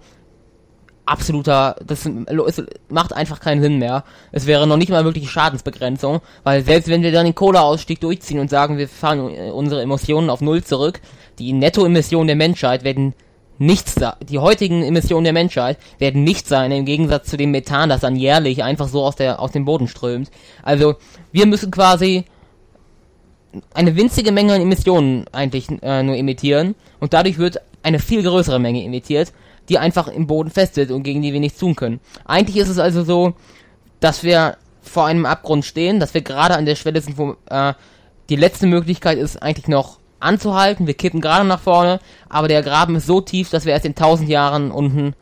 absoluter, 1.06 1.76
das 1.84 2.06
es 2.06 2.62
macht 2.88 3.12
einfach 3.12 3.40
keinen 3.40 3.62
Sinn 3.62 3.78
mehr. 3.78 4.04
Es 4.32 4.46
wäre 4.46 4.66
noch 4.66 4.76
nicht 4.76 4.90
mal 4.90 5.04
wirklich 5.04 5.30
Schadensbegrenzung, 5.30 6.20
weil 6.44 6.64
selbst 6.64 6.88
wenn 6.88 7.02
wir 7.02 7.12
dann 7.12 7.24
den 7.24 7.34
Kohleausstieg 7.34 8.00
durchziehen 8.00 8.38
und 8.38 8.50
sagen, 8.50 8.78
wir 8.78 8.88
fahren 8.88 9.20
unsere 9.50 9.82
Emissionen 9.82 10.30
auf 10.30 10.40
Null 10.40 10.62
zurück, 10.62 11.00
die 11.38 11.52
Nettoemissionen 11.52 12.28
der 12.28 12.36
Menschheit 12.36 12.84
werden 12.84 13.14
nichts. 13.58 13.96
Die 14.28 14.38
heutigen 14.38 14.82
Emissionen 14.82 15.24
der 15.24 15.32
Menschheit 15.32 15.78
werden 15.98 16.24
nicht 16.24 16.48
sein, 16.48 16.72
im 16.72 16.84
Gegensatz 16.84 17.28
zu 17.28 17.36
dem 17.36 17.50
Methan, 17.50 17.88
das 17.88 18.00
dann 18.00 18.16
jährlich 18.16 18.64
einfach 18.64 18.88
so 18.88 19.04
aus, 19.04 19.16
der, 19.16 19.40
aus 19.40 19.52
dem 19.52 19.64
Boden 19.64 19.86
strömt. 19.86 20.30
Also, 20.62 20.96
wir 21.30 21.46
müssen 21.46 21.70
quasi 21.70 22.24
eine 23.74 23.96
winzige 23.96 24.32
Menge 24.32 24.54
an 24.54 24.60
Emissionen 24.60 25.26
eigentlich 25.32 25.66
äh, 25.82 26.02
nur 26.02 26.16
emittieren 26.16 26.74
und 27.00 27.12
dadurch 27.12 27.38
wird 27.38 27.60
eine 27.82 27.98
viel 27.98 28.22
größere 28.22 28.58
Menge 28.58 28.84
emittiert, 28.84 29.32
die 29.70 29.78
einfach 29.78 30.08
im 30.08 30.26
Boden 30.26 30.50
fest 30.50 30.76
wird 30.76 30.90
und 30.90 31.02
gegen 31.02 31.22
die 31.22 31.32
wir 31.32 31.40
nichts 31.40 31.58
tun 31.58 31.76
können. 31.76 32.00
Eigentlich 32.24 32.58
ist 32.58 32.68
es 32.68 32.78
also 32.78 33.04
so, 33.04 33.34
dass 34.00 34.22
wir 34.22 34.56
vor 34.82 35.06
einem 35.06 35.26
Abgrund 35.26 35.64
stehen, 35.64 36.00
dass 36.00 36.14
wir 36.14 36.22
gerade 36.22 36.56
an 36.56 36.66
der 36.66 36.74
Schwelle 36.74 37.00
sind, 37.00 37.16
wo 37.16 37.36
äh, 37.48 37.74
die 38.28 38.36
letzte 38.36 38.66
Möglichkeit 38.66 39.18
ist 39.18 39.42
eigentlich 39.42 39.68
noch 39.68 39.98
anzuhalten. 40.18 40.86
Wir 40.86 40.94
kippen 40.94 41.20
gerade 41.20 41.46
nach 41.46 41.60
vorne, 41.60 42.00
aber 42.28 42.48
der 42.48 42.62
Graben 42.62 42.96
ist 42.96 43.06
so 43.06 43.20
tief, 43.20 43.50
dass 43.50 43.64
wir 43.64 43.72
erst 43.72 43.86
in 43.86 43.92
1000 43.92 44.28
Jahren 44.28 44.70
unten 44.70 45.14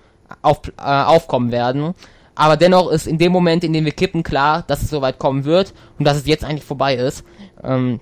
auf, 0.42 0.62
äh, 0.78 0.82
aufkommen 0.82 1.52
werden. 1.52 1.94
Aber 2.34 2.56
dennoch 2.56 2.90
ist 2.90 3.06
in 3.06 3.18
dem 3.18 3.32
Moment, 3.32 3.64
in 3.64 3.72
dem 3.72 3.84
wir 3.84 3.92
kippen, 3.92 4.22
klar, 4.22 4.62
dass 4.66 4.82
es 4.82 4.90
soweit 4.90 5.18
kommen 5.18 5.44
wird 5.44 5.74
und 5.98 6.04
dass 6.04 6.16
es 6.16 6.26
jetzt 6.26 6.44
eigentlich 6.44 6.64
vorbei 6.64 6.94
ist. 6.94 7.24
Ähm, 7.64 8.00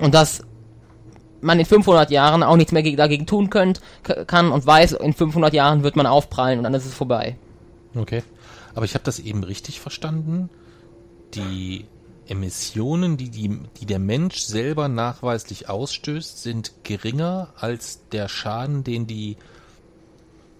und 0.00 0.14
dass 0.14 0.44
man 1.42 1.58
in 1.58 1.66
500 1.66 2.10
Jahren 2.10 2.42
auch 2.42 2.56
nichts 2.56 2.72
mehr 2.72 2.82
dagegen 2.96 3.26
tun 3.26 3.50
könnt, 3.50 3.80
kann 4.26 4.52
und 4.52 4.66
weiß, 4.66 4.92
in 4.92 5.12
500 5.12 5.52
Jahren 5.52 5.82
wird 5.82 5.96
man 5.96 6.06
aufprallen 6.06 6.58
und 6.58 6.64
dann 6.64 6.74
ist 6.74 6.86
es 6.86 6.94
vorbei. 6.94 7.36
Okay. 7.94 8.22
Aber 8.74 8.84
ich 8.84 8.94
habe 8.94 9.04
das 9.04 9.18
eben 9.18 9.44
richtig 9.44 9.80
verstanden. 9.80 10.48
Die 11.34 11.84
Emissionen, 12.26 13.16
die, 13.16 13.30
die, 13.30 13.58
die 13.80 13.86
der 13.86 13.98
Mensch 13.98 14.40
selber 14.40 14.88
nachweislich 14.88 15.68
ausstößt, 15.68 16.42
sind 16.42 16.72
geringer 16.84 17.48
als 17.56 18.00
der 18.10 18.28
Schaden, 18.28 18.84
den 18.84 19.06
die 19.06 19.36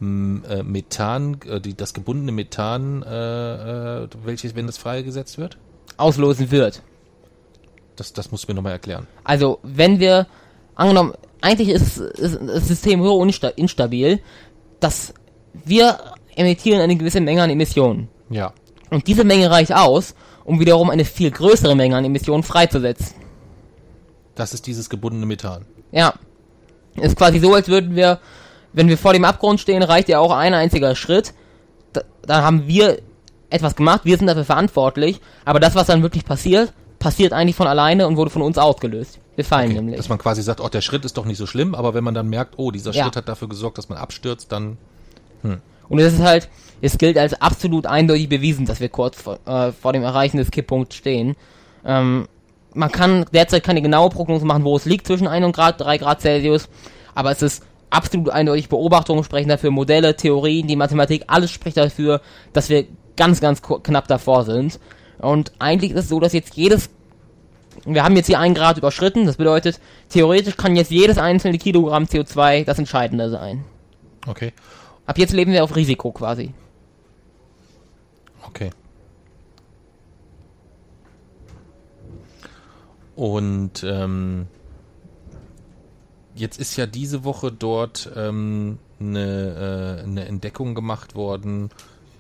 äh, 0.01 0.63
Methan, 0.63 1.41
äh, 1.47 1.61
die, 1.61 1.75
das 1.75 1.95
gebundene 1.95 2.33
Methan, 2.33 3.03
äh, 3.03 4.03
äh, 4.03 4.09
welches, 4.25 4.55
wenn 4.55 4.67
das 4.67 4.77
freigesetzt 4.77 5.39
wird? 5.39 5.57
Auslösen 5.97 6.51
wird. 6.51 6.83
Das, 7.97 8.13
das 8.13 8.33
muss 8.33 8.49
mir 8.49 8.55
nochmal 8.55 8.73
erklären. 8.73 9.07
Also, 9.23 9.61
wenn 9.63 10.01
wir, 10.01 10.27
angenommen, 10.75 11.13
eigentlich 11.41 11.69
ist, 11.69 11.99
ist 11.99 12.39
das 12.41 12.69
System 12.69 13.03
so 13.03 13.23
insta 13.23 13.49
instabil, 13.49 14.21
dass 14.81 15.13
wir 15.53 15.99
emittieren 16.37 16.81
eine 16.81 16.97
gewisse 16.97 17.21
Menge 17.21 17.43
an 17.43 17.51
Emissionen. 17.51 18.09
Ja. 18.31 18.53
Und 18.91 19.07
diese 19.07 19.25
Menge 19.25 19.51
reicht 19.51 19.75
aus, 19.75 20.15
um 20.45 20.61
wiederum 20.61 20.91
eine 20.91 21.05
viel 21.05 21.31
größere 21.31 21.75
Menge 21.75 21.97
an 21.97 22.05
Emissionen 22.05 22.43
freizusetzen. 22.43 23.17
Das 24.35 24.55
ist 24.55 24.67
dieses 24.67 24.89
gebundene 24.89 25.27
Methan. 25.27 25.67
Ja. 25.91 26.15
Ist 26.97 27.17
quasi 27.17 27.39
so, 27.39 27.55
als 27.55 27.69
würden 27.69 27.97
wir, 27.97 28.21
wenn 28.73 28.89
wir 28.89 28.99
vor 28.99 29.13
dem 29.13 29.25
Abgrund 29.25 29.61
stehen, 29.61 29.83
reicht 29.83 30.09
ja 30.09 30.19
auch 30.19 30.33
ein 30.33 30.55
einziger 30.55 30.95
Schritt. 30.95 31.35
Da, 31.93 32.03
da 32.23 32.43
haben 32.43 32.67
wir 32.67 32.99
etwas 33.51 33.77
gemacht, 33.77 34.03
wir 34.05 34.17
sind 34.17 34.27
dafür 34.27 34.45
verantwortlich, 34.45 35.21
aber 35.45 35.61
das, 35.61 35.75
was 35.75 35.87
dann 35.87 36.03
wirklich 36.03 36.25
passiert, 36.25 36.73
passiert 37.03 37.33
eigentlich 37.33 37.57
von 37.57 37.67
alleine 37.67 38.07
und 38.07 38.17
wurde 38.17 38.31
von 38.31 38.43
uns 38.43 38.59
ausgelöst. 38.59 39.19
Wir 39.35 39.45
fallen 39.45 39.71
okay. 39.71 39.75
nämlich. 39.75 39.97
Dass 39.97 40.09
man 40.09 40.19
quasi 40.19 40.41
sagt, 40.41 40.61
oh, 40.61 40.69
der 40.69 40.83
Schritt 40.83 41.05
ist 41.05 41.17
doch 41.17 41.25
nicht 41.25 41.37
so 41.37 41.47
schlimm, 41.47 41.75
aber 41.75 41.95
wenn 41.95 42.05
man 42.05 42.15
dann 42.15 42.29
merkt, 42.29 42.55
oh, 42.59 42.71
dieser 42.71 42.93
ja. 42.93 43.03
Schritt 43.03 43.17
hat 43.17 43.29
dafür 43.29 43.49
gesorgt, 43.49 43.77
dass 43.77 43.89
man 43.89 43.99
abstürzt, 43.99 44.53
dann. 44.53 44.79
Hm. 45.43 45.61
Und 45.89 45.99
es 45.99 46.13
ist 46.15 46.21
halt, 46.21 46.49
es 46.81 46.97
gilt 46.99 47.19
als 47.19 47.35
absolut 47.35 47.87
eindeutig 47.87 48.29
bewiesen, 48.29 48.67
dass 48.67 48.79
wir 48.79 48.89
kurz 48.89 49.21
vor, 49.21 49.41
äh, 49.47 49.73
vor 49.73 49.93
dem 49.93 50.05
Erreichen 50.05 50.37
des 50.37 50.53
Kipppunkts 50.53 50.95
stehen. 50.95 51.35
Ähm, 51.85 52.29
man 52.73 52.93
kann 52.93 53.27
derzeit 53.35 53.65
keine 53.65 53.83
genaue 53.83 54.09
Prognose 54.09 54.47
machen, 54.47 54.63
wo 54.63 54.77
es 54.77 54.85
liegt 54.85 55.09
zwischen 55.09 55.27
1 55.27 55.45
und 55.45 55.57
Grad, 55.57 55.81
3 55.81 55.99
Grad 55.99 56.21
Celsius, 56.21 56.69
aber 57.17 57.33
es 57.33 57.43
ist 57.43 57.65
absolut 57.91 58.31
eindeutig. 58.31 58.69
Beobachtungen 58.69 59.25
sprechen 59.25 59.49
dafür, 59.49 59.73
Modelle, 59.73 60.17
Theorien, 60.17 60.69
die 60.69 60.77
Mathematik, 60.77 61.25
alles 61.27 61.51
spricht 61.51 61.77
dafür, 61.77 62.21
dass 62.53 62.69
wir 62.69 62.87
ganz, 63.17 63.41
ganz 63.41 63.61
knapp 63.61 64.07
davor 64.07 64.45
sind. 64.45 64.79
Und 65.23 65.53
eigentlich 65.59 65.93
ist 65.93 66.05
es 66.05 66.09
so, 66.09 66.21
dass 66.21 66.33
jetzt 66.33 66.55
jedes 66.55 66.91
wir 67.85 68.05
haben 68.05 68.17
jetzt 68.17 68.27
hier 68.27 68.39
einen 68.39 68.55
Grad 68.55 68.79
überschritten, 68.79 69.27
das 69.27 69.37
bedeutet, 69.37 69.81
theoretisch 70.09 70.57
kann 70.57 70.77
jetzt 70.77 70.91
jedes 70.91 71.19
einzelne 71.19 71.59
Kilogramm 71.59 72.05
CO2 72.05 72.65
das 72.65 72.79
Entscheidende 72.79 73.31
sein. 73.31 73.65
Okay. 74.27 74.53
Ab 75.07 75.19
jetzt 75.19 75.33
leben 75.33 75.53
wir 75.53 75.65
auf 75.65 75.75
Risiko 75.75 76.13
quasi. 76.13 76.53
Okay. 78.47 78.71
Und 83.17 83.85
ähm, 83.85 84.47
jetzt 86.35 86.59
ist 86.59 86.77
ja 86.77 86.87
diese 86.87 87.25
Woche 87.25 87.53
dort 87.53 88.11
ähm, 88.17 88.79
eine, 89.01 89.99
äh, 90.01 90.03
eine 90.03 90.25
Entdeckung 90.27 90.75
gemacht 90.75 91.15
worden. 91.15 91.71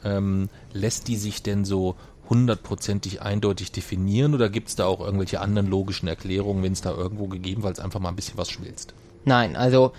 Ähm, 0.04 0.48
lässt 0.72 1.06
die 1.06 1.16
sich 1.16 1.42
denn 1.42 1.64
so 1.64 1.94
hundertprozentig 2.32 3.20
eindeutig 3.20 3.72
definieren 3.72 4.34
oder 4.34 4.48
gibt 4.48 4.68
es 4.68 4.76
da 4.76 4.86
auch 4.86 5.00
irgendwelche 5.00 5.40
anderen 5.40 5.68
logischen 5.68 6.08
Erklärungen, 6.08 6.62
wenn 6.62 6.72
es 6.72 6.80
da 6.80 6.90
irgendwo 6.90 7.26
gegeben, 7.26 7.62
weil 7.62 7.72
es 7.72 7.78
einfach 7.78 8.00
mal 8.00 8.08
ein 8.08 8.16
bisschen 8.16 8.38
was 8.38 8.50
schmilzt? 8.50 8.94
Nein, 9.26 9.54
also 9.54 9.92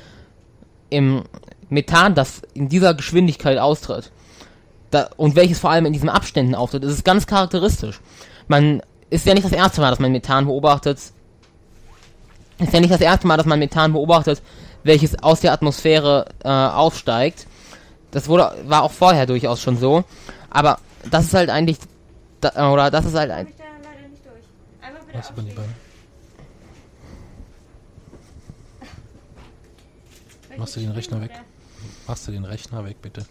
im 0.89 1.25
Methan, 1.69 2.15
das 2.15 2.41
in 2.55 2.69
dieser 2.69 2.95
Geschwindigkeit 2.95 3.59
austritt, 3.59 4.11
da, 4.89 5.09
und 5.15 5.35
welches 5.35 5.59
vor 5.59 5.69
allem 5.69 5.85
in 5.85 5.93
diesen 5.93 6.09
Abständen 6.09 6.55
auftritt, 6.55 6.83
ist 6.83 6.93
es 6.93 7.03
ganz 7.03 7.27
charakteristisch. 7.27 8.01
Man 8.47 8.81
ist 9.11 9.27
ja 9.27 9.35
nicht 9.35 9.45
das 9.45 9.51
erste 9.51 9.79
Mal, 9.79 9.91
dass 9.91 9.99
man 9.99 10.11
Methan 10.11 10.45
beobachtet. 10.45 10.97
Ist 12.57 12.73
ja 12.73 12.79
nicht 12.79 12.93
das 12.93 13.01
erste 13.01 13.27
Mal, 13.27 13.37
dass 13.37 13.45
man 13.45 13.59
Methan 13.59 13.93
beobachtet, 13.93 14.41
welches 14.83 15.21
aus 15.21 15.41
der 15.41 15.53
Atmosphäre 15.53 16.25
äh, 16.43 16.49
aufsteigt. 16.49 17.45
Das 18.09 18.27
wurde, 18.27 18.55
war 18.65 18.81
auch 18.81 18.91
vorher 18.91 19.27
durchaus 19.27 19.61
schon 19.61 19.77
so. 19.77 20.03
Aber 20.49 20.79
das 21.09 21.25
ist 21.25 21.33
halt 21.35 21.49
eigentlich, 21.49 21.77
da, 22.43 22.71
oder 22.71 22.91
das 22.91 23.05
ist 23.05 23.15
halt 23.15 23.31
ein, 23.31 23.47
ich 23.47 23.55
da 23.55 23.63
leider 23.83 24.07
nicht 24.09 24.25
durch. 24.25 24.43
Einmal 24.81 25.01
bitte 25.03 25.17
Was 25.17 25.29
über 25.31 25.41
die 25.41 25.51
Beine? 25.51 25.73
Machst 30.57 30.75
du 30.75 30.79
den 30.79 30.91
Rechner 30.91 31.21
weg? 31.21 31.31
Machst 32.07 32.27
du 32.27 32.31
den 32.31 32.45
Rechner 32.45 32.85
weg, 32.85 33.01
bitte? 33.01 33.25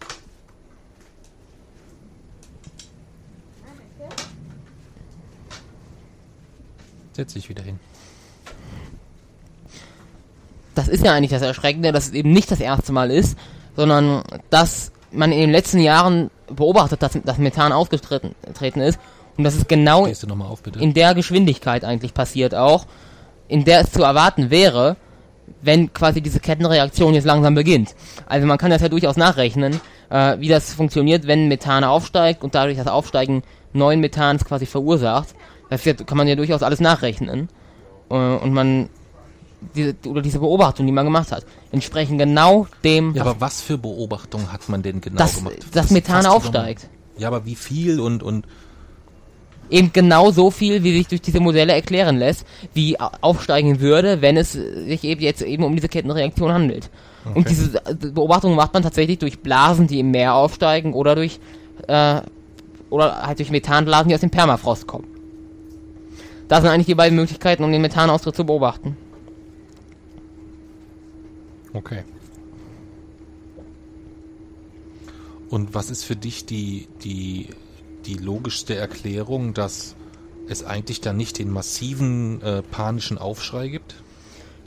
Setz 7.13 7.33
dich 7.33 7.47
wieder 7.47 7.63
hin. 7.63 7.79
das 10.75 10.87
ist 10.87 11.03
ja 11.03 11.13
eigentlich 11.13 11.31
das 11.31 11.41
Erschreckende, 11.41 11.91
dass 11.91 12.07
es 12.07 12.13
eben 12.13 12.31
nicht 12.31 12.49
das 12.51 12.59
erste 12.59 12.91
Mal 12.91 13.11
ist, 13.11 13.37
sondern 13.75 14.23
dass 14.49 14.91
man 15.13 15.31
in 15.31 15.39
den 15.39 15.51
letzten 15.51 15.79
Jahren 15.79 16.29
beobachtet, 16.47 17.01
dass 17.01 17.17
das 17.23 17.37
Methan 17.37 17.71
ausgetreten 17.71 18.35
treten 18.53 18.81
ist 18.81 18.99
und 19.37 19.43
dass 19.43 19.55
es 19.55 19.67
genau 19.67 20.07
auf, 20.07 20.61
in 20.79 20.93
der 20.93 21.15
Geschwindigkeit 21.15 21.83
eigentlich 21.83 22.13
passiert 22.13 22.53
auch, 22.55 22.85
in 23.47 23.65
der 23.65 23.81
es 23.81 23.91
zu 23.91 24.03
erwarten 24.03 24.49
wäre, 24.49 24.95
wenn 25.61 25.93
quasi 25.93 26.21
diese 26.21 26.39
Kettenreaktion 26.39 27.13
jetzt 27.13 27.25
langsam 27.25 27.55
beginnt. 27.55 27.95
Also 28.25 28.47
man 28.47 28.57
kann 28.57 28.71
das 28.71 28.81
ja 28.81 28.89
durchaus 28.89 29.17
nachrechnen, 29.17 29.79
äh, 30.09 30.37
wie 30.39 30.47
das 30.47 30.73
funktioniert, 30.73 31.27
wenn 31.27 31.47
Methan 31.47 31.83
aufsteigt 31.83 32.43
und 32.43 32.55
dadurch 32.55 32.77
das 32.77 32.87
Aufsteigen 32.87 33.43
neuen 33.73 33.99
Methans 33.99 34.45
quasi 34.45 34.65
verursacht. 34.65 35.35
Das 35.69 35.83
kann 35.83 36.17
man 36.17 36.27
ja 36.27 36.35
durchaus 36.35 36.63
alles 36.63 36.79
nachrechnen. 36.79 37.49
Äh, 38.09 38.15
und 38.15 38.53
man 38.53 38.89
diese, 39.75 39.95
oder 40.07 40.21
diese 40.21 40.39
Beobachtung, 40.39 40.85
die 40.85 40.91
man 40.91 41.05
gemacht 41.05 41.31
hat, 41.31 41.45
entsprechen 41.71 42.17
genau 42.17 42.67
dem, 42.83 43.13
ja, 43.15 43.21
aber 43.23 43.39
was 43.39 43.61
für 43.61 43.77
Beobachtungen 43.77 44.51
hat 44.51 44.67
man 44.69 44.81
denn 44.83 45.01
genau 45.01 45.17
das, 45.17 45.35
gemacht? 45.37 45.55
das 45.71 45.85
Was 45.85 45.91
Methan 45.91 46.25
aufsteigt. 46.25 46.87
Ja, 47.17 47.27
aber 47.27 47.45
wie 47.45 47.55
viel 47.55 47.99
und, 47.99 48.23
und 48.23 48.45
Eben 49.69 49.91
genau 49.93 50.29
so 50.29 50.51
viel, 50.51 50.83
wie 50.83 50.91
sich 50.93 51.07
durch 51.07 51.21
diese 51.21 51.39
Modelle 51.39 51.73
erklären 51.73 52.17
lässt, 52.17 52.45
wie 52.73 52.99
au- 52.99 53.09
aufsteigen 53.21 53.79
würde, 53.79 54.21
wenn 54.21 54.35
es 54.37 54.51
sich 54.51 55.03
eben 55.03 55.21
jetzt 55.21 55.41
eben 55.41 55.63
um 55.63 55.73
diese 55.73 55.87
Kettenreaktion 55.87 56.51
handelt. 56.51 56.89
Und 57.33 57.49
diese 57.49 57.81
Beobachtung 58.13 58.53
macht 58.55 58.73
man 58.73 58.83
tatsächlich 58.83 59.19
durch 59.19 59.39
Blasen, 59.39 59.87
die 59.87 59.99
im 60.01 60.11
Meer 60.11 60.35
aufsteigen 60.35 60.93
oder 60.93 61.15
durch 61.15 61.39
äh, 61.87 62.21
oder 62.89 63.25
halt 63.25 63.39
durch 63.39 63.49
Methanblasen, 63.49 64.09
die 64.09 64.15
aus 64.15 64.21
dem 64.21 64.29
Permafrost 64.29 64.85
kommen. 64.85 65.07
Das 66.49 66.61
sind 66.61 66.69
eigentlich 66.69 66.87
die 66.87 66.95
beiden 66.95 67.15
Möglichkeiten, 67.15 67.63
um 67.63 67.71
den 67.71 67.81
Methanaustritt 67.81 68.35
zu 68.35 68.45
beobachten. 68.45 68.97
Okay. 71.73 72.03
Und 75.49 75.73
was 75.73 75.89
ist 75.91 76.03
für 76.03 76.15
dich 76.15 76.45
die, 76.45 76.87
die, 77.03 77.49
die 78.05 78.15
logischste 78.15 78.75
Erklärung, 78.75 79.53
dass 79.53 79.95
es 80.47 80.63
eigentlich 80.63 81.01
da 81.01 81.13
nicht 81.13 81.39
den 81.39 81.49
massiven 81.49 82.41
äh, 82.41 82.61
panischen 82.63 83.17
Aufschrei 83.17 83.67
gibt? 83.69 83.95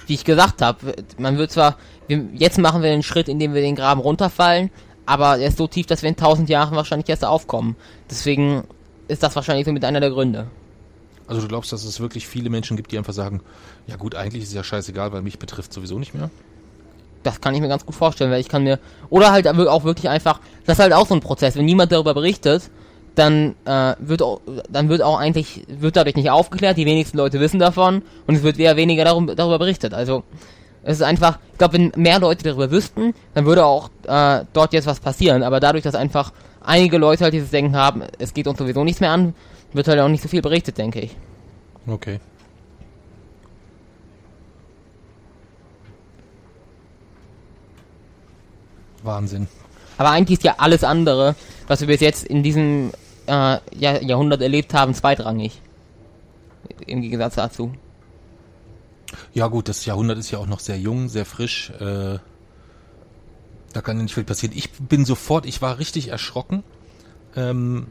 wie 0.07 0.15
ich 0.15 0.25
gesagt 0.25 0.63
habe, 0.63 0.95
man 1.19 1.37
wird 1.37 1.51
zwar, 1.51 1.77
wir, 2.07 2.25
jetzt 2.35 2.59
machen 2.59 2.83
wir 2.83 2.91
den 2.91 3.03
Schritt, 3.03 3.29
indem 3.29 3.55
wir 3.55 3.61
den 3.61 3.75
Graben 3.75 4.01
runterfallen, 4.01 4.71
aber 5.05 5.39
er 5.39 5.49
ist 5.49 5.59
so 5.59 5.67
tief, 5.67 5.87
dass 5.87 6.03
wir 6.03 6.09
in 6.09 6.17
tausend 6.17 6.49
Jahren 6.49 6.77
wahrscheinlich 6.77 7.09
erst 7.09 7.25
aufkommen. 7.25 7.77
Deswegen 8.11 8.65
ist 9.09 9.23
das 9.23 9.37
wahrscheinlich 9.37 9.67
so 9.67 9.73
mit 9.73 9.85
einer 9.85 10.01
der 10.01 10.11
Gründe. 10.11 10.47
Also 11.27 11.43
du 11.43 11.49
glaubst, 11.49 11.73
dass 11.73 11.85
es 11.85 12.01
wirklich 12.01 12.27
viele 12.27 12.51
Menschen 12.51 12.77
gibt, 12.77 12.93
die 12.93 12.99
einfach 12.99 13.13
sagen, 13.13 13.41
ja 13.87 13.97
gut, 13.97 14.15
eigentlich 14.15 14.45
ist 14.45 14.51
es 14.51 14.55
ja 14.55 14.63
scheißegal, 14.63 15.13
weil 15.13 15.23
mich 15.23 15.39
betrifft 15.39 15.73
sowieso 15.73 15.99
nicht 15.99 16.15
mehr? 16.15 16.31
Das 17.27 17.41
kann 17.41 17.55
ich 17.55 17.61
mir 17.61 17.68
ganz 17.68 17.85
gut 17.85 17.95
vorstellen, 17.95 18.31
weil 18.31 18.41
ich 18.41 18.49
kann 18.49 18.62
mir, 18.62 18.79
oder 19.11 19.33
halt 19.33 19.49
auch 19.49 19.85
wirklich 19.85 20.09
einfach, 20.09 20.41
das 20.64 20.79
ist 20.79 20.83
halt 20.83 20.93
auch 20.93 21.07
so 21.07 21.14
ein 21.14 21.20
Prozess, 21.20 21.57
wenn 21.57 21.64
niemand 21.64 21.93
darüber 21.93 22.14
berichtet, 22.14 22.70
dann 23.16 23.55
äh, 23.64 23.95
wird 23.99 24.22
auch, 24.22 24.41
dann 24.70 24.89
wird 24.89 25.03
auch 25.03 25.18
eigentlich, 25.18 25.64
wird 25.68 25.97
dadurch 25.97 26.16
nicht 26.16 26.31
aufgeklärt, 26.31 26.77
die 26.77 26.87
wenigsten 26.87 27.16
Leute 27.16 27.41
wissen 27.41 27.59
davon 27.59 28.03
und 28.27 28.37
es 28.37 28.43
wird 28.43 28.59
eher 28.59 28.77
weniger 28.77 29.05
darum, 29.05 29.27
darüber 29.27 29.59
berichtet. 29.59 29.95
Also 29.95 30.22
es 30.83 30.99
ist 30.99 31.03
einfach, 31.03 31.39
ich 31.53 31.59
glaube, 31.59 31.74
wenn 31.74 31.93
mehr 31.97 32.20
Leute 32.20 32.45
darüber 32.45 32.70
wüssten, 32.70 33.12
dann 33.35 33.45
würde 33.45 33.64
auch 33.64 33.91
äh, 34.07 34.45
dort 34.53 34.72
jetzt 34.72 34.87
was 34.87 35.01
passieren. 35.01 35.43
Aber 35.43 35.59
dadurch, 35.59 35.83
dass 35.83 35.97
einfach 35.97 36.33
einige 36.62 36.99
Leute 36.99 37.24
halt 37.24 37.35
dieses 37.35 37.51
Denken 37.51 37.74
haben, 37.74 38.03
es 38.18 38.35
geht 38.35 38.47
uns 38.47 38.59
sowieso 38.59 38.85
nichts 38.85 39.01
mehr 39.01 39.11
an, 39.11 39.35
wird 39.72 39.89
halt 39.89 39.99
auch 39.99 40.09
nicht 40.09 40.22
so 40.22 40.29
viel 40.29 40.43
berichtet, 40.43 40.79
denke 40.79 41.01
ich. 41.01 41.16
Okay. 41.89 42.20
Wahnsinn. 49.07 49.49
Aber 49.99 50.11
eigentlich 50.11 50.39
ist 50.39 50.45
ja 50.45 50.57
alles 50.59 50.85
andere, 50.85 51.35
was 51.67 51.81
wir 51.81 51.87
bis 51.87 52.01
jetzt 52.01 52.25
in 52.25 52.43
diesem 52.43 52.93
äh, 53.27 53.59
Jahr, 53.75 54.03
Jahrhundert 54.03 54.43
erlebt 54.43 54.75
haben, 54.75 54.95
zweitrangig. 54.95 55.61
Im 56.87 57.01
Gegensatz 57.01 57.37
dazu. 57.37 57.73
Ja 59.33 59.47
gut, 59.49 59.69
das 59.69 59.85
Jahrhundert 59.87 60.19
ist 60.19 60.31
ja 60.31 60.39
auch 60.39 60.47
noch 60.47 60.61
sehr 60.61 60.79
jung, 60.79 61.09
sehr 61.09 61.25
frisch. 61.25 61.71
Äh, 61.81 62.19
da 63.73 63.83
kann 63.83 63.97
ja 63.97 64.03
nicht 64.03 64.15
viel 64.15 64.25
passieren. 64.25 64.57
Ich 64.57 64.73
bin 64.73 65.05
sofort, 65.05 65.47
ich 65.47 65.63
war 65.63 65.79
richtig 65.79 66.09
erschrocken, 66.09 66.63
ähm, 67.35 67.89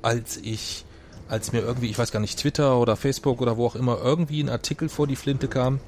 als 0.00 0.36
ich, 0.36 0.84
als 1.28 1.52
mir 1.52 1.60
irgendwie, 1.60 1.88
ich 1.88 1.98
weiß 1.98 2.12
gar 2.12 2.20
nicht, 2.20 2.38
Twitter 2.38 2.78
oder 2.78 2.96
Facebook 2.96 3.40
oder 3.40 3.56
wo 3.56 3.66
auch 3.66 3.74
immer, 3.74 3.98
irgendwie 4.02 4.42
ein 4.42 4.48
Artikel 4.48 4.88
vor 4.88 5.06
die 5.06 5.16
Flinte 5.16 5.48
kam, 5.48 5.80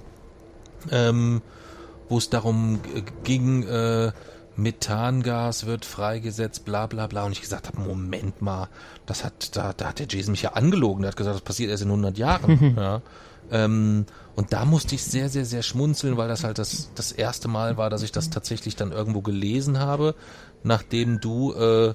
ähm, 0.90 1.42
wo 2.08 2.18
es 2.18 2.30
darum 2.30 2.80
ging, 3.22 3.62
äh, 3.64 4.12
Methangas 4.56 5.66
wird 5.66 5.84
freigesetzt, 5.84 6.64
bla 6.64 6.86
bla 6.86 7.06
bla. 7.06 7.24
Und 7.24 7.32
ich 7.32 7.40
gesagt 7.40 7.68
habe, 7.68 7.80
Moment 7.80 8.40
mal, 8.40 8.68
das 9.06 9.24
hat, 9.24 9.56
da, 9.56 9.72
da 9.72 9.88
hat 9.88 9.98
der 9.98 10.06
Jason 10.08 10.32
mich 10.32 10.42
ja 10.42 10.52
angelogen. 10.52 11.02
Der 11.02 11.10
hat 11.10 11.16
gesagt, 11.16 11.34
das 11.36 11.42
passiert 11.42 11.70
erst 11.70 11.82
in 11.82 11.88
100 11.88 12.16
Jahren. 12.18 12.74
ja. 12.76 13.02
ähm, 13.50 14.06
und 14.36 14.52
da 14.52 14.64
musste 14.64 14.94
ich 14.94 15.02
sehr, 15.02 15.28
sehr, 15.28 15.44
sehr 15.44 15.62
schmunzeln, 15.62 16.16
weil 16.16 16.28
das 16.28 16.44
halt 16.44 16.58
das, 16.58 16.90
das 16.94 17.12
erste 17.12 17.48
Mal 17.48 17.76
war, 17.76 17.90
dass 17.90 18.02
ich 18.02 18.12
das 18.12 18.30
tatsächlich 18.30 18.76
dann 18.76 18.92
irgendwo 18.92 19.22
gelesen 19.22 19.78
habe, 19.78 20.14
nachdem 20.62 21.20
du, 21.20 21.52
äh, 21.54 21.94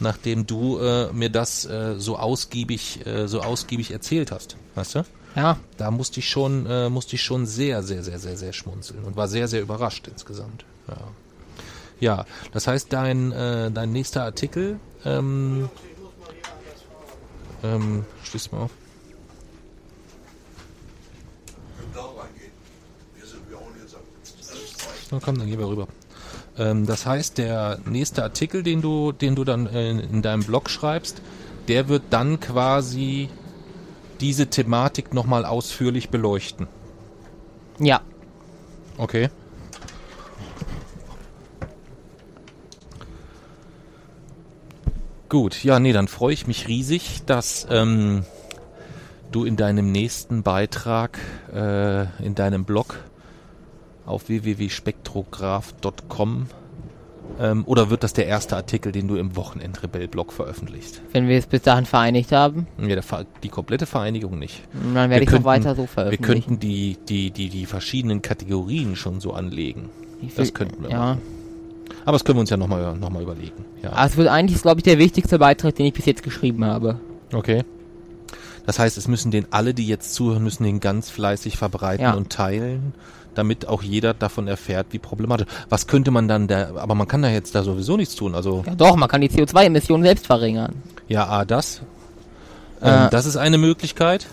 nachdem 0.00 0.46
du 0.46 0.78
äh, 0.78 1.12
mir 1.12 1.30
das 1.30 1.64
äh, 1.64 1.94
so 1.98 2.18
ausgiebig, 2.18 3.06
äh, 3.06 3.26
so 3.26 3.40
ausgiebig 3.40 3.92
erzählt 3.92 4.30
hast. 4.32 4.56
Weißt 4.74 4.96
du? 4.96 5.04
Ja, 5.36 5.58
Da 5.76 5.90
musste 5.90 6.20
ich 6.20 6.28
schon, 6.30 6.64
äh, 6.64 6.88
musste 6.88 7.16
ich 7.16 7.22
schon 7.22 7.44
sehr, 7.44 7.82
sehr, 7.82 8.02
sehr, 8.02 8.18
sehr, 8.18 8.38
sehr 8.38 8.54
schmunzeln 8.54 9.04
und 9.04 9.16
war 9.16 9.28
sehr, 9.28 9.48
sehr 9.48 9.60
überrascht 9.60 10.08
insgesamt. 10.08 10.64
Ja, 10.88 10.96
ja 12.00 12.26
das 12.52 12.66
heißt, 12.66 12.90
dein, 12.90 13.32
äh, 13.32 13.70
dein 13.70 13.92
nächster 13.92 14.24
Artikel, 14.24 14.80
ähm, 15.04 15.68
ähm, 17.62 18.06
schließ 18.24 18.50
mal 18.52 18.62
auf. 18.62 18.70
Na 25.10 25.20
komm, 25.22 25.38
dann 25.38 25.46
gehen 25.46 25.58
wir 25.58 25.68
rüber. 25.68 25.86
Ähm, 26.56 26.86
das 26.86 27.04
heißt, 27.04 27.36
der 27.36 27.78
nächste 27.84 28.22
Artikel, 28.22 28.62
den 28.62 28.80
du, 28.80 29.12
den 29.12 29.34
du 29.36 29.44
dann 29.44 29.66
äh, 29.66 29.90
in 29.90 30.22
deinem 30.22 30.44
Blog 30.44 30.70
schreibst, 30.70 31.20
der 31.68 31.88
wird 31.88 32.04
dann 32.10 32.40
quasi 32.40 33.28
diese 34.20 34.48
Thematik 34.48 35.14
nochmal 35.14 35.44
ausführlich 35.44 36.10
beleuchten. 36.10 36.66
ja. 37.78 38.00
Okay. 38.98 39.28
Gut, 45.28 45.64
ja, 45.64 45.80
nee, 45.80 45.92
dann 45.92 46.08
freue 46.08 46.32
ich 46.32 46.46
mich 46.46 46.66
riesig, 46.68 47.22
dass 47.26 47.66
ähm, 47.68 48.24
du 49.32 49.44
in 49.44 49.56
deinem 49.56 49.92
nächsten 49.92 50.42
Beitrag, 50.44 51.18
äh, 51.52 52.04
in 52.24 52.36
deinem 52.36 52.64
Blog 52.64 53.00
auf 54.06 54.28
www.spektrograph.com 54.28 56.46
ähm, 57.40 57.64
oder 57.66 57.90
wird 57.90 58.02
das 58.02 58.12
der 58.12 58.26
erste 58.26 58.56
Artikel, 58.56 58.92
den 58.92 59.08
du 59.08 59.16
im 59.16 59.36
Wochenendrebell-Blog 59.36 60.32
veröffentlichst? 60.32 61.02
Wenn 61.12 61.28
wir 61.28 61.38
es 61.38 61.46
bis 61.46 61.62
dahin 61.62 61.86
vereinigt 61.86 62.32
haben, 62.32 62.66
Ja, 62.78 62.96
die 63.42 63.48
komplette 63.48 63.86
Vereinigung 63.86 64.38
nicht. 64.38 64.62
dann 64.94 65.10
werde 65.10 65.24
ich 65.24 65.30
Wir 65.30 65.38
noch 65.38 65.44
weiter 65.44 65.74
so 65.74 65.82
Wir 65.82 65.88
veröffentlichen. 65.88 66.22
könnten 66.46 66.60
die, 66.60 66.96
die, 67.08 67.30
die, 67.30 67.48
die 67.48 67.66
verschiedenen 67.66 68.22
Kategorien 68.22 68.96
schon 68.96 69.20
so 69.20 69.32
anlegen. 69.32 69.88
Viel- 70.20 70.30
Das 70.36 70.54
könnten 70.54 70.82
wir 70.82 70.90
Ja. 70.90 70.98
machen. 70.98 71.22
Aber 72.04 72.12
das 72.12 72.24
können 72.24 72.36
wir 72.38 72.40
uns 72.40 72.50
ja 72.50 72.56
nochmal 72.56 72.96
noch 72.96 73.10
mal 73.10 73.22
überlegen. 73.22 73.64
Ja. 73.82 73.92
Aber 73.92 74.06
es 74.06 74.16
wird 74.16 74.28
eigentlich, 74.28 74.62
glaube 74.62 74.80
ich, 74.80 74.84
der 74.84 74.98
wichtigste 74.98 75.38
Beitrag, 75.38 75.74
den 75.74 75.86
ich 75.86 75.92
bis 75.94 76.06
jetzt 76.06 76.22
geschrieben 76.22 76.64
habe. 76.64 76.98
Okay. 77.32 77.64
Das 78.64 78.78
heißt, 78.78 78.96
es 78.98 79.06
müssen 79.06 79.30
den 79.30 79.46
alle, 79.52 79.74
die 79.74 79.86
jetzt 79.86 80.14
zuhören, 80.14 80.42
müssen 80.42 80.64
den 80.64 80.80
ganz 80.80 81.10
fleißig 81.10 81.56
verbreiten 81.56 82.02
Ja. 82.02 82.14
und 82.14 82.30
teilen, 82.30 82.94
damit 83.36 83.68
auch 83.68 83.82
jeder 83.82 84.14
davon 84.14 84.48
erfährt, 84.48 84.88
wie 84.90 84.98
problematisch. 84.98 85.46
Was 85.68 85.86
könnte 85.86 86.10
man 86.10 86.28
dann 86.28 86.48
da, 86.48 86.76
aber 86.76 86.94
man 86.94 87.08
kann 87.08 87.22
da 87.22 87.28
jetzt 87.28 87.54
da 87.54 87.62
sowieso 87.62 87.96
nichts 87.96 88.14
tun. 88.14 88.34
Also, 88.34 88.64
Ja 88.66 88.74
doch, 88.74 88.96
man 88.96 89.08
kann 89.08 89.20
die 89.20 89.30
CO2-Emissionen 89.30 90.04
selbst 90.04 90.26
verringern. 90.26 90.82
ja, 91.08 91.26
A, 91.26 91.44
das. 91.44 91.82
Äh. 92.80 93.04
Ähm, 93.04 93.08
das 93.10 93.26
ist 93.26 93.36
eine 93.36 93.58
Möglichkeit. 93.58 94.26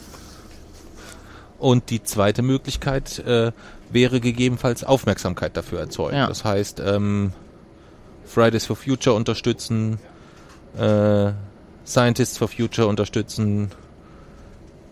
Und 1.60 1.92
die 1.92 2.04
zweite 2.04 2.42
Möglichkeit 2.42 3.20
äh, 3.20 3.54
wäre 3.90 4.20
gegebenenfalls 4.20 4.84
Aufmerksamkeit 4.84 5.56
dafür 5.56 5.80
erzeugen. 5.80 6.18
Ja. 6.18 6.28
Das 6.28 6.44
heißt, 6.44 6.82
ähm, 6.86 7.32
Fridays 8.26 8.66
for 8.66 8.76
Future 8.76 9.16
unterstützen, 9.16 10.00
äh, 10.78 11.32
Scientists 11.86 12.38
for 12.38 12.48
Future 12.48 12.88
unterstützen, 12.88 13.72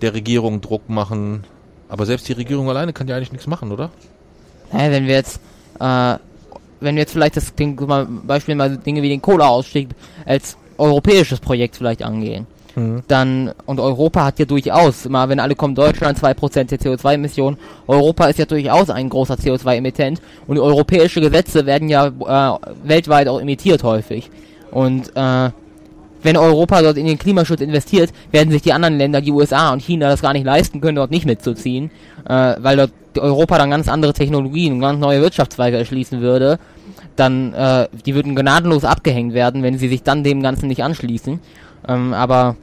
der 0.02 0.14
Regierung 0.14 0.62
Druck 0.62 0.90
machen. 0.90 1.44
Aber 1.92 2.06
selbst 2.06 2.28
die 2.30 2.34
Regierung 2.34 2.70
alleine 2.70 2.94
kann 2.94 3.08
ja 3.10 3.18
eigentlich 3.18 3.34
nichts 3.34 3.48
machen, 3.48 3.70
oder? 3.72 3.90
Naja, 4.72 4.92
wenn 4.92 5.08
wir 5.08 5.16
jetzt, 5.16 5.42
äh, 5.78 6.16
wenn 6.80 6.96
wir 6.96 7.02
jetzt 7.02 7.12
vielleicht 7.12 7.36
das 7.36 7.54
Ding, 7.54 7.80
mal, 7.86 8.08
Beispiel 8.08 8.56
mal 8.56 8.78
Dinge 8.78 9.02
wie 9.02 9.10
den 9.10 9.22
Kohleausstieg 9.22 9.90
als 10.26 10.56
europäisches 10.78 11.42
Projekt 11.42 11.76
vielleicht 11.76 12.02
angehen, 12.02 12.48
dann, 13.10 13.52
und 13.66 13.82
Europa 13.82 14.24
hat 14.24 14.40
ja 14.40 14.46
durchaus, 14.46 15.06
immer 15.06 15.28
wenn 15.28 15.42
alle 15.42 15.56
kommen, 15.56 15.76
Deutschland 15.76 16.18
2% 16.18 16.64
der 16.64 16.80
CO2-Emissionen, 16.80 17.58
Europa 17.88 18.28
ist 18.28 18.40
ja 18.40 18.46
durchaus 18.46 18.90
ein 18.90 19.10
großer 19.10 19.34
CO2-Emittent 19.34 20.22
und 20.48 20.58
europäische 20.58 21.20
Gesetze 21.20 21.66
werden 21.66 21.90
ja 21.90 22.08
äh, 22.08 22.58
weltweit 22.86 23.28
auch 23.28 23.40
imitiert 23.40 23.84
häufig. 23.84 24.32
Und 24.72 25.12
äh, 25.16 25.50
wenn 26.24 26.38
Europa 26.38 26.82
dort 26.82 26.98
in 26.98 27.06
den 27.06 27.18
Klimaschutz 27.18 27.62
investiert, 27.62 28.12
werden 28.32 28.52
sich 28.52 28.62
die 28.62 28.74
anderen 28.74 28.98
Länder, 28.98 29.22
die 29.22 29.32
USA 29.32 29.72
und 29.74 29.82
China, 29.82 30.08
das 30.10 30.22
gar 30.22 30.34
nicht 30.34 30.46
leisten 30.46 30.82
können, 30.82 30.96
dort 30.96 31.12
nicht 31.12 31.26
mitzuziehen, 31.26 31.92
äh, 32.28 32.56
weil 32.60 32.78
dort 32.78 32.92
Europa 33.18 33.58
dann 33.58 33.70
ganz 33.72 33.88
andere 33.88 34.14
Technologien 34.14 34.74
und 34.74 34.82
ganz 34.82 35.00
neue 35.00 35.22
Wirtschaftszweige 35.22 35.78
erschließen 35.78 36.22
würde. 36.22 36.60
Dann, 37.16 37.54
äh, 37.54 37.88
die 38.06 38.16
würden 38.16 38.36
gnadenlos 38.36 38.86
abgehängt 38.86 39.34
werden, 39.34 39.64
wenn 39.64 39.78
sie 39.78 39.90
sich 39.90 40.04
dann 40.04 40.24
dem 40.24 40.42
Ganzen 40.42 40.68
nicht 40.68 40.84
anschließen. 40.84 41.40
Ähm, 41.88 42.14
aber 42.14 42.56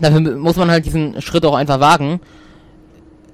dafür 0.00 0.20
mu- 0.20 0.38
muss 0.38 0.56
man 0.56 0.70
halt 0.70 0.86
diesen 0.86 1.20
Schritt 1.20 1.44
auch 1.44 1.54
einfach 1.54 1.80
wagen. 1.80 2.20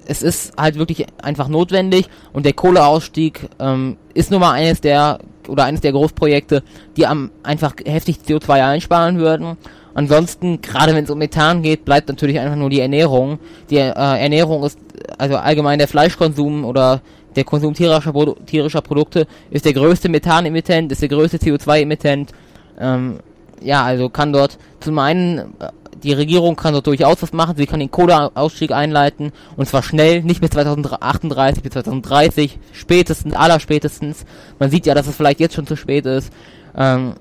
Es 0.05 0.21
ist 0.21 0.53
halt 0.57 0.75
wirklich 0.75 1.07
einfach 1.21 1.47
notwendig 1.47 2.07
und 2.33 2.45
der 2.45 2.53
Kohleausstieg 2.53 3.49
ähm, 3.59 3.97
ist 4.13 4.31
nun 4.31 4.41
mal 4.41 4.51
eines 4.51 4.81
der 4.81 5.19
oder 5.47 5.65
eines 5.65 5.81
der 5.81 5.91
Großprojekte, 5.91 6.63
die 6.95 7.05
am 7.05 7.31
einfach 7.43 7.75
heftig 7.85 8.19
CO2 8.25 8.49
einsparen 8.65 9.17
würden. 9.17 9.57
Ansonsten, 9.93 10.61
gerade 10.61 10.95
wenn 10.95 11.03
es 11.03 11.09
um 11.09 11.19
Methan 11.19 11.61
geht, 11.61 11.85
bleibt 11.85 12.07
natürlich 12.07 12.39
einfach 12.39 12.55
nur 12.55 12.69
die 12.69 12.79
Ernährung. 12.79 13.39
Die 13.69 13.77
äh, 13.77 13.91
Ernährung 13.91 14.63
ist, 14.63 14.79
also 15.17 15.37
allgemein 15.37 15.77
der 15.77 15.87
Fleischkonsum 15.87 16.65
oder 16.65 17.01
der 17.35 17.43
Konsum 17.43 17.73
tierischer, 17.73 18.11
Produ 18.11 18.35
tierischer 18.45 18.81
Produkte 18.81 19.27
ist 19.49 19.65
der 19.65 19.73
größte 19.73 20.09
Methanemittent, 20.09 20.91
ist 20.91 21.01
der 21.01 21.09
größte 21.09 21.37
CO2-Emittent. 21.37 22.31
Ähm, 22.79 23.19
ja, 23.61 23.83
also 23.83 24.09
kann 24.09 24.33
dort 24.33 24.57
zum 24.79 24.97
einen 24.99 25.37
äh, 25.59 25.69
die 26.03 26.13
Regierung 26.13 26.55
kann 26.55 26.73
dort 26.73 26.87
durchaus 26.87 27.21
was 27.21 27.33
machen, 27.33 27.55
sie 27.57 27.65
kann 27.65 27.79
den 27.79 27.91
Kohleausstieg 27.91 28.71
einleiten 28.71 29.31
und 29.55 29.67
zwar 29.67 29.83
schnell, 29.83 30.21
nicht 30.21 30.41
bis 30.41 30.51
2038, 30.51 31.63
bis 31.63 31.71
2030, 31.71 32.59
spätestens, 32.73 33.33
allerspätestens. 33.33 34.25
Man 34.59 34.69
sieht 34.69 34.85
ja, 34.85 34.93
dass 34.93 35.07
es 35.07 35.15
vielleicht 35.15 35.39
jetzt 35.39 35.55
schon 35.55 35.67
zu 35.67 35.75
spät 35.75 36.05
ist. 36.05 36.31
Ähm, 36.75 37.13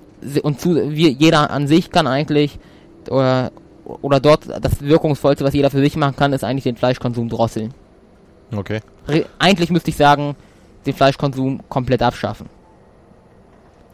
und 0.42 0.60
zu, 0.60 0.90
wir, 0.90 1.10
jeder 1.10 1.50
an 1.50 1.66
sich 1.66 1.90
kann 1.90 2.06
eigentlich 2.06 2.58
oder, 3.08 3.50
oder 3.84 4.20
dort 4.20 4.46
das 4.48 4.80
wirkungsvollste, 4.80 5.44
was 5.44 5.54
jeder 5.54 5.70
für 5.70 5.80
sich 5.80 5.96
machen 5.96 6.16
kann, 6.16 6.32
ist 6.32 6.44
eigentlich 6.44 6.64
den 6.64 6.76
Fleischkonsum 6.76 7.28
drosseln. 7.28 7.74
Okay. 8.54 8.80
Re 9.08 9.24
eigentlich 9.38 9.70
müsste 9.70 9.90
ich 9.90 9.96
sagen, 9.96 10.36
den 10.86 10.94
Fleischkonsum 10.94 11.60
komplett 11.68 12.02
abschaffen. 12.02 12.48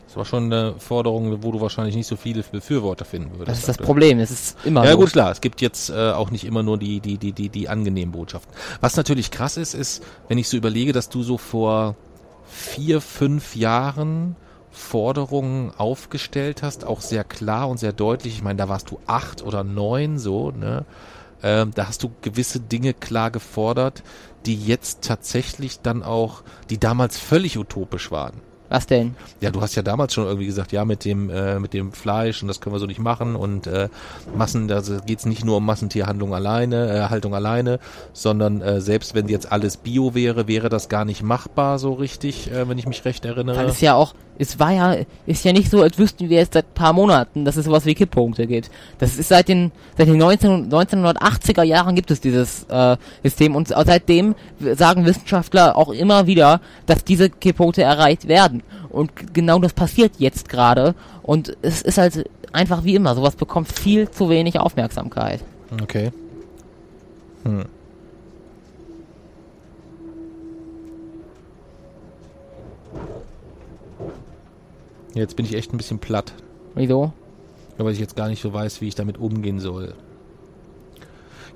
Das 0.09 0.16
war 0.16 0.24
schon 0.24 0.44
eine 0.44 0.74
Forderung, 0.78 1.42
wo 1.42 1.52
du 1.52 1.61
wahrscheinlich 1.61 1.94
nicht 1.94 2.06
so 2.06 2.16
viele 2.16 2.42
Befürworter 2.42 3.04
finden 3.04 3.32
würdest. 3.32 3.48
Das 3.48 3.59
ist 3.59 3.68
das. 3.68 3.76
Problem. 3.76 4.18
Es 4.20 4.30
ist 4.30 4.56
immer 4.64 4.82
Ja 4.82 4.92
so. 4.92 4.98
gut, 5.00 5.12
klar. 5.12 5.30
Es 5.30 5.42
gibt 5.42 5.61
jetzt 5.61 5.90
äh, 5.90 6.12
auch 6.12 6.30
nicht 6.30 6.44
immer 6.44 6.62
nur 6.62 6.78
die, 6.78 7.00
die, 7.00 7.18
die, 7.18 7.32
die, 7.32 7.50
die 7.50 7.68
angenehmen 7.68 8.12
Botschaften. 8.12 8.50
Was 8.80 8.96
natürlich 8.96 9.30
krass 9.30 9.59
ist, 9.59 9.74
ist, 9.74 10.02
wenn 10.28 10.38
ich 10.38 10.48
so 10.48 10.56
überlege, 10.56 10.92
dass 10.92 11.11
du 11.11 11.22
so 11.22 11.36
vor 11.36 11.94
vier, 12.46 13.02
fünf 13.02 13.54
Jahren 13.54 14.34
Forderungen 14.70 15.72
aufgestellt 15.76 16.62
hast, 16.62 16.86
auch 16.86 17.02
sehr 17.02 17.24
klar 17.24 17.68
und 17.68 17.76
sehr 17.76 17.92
deutlich. 17.92 18.34
Ich 18.34 18.42
meine, 18.42 18.56
da 18.56 18.70
warst 18.70 18.90
du 18.90 19.00
acht 19.06 19.42
oder 19.42 19.62
neun 19.62 20.18
so, 20.18 20.52
ne? 20.52 20.86
Ähm, 21.42 21.72
da 21.74 21.86
hast 21.86 22.02
du 22.02 22.11
gewisse 22.22 22.61
Dinge 22.61 22.94
klar 22.94 23.30
gefordert, 23.30 24.02
die 24.46 24.56
jetzt 24.56 25.02
tatsächlich 25.02 25.80
dann 25.82 26.02
auch, 26.02 26.42
die 26.70 26.78
damals 26.78 27.18
völlig 27.18 27.59
utopisch 27.59 28.11
waren. 28.11 28.40
Was 28.68 28.86
denn? 28.86 29.14
Ja, 29.40 29.50
du 29.50 29.60
hast 29.60 29.74
ja 29.74 29.82
damals 29.82 30.12
schon 30.12 30.26
irgendwie 30.26 30.46
gesagt, 30.46 30.72
ja, 30.72 30.84
mit 30.84 31.04
dem, 31.04 31.30
äh, 31.30 31.58
mit 31.58 31.72
dem 31.72 31.92
Fleisch 31.92 32.42
und 32.42 32.48
das 32.48 32.60
können 32.60 32.74
wir 32.74 32.80
so 32.80 32.86
nicht 32.86 33.00
machen 33.00 33.34
und 33.34 33.66
äh, 33.66 33.88
Massen, 34.36 34.68
da 34.68 34.82
geht's 35.06 35.24
nicht 35.24 35.44
nur 35.44 35.56
um 35.56 35.66
Massentierhandlung 35.66 36.34
alleine, 36.34 36.90
äh, 36.90 37.08
Haltung 37.08 37.34
alleine, 37.34 37.78
sondern 38.12 38.60
äh, 38.60 38.80
selbst 38.80 39.14
wenn 39.14 39.28
jetzt 39.28 39.50
alles 39.50 39.78
Bio 39.78 40.14
wäre, 40.14 40.48
wäre 40.48 40.68
das 40.68 40.88
gar 40.88 41.04
nicht 41.04 41.22
machbar 41.22 41.78
so 41.78 41.94
richtig, 41.94 42.50
äh, 42.50 42.68
wenn 42.68 42.78
ich 42.78 42.86
mich 42.86 43.04
recht 43.04 43.24
erinnere. 43.24 43.56
Weil 43.56 43.68
es 43.68 43.80
ja 43.80 43.94
auch, 43.94 44.14
es 44.38 44.58
war 44.58 44.72
ja, 44.72 44.96
ist 45.26 45.44
ja 45.44 45.52
nicht 45.52 45.70
so, 45.70 45.82
als 45.82 45.98
wüssten 45.98 46.28
wir 46.28 46.38
jetzt 46.38 46.54
seit 46.54 46.74
paar 46.74 46.92
Monaten, 46.92 47.44
dass 47.44 47.56
es 47.56 47.64
sowas 47.64 47.86
wie 47.86 47.94
Kipppunkte 47.94 48.46
gibt. 48.46 48.70
Das 48.98 49.16
ist 49.16 49.28
seit 49.28 49.48
den, 49.48 49.72
seit 49.96 50.08
den 50.08 50.18
19, 50.18 50.70
1980er 50.70 51.62
Jahren 51.62 51.94
gibt 51.94 52.10
es 52.10 52.20
dieses 52.20 52.64
äh, 52.64 52.96
System 53.22 53.56
und 53.56 53.68
seitdem 53.68 54.34
sagen 54.76 55.04
Wissenschaftler 55.04 55.76
auch 55.76 55.90
immer 55.90 56.26
wieder, 56.26 56.60
dass 56.86 57.04
diese 57.04 57.30
Kipppunkte 57.30 57.82
erreicht 57.82 58.28
werden. 58.28 58.57
Und 58.88 59.14
g- 59.16 59.26
genau 59.32 59.59
das 59.59 59.72
passiert 59.72 60.12
jetzt 60.18 60.48
gerade 60.48 60.94
und 61.22 61.56
es 61.62 61.82
ist 61.82 61.98
halt 61.98 62.28
einfach 62.52 62.84
wie 62.84 62.94
immer, 62.94 63.14
sowas 63.14 63.36
bekommt 63.36 63.70
viel 63.72 64.11
zu 64.11 64.28
wenig 64.28 64.59
Aufmerksamkeit. 64.59 65.40
Okay. 65.82 66.11
Hm. 67.44 67.64
Jetzt 75.14 75.36
bin 75.36 75.46
ich 75.46 75.54
echt 75.54 75.72
ein 75.72 75.78
bisschen 75.78 75.98
platt. 75.98 76.32
Wieso? 76.74 77.12
Ja, 77.78 77.84
weil 77.84 77.92
ich 77.92 77.98
jetzt 77.98 78.16
gar 78.16 78.28
nicht 78.28 78.42
so 78.42 78.52
weiß, 78.52 78.80
wie 78.80 78.88
ich 78.88 78.94
damit 78.94 79.18
umgehen 79.18 79.61
soll. 79.61 79.94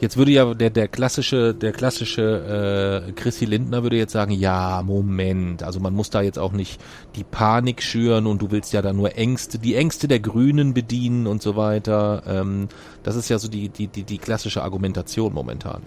Jetzt 0.03 0.16
würde 0.16 0.32
ja 0.32 0.53
der, 0.53 0.70
der 0.70 0.88
klassische, 0.88 1.55
der 1.55 1.70
klassische 1.70 3.05
äh, 3.07 3.12
Chrissy 3.12 3.44
Lindner 3.44 3.84
würde 3.84 3.94
jetzt 3.94 4.11
sagen, 4.11 4.32
ja, 4.32 4.82
Moment, 4.84 5.62
also 5.62 5.78
man 5.78 5.94
muss 5.94 6.11
da 6.11 6.22
jetzt 6.22 6.40
auch 6.40 6.50
nicht 6.50 6.80
die 7.14 7.22
Panik 7.22 7.84
schüren 7.84 8.26
und 8.26 8.42
du 8.42 8.50
willst 8.50 8.72
ja 8.72 8.82
da 8.82 8.92
nur 8.92 9.16
Ängste, 9.16 9.61
die 9.61 9.76
Ängste 9.76 10.09
der 10.09 10.18
Grünen 10.18 10.74
bedienen 10.74 11.28
und 11.28 11.40
so 11.40 11.55
weiter. 11.55 12.24
Ähm, 12.26 12.66
das 13.05 13.14
ist 13.14 13.28
ja 13.28 13.38
so 13.38 13.46
die, 13.46 13.68
die, 13.68 13.86
die, 13.86 14.03
die 14.03 14.18
klassische 14.18 14.64
Argumentation 14.64 15.32
momentan. 15.32 15.82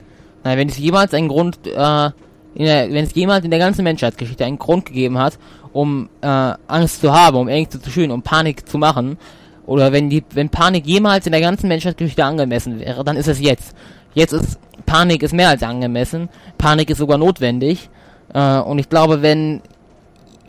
Na, 0.45 0.55
wenn 0.55 0.70
es 0.70 0.78
jemals 0.78 1.13
einen 1.13 1.28
Grund, 1.28 1.68
äh, 1.68 1.74
der, 1.74 2.13
wenn 2.55 3.03
es 3.03 3.13
jemals 3.16 3.43
in 3.43 3.51
der 3.51 3.59
ganzen 3.59 3.84
Menschheitsgeschichte 3.84 4.45
einen 4.45 4.59
Grund 4.59 4.86
gegeben 4.86 5.18
hat, 5.18 5.38
um 5.74 6.07
äh, 6.22 6.53
Angst 6.68 7.01
zu 7.01 7.11
haben, 7.11 7.36
um 7.36 7.49
Ängste 7.49 7.82
zu 7.82 7.89
schüren, 7.89 8.11
um 8.11 8.22
Panik 8.22 8.66
zu 8.66 8.78
machen, 8.78 9.18
oder 9.66 9.91
wenn 9.91 10.09
die, 10.09 10.24
wenn 10.32 10.49
Panik 10.49 10.86
jemals 10.86 11.26
in 11.26 11.32
der 11.32 11.41
ganzen 11.41 11.68
Menschheitsgeschichte 11.68 12.24
angemessen 12.24 12.80
wäre, 12.80 13.03
dann 13.03 13.18
ist 13.18 13.28
es 13.28 13.41
jetzt. 13.41 13.76
Jetzt 14.16 14.34
ist 14.34 14.59
Panik 14.88 15.22
ist 15.22 15.34
mehr 15.34 15.49
als 15.49 15.61
angemessen. 15.61 16.30
Panik 16.57 16.89
ist 16.89 16.97
sogar 16.97 17.18
notwendig. 17.20 17.89
Äh, 18.34 18.59
und 18.59 18.80
ich 18.80 18.89
glaube, 18.89 19.22
wenn 19.22 19.61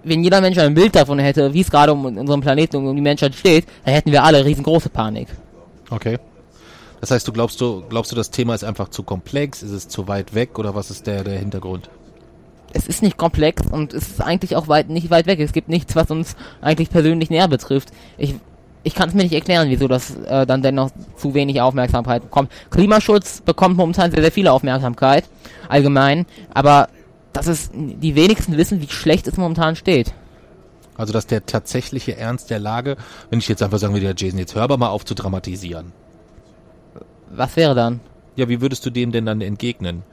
wenn 0.04 0.22
jeder 0.22 0.40
Mensch 0.40 0.56
ein 0.56 0.74
Bild 0.74 0.94
davon 0.94 1.18
hätte, 1.18 1.52
wie 1.52 1.60
es 1.60 1.70
gerade 1.70 1.92
um 1.92 2.04
unseren 2.04 2.40
Planeten 2.40 2.76
und 2.76 2.86
um 2.86 2.96
die 2.96 3.02
Menschheit 3.02 3.34
steht, 3.34 3.66
dann 3.84 3.92
hätten 3.92 4.12
wir 4.12 4.22
alle 4.22 4.44
riesengroße 4.44 4.88
Panik. 4.88 5.28
Okay. 5.90 6.18
Das 7.00 7.10
heißt, 7.10 7.26
du 7.26 7.32
glaubst 7.32 7.60
du, 7.60 7.82
glaubst 7.88 8.12
du, 8.12 8.16
das 8.16 8.30
Thema 8.30 8.54
ist 8.54 8.64
einfach 8.64 8.88
zu 8.88 9.02
komplex, 9.02 9.62
ist 9.62 9.72
es 9.72 9.88
zu 9.88 10.08
weit 10.08 10.32
weg 10.34 10.58
oder 10.58 10.74
was 10.74 10.90
ist 10.90 11.06
der, 11.06 11.24
der 11.24 11.38
Hintergrund? 11.38 11.90
es 12.76 12.86
ist 12.86 13.02
nicht 13.02 13.16
komplex 13.16 13.62
und 13.70 13.94
es 13.94 14.08
ist 14.08 14.20
eigentlich 14.20 14.54
auch 14.54 14.68
weit 14.68 14.88
nicht 14.90 15.10
weit 15.10 15.26
weg. 15.26 15.40
Es 15.40 15.52
gibt 15.52 15.68
nichts, 15.68 15.96
was 15.96 16.10
uns 16.10 16.36
eigentlich 16.60 16.90
persönlich 16.90 17.30
näher 17.30 17.48
betrifft. 17.48 17.90
Ich 18.18 18.34
ich 18.86 18.94
kann 18.94 19.08
es 19.08 19.16
mir 19.16 19.24
nicht 19.24 19.32
erklären, 19.32 19.68
wieso 19.68 19.88
das 19.88 20.14
äh, 20.14 20.46
dann 20.46 20.62
dennoch 20.62 20.90
zu 21.16 21.34
wenig 21.34 21.60
Aufmerksamkeit 21.60 22.22
bekommt. 22.22 22.52
Klimaschutz 22.70 23.40
bekommt 23.40 23.76
momentan 23.76 24.12
sehr, 24.12 24.22
sehr 24.22 24.30
viel 24.30 24.46
Aufmerksamkeit, 24.46 25.24
allgemein, 25.68 26.24
aber 26.54 26.88
das 27.32 27.48
ist, 27.48 27.72
die 27.74 28.14
wenigsten 28.14 28.56
wissen, 28.56 28.80
wie 28.80 28.88
schlecht 28.88 29.26
es 29.26 29.36
momentan 29.36 29.74
steht. 29.74 30.14
Also, 30.96 31.12
dass 31.12 31.26
der 31.26 31.44
tatsächliche 31.44 32.16
Ernst 32.16 32.48
der 32.48 32.60
Lage, 32.60 32.96
wenn 33.28 33.40
ich 33.40 33.48
jetzt 33.48 33.60
einfach 33.60 33.78
sagen 33.78 33.92
würde, 33.92 34.06
ja, 34.06 34.14
Jason, 34.16 34.38
jetzt 34.38 34.54
hör 34.54 34.62
aber 34.62 34.76
mal 34.76 34.88
auf 34.88 35.04
zu 35.04 35.14
dramatisieren. 35.14 35.92
Was 37.30 37.56
wäre 37.56 37.74
dann? 37.74 37.98
Ja, 38.36 38.48
wie 38.48 38.60
würdest 38.60 38.86
du 38.86 38.90
dem 38.90 39.10
denn 39.10 39.26
dann 39.26 39.40
entgegnen? 39.40 40.04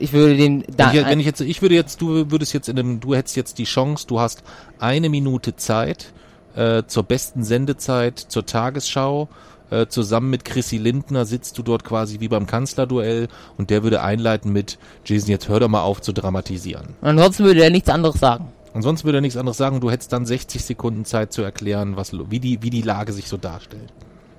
Ich 0.00 0.12
würde 0.12 0.36
den 0.36 0.64
da, 0.76 0.92
wenn, 0.92 1.00
ich, 1.00 1.06
wenn 1.06 1.20
ich 1.20 1.26
jetzt, 1.26 1.40
ich 1.40 1.62
würde 1.62 1.76
jetzt, 1.76 2.00
du 2.00 2.30
würdest 2.32 2.52
jetzt 2.52 2.68
in 2.68 2.78
einem, 2.78 2.98
du 2.98 3.14
hättest 3.14 3.36
jetzt 3.36 3.58
die 3.58 3.64
Chance, 3.64 4.06
du 4.08 4.18
hast 4.18 4.42
eine 4.80 5.08
Minute 5.08 5.54
Zeit 5.54 6.12
äh, 6.58 6.82
zur 6.86 7.04
besten 7.04 7.44
Sendezeit, 7.44 8.18
zur 8.18 8.44
Tagesschau. 8.44 9.28
Äh, 9.70 9.86
zusammen 9.86 10.30
mit 10.30 10.46
Chrissy 10.46 10.78
Lindner 10.78 11.26
sitzt 11.26 11.58
du 11.58 11.62
dort 11.62 11.84
quasi 11.84 12.20
wie 12.20 12.28
beim 12.28 12.46
Kanzlerduell 12.46 13.28
und 13.58 13.68
der 13.68 13.82
würde 13.82 14.00
einleiten 14.00 14.50
mit 14.50 14.78
Jason, 15.04 15.30
jetzt 15.30 15.48
hör 15.48 15.60
doch 15.60 15.68
mal 15.68 15.82
auf 15.82 16.00
zu 16.00 16.12
dramatisieren. 16.12 16.94
ansonsten 17.02 17.44
würde 17.44 17.62
er 17.62 17.70
nichts 17.70 17.90
anderes 17.90 18.18
sagen. 18.18 18.50
Ansonsten 18.72 19.06
würde 19.06 19.18
er 19.18 19.22
nichts 19.22 19.36
anderes 19.36 19.58
sagen. 19.58 19.80
Du 19.80 19.90
hättest 19.90 20.12
dann 20.12 20.24
60 20.24 20.64
Sekunden 20.64 21.04
Zeit 21.04 21.32
zu 21.32 21.42
erklären, 21.42 21.96
was, 21.96 22.12
wie 22.30 22.40
die, 22.40 22.62
wie 22.62 22.70
die 22.70 22.82
Lage 22.82 23.12
sich 23.12 23.28
so 23.28 23.36
darstellt. 23.36 23.92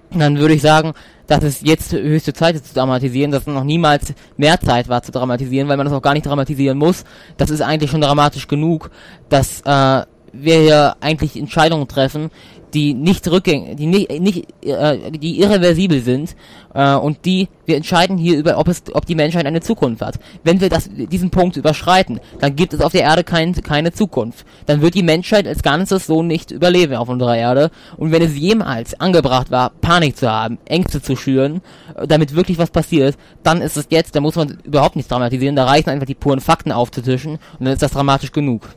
dann 0.09 0.39
würde 0.39 0.55
ich 0.55 0.61
sagen, 0.61 0.93
dass 1.27 1.43
es 1.43 1.61
jetzt 1.61 1.93
höchste 1.93 2.33
Zeit 2.33 2.55
ist 2.55 2.65
zu 2.65 2.73
dramatisieren, 2.73 3.31
dass 3.31 3.41
es 3.41 3.47
noch 3.47 3.63
niemals 3.63 4.13
mehr 4.35 4.59
Zeit 4.59 4.89
war 4.89 5.03
zu 5.03 5.11
dramatisieren, 5.11 5.67
weil 5.67 5.77
man 5.77 5.85
das 5.85 5.93
auch 5.93 6.01
gar 6.01 6.15
nicht 6.15 6.25
dramatisieren 6.25 6.77
muss. 6.77 7.03
Das 7.37 7.51
ist 7.51 7.61
eigentlich 7.61 7.91
schon 7.91 8.01
dramatisch 8.01 8.47
genug, 8.47 8.89
dass 9.29 9.61
äh, 9.61 10.05
wir 10.33 10.59
hier 10.59 10.95
eigentlich 11.01 11.37
Entscheidungen 11.37 11.87
treffen, 11.87 12.31
die 12.73 12.93
nicht 12.93 13.29
rückgängig, 13.29 13.75
die 13.77 13.87
nicht, 13.87 14.11
nicht 14.19 14.47
äh, 14.63 15.11
die 15.11 15.39
irreversibel 15.39 16.01
sind 16.01 16.35
äh, 16.73 16.95
und 16.95 17.25
die 17.25 17.47
wir 17.65 17.75
entscheiden 17.75 18.17
hier 18.17 18.37
über, 18.37 18.57
ob 18.57 18.67
es, 18.67 18.83
ob 18.93 19.05
die 19.05 19.15
Menschheit 19.15 19.45
eine 19.45 19.61
Zukunft 19.61 20.01
hat. 20.01 20.19
Wenn 20.43 20.59
wir 20.59 20.69
das, 20.69 20.89
diesen 20.91 21.29
Punkt 21.29 21.55
überschreiten, 21.55 22.19
dann 22.39 22.55
gibt 22.55 22.73
es 22.73 22.81
auf 22.81 22.91
der 22.91 23.01
Erde 23.01 23.23
kein, 23.23 23.53
keine 23.53 23.91
Zukunft. 23.91 24.45
Dann 24.65 24.81
wird 24.81 24.95
die 24.95 25.03
Menschheit 25.03 25.47
als 25.47 25.61
Ganzes 25.61 26.07
so 26.07 26.23
nicht 26.23 26.51
überleben 26.51 26.95
auf 26.95 27.09
unserer 27.09 27.37
Erde. 27.37 27.69
Und 27.97 28.11
wenn 28.11 28.23
es 28.23 28.35
jemals 28.35 28.99
angebracht 28.99 29.51
war, 29.51 29.71
Panik 29.81 30.17
zu 30.17 30.31
haben, 30.31 30.57
Ängste 30.65 31.01
zu 31.01 31.15
schüren, 31.15 31.61
äh, 31.95 32.07
damit 32.07 32.35
wirklich 32.35 32.57
was 32.57 32.71
passiert, 32.71 33.17
dann 33.43 33.61
ist 33.61 33.77
es 33.77 33.87
jetzt, 33.89 34.15
da 34.15 34.21
muss 34.21 34.35
man 34.35 34.57
überhaupt 34.63 34.95
nichts 34.95 35.09
dramatisieren, 35.09 35.55
da 35.55 35.65
reichen 35.65 35.89
einfach 35.89 36.07
die 36.07 36.15
puren 36.15 36.41
Fakten 36.41 36.71
aufzutischen 36.71 37.33
und 37.33 37.65
dann 37.65 37.73
ist 37.73 37.81
das 37.83 37.91
dramatisch 37.91 38.31
genug. 38.31 38.69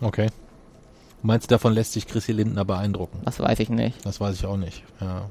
Okay. 0.00 0.28
Meinst 1.22 1.50
du, 1.50 1.54
davon 1.54 1.72
lässt 1.72 1.92
sich 1.92 2.06
Chrissy 2.06 2.32
Lindner 2.32 2.64
beeindrucken? 2.64 3.20
Das 3.24 3.40
weiß 3.40 3.58
ich 3.60 3.70
nicht. 3.70 4.04
Das 4.06 4.20
weiß 4.20 4.36
ich 4.36 4.46
auch 4.46 4.56
nicht. 4.56 4.84
Ja. 5.00 5.28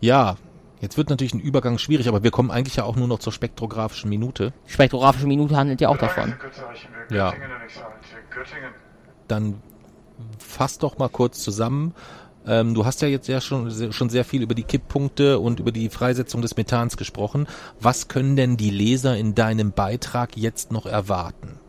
Ja, 0.00 0.36
jetzt 0.80 0.96
wird 0.96 1.10
natürlich 1.10 1.34
ein 1.34 1.40
Übergang 1.40 1.78
schwierig, 1.78 2.08
aber 2.08 2.22
wir 2.22 2.30
kommen 2.30 2.50
eigentlich 2.50 2.76
ja 2.76 2.84
auch 2.84 2.96
nur 2.96 3.06
noch 3.06 3.20
zur 3.20 3.32
spektrographischen 3.32 4.10
Minute. 4.10 4.52
Die 4.66 4.72
spektrographische 4.72 5.26
Minute 5.26 5.56
handelt 5.56 5.80
ja 5.80 5.88
auch 5.88 5.98
davon. 5.98 6.34
Ja. 7.10 7.32
Dann 9.28 9.62
fass 10.38 10.78
doch 10.78 10.98
mal 10.98 11.08
kurz 11.08 11.40
zusammen. 11.40 11.94
Ähm, 12.46 12.74
du 12.74 12.86
hast 12.86 13.02
ja 13.02 13.08
jetzt 13.08 13.28
ja 13.28 13.40
schon, 13.40 13.92
schon 13.92 14.10
sehr 14.10 14.24
viel 14.24 14.42
über 14.42 14.54
die 14.54 14.62
Kipppunkte 14.62 15.38
und 15.38 15.60
über 15.60 15.70
die 15.70 15.90
Freisetzung 15.90 16.42
des 16.42 16.56
Methans 16.56 16.96
gesprochen. 16.96 17.46
Was 17.78 18.08
können 18.08 18.34
denn 18.34 18.56
die 18.56 18.70
Leser 18.70 19.16
in 19.16 19.34
deinem 19.34 19.72
Beitrag 19.72 20.36
jetzt 20.36 20.72
noch 20.72 20.86
erwarten? 20.86 21.59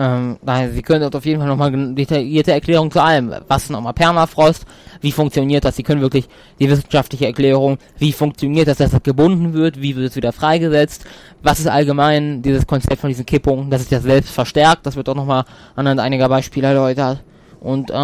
Ähm, 0.00 0.38
Sie 0.72 0.80
können 0.80 1.02
dort 1.02 1.14
auf 1.14 1.26
jeden 1.26 1.40
Fall 1.40 1.48
nochmal 1.48 1.70
detaillierte 1.94 2.52
Erklärung 2.52 2.90
zu 2.90 3.02
allem. 3.02 3.34
Was 3.48 3.64
ist 3.64 3.70
nochmal 3.70 3.92
Permafrost? 3.92 4.64
Wie 5.02 5.12
funktioniert 5.12 5.62
das? 5.62 5.76
Sie 5.76 5.82
können 5.82 6.00
wirklich 6.00 6.26
die 6.58 6.70
wissenschaftliche 6.70 7.26
Erklärung, 7.26 7.76
wie 7.98 8.12
funktioniert 8.12 8.66
das, 8.66 8.78
dass 8.78 8.92
das 8.92 9.02
gebunden 9.02 9.52
wird? 9.52 9.82
Wie 9.82 9.94
wird 9.96 10.08
es 10.08 10.16
wieder 10.16 10.32
freigesetzt? 10.32 11.04
Was 11.42 11.60
ist 11.60 11.66
allgemein 11.66 12.40
dieses 12.40 12.66
Konzept 12.66 13.02
von 13.02 13.08
diesen 13.08 13.26
Kippungen? 13.26 13.68
Das 13.68 13.82
ist 13.82 13.90
ja 13.90 14.00
selbst 14.00 14.30
verstärkt. 14.30 14.86
Das 14.86 14.96
wird 14.96 15.06
auch 15.10 15.14
nochmal 15.14 15.44
anhand 15.76 16.00
einiger 16.00 16.30
Beispiele 16.30 16.68
erläutert. 16.68 17.22
Und 17.60 17.90
äh, 17.90 17.94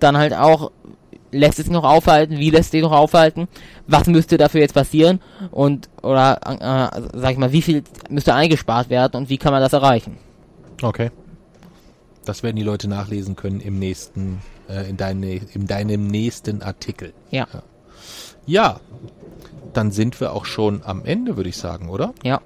dann 0.00 0.18
halt 0.18 0.34
auch, 0.34 0.72
lässt 1.30 1.60
es 1.60 1.66
sich 1.66 1.72
noch 1.72 1.84
aufhalten? 1.84 2.38
Wie 2.38 2.50
lässt 2.50 2.64
es 2.66 2.70
sich 2.72 2.82
noch 2.82 2.90
aufhalten? 2.90 3.46
Was 3.86 4.08
müsste 4.08 4.36
dafür 4.36 4.62
jetzt 4.62 4.74
passieren? 4.74 5.20
Und, 5.52 5.88
oder, 6.02 6.40
äh, 6.44 7.00
sag 7.16 7.30
ich 7.30 7.38
mal, 7.38 7.52
wie 7.52 7.62
viel 7.62 7.84
müsste 8.08 8.34
eingespart 8.34 8.90
werden 8.90 9.16
und 9.16 9.28
wie 9.28 9.38
kann 9.38 9.52
man 9.52 9.62
das 9.62 9.72
erreichen? 9.72 10.18
Okay. 10.82 11.10
Das 12.24 12.42
werden 12.42 12.56
die 12.56 12.62
Leute 12.62 12.88
nachlesen 12.88 13.36
können 13.36 13.60
im 13.60 13.78
nächsten, 13.78 14.40
äh, 14.68 14.88
in, 14.88 14.96
deine, 14.96 15.36
in 15.36 15.66
deinem 15.66 16.06
nächsten 16.06 16.62
Artikel. 16.62 17.12
Ja. 17.30 17.46
Ja. 17.52 17.62
Ja, 18.46 18.80
dann 19.72 19.90
sind 19.92 20.20
wir 20.20 20.32
auch 20.32 20.44
schon 20.44 20.82
am 20.84 21.04
Ende, 21.04 21.36
würde 21.36 21.48
ich 21.48 21.56
sagen, 21.56 21.88
oder? 21.88 22.14
Ja. 22.24 22.40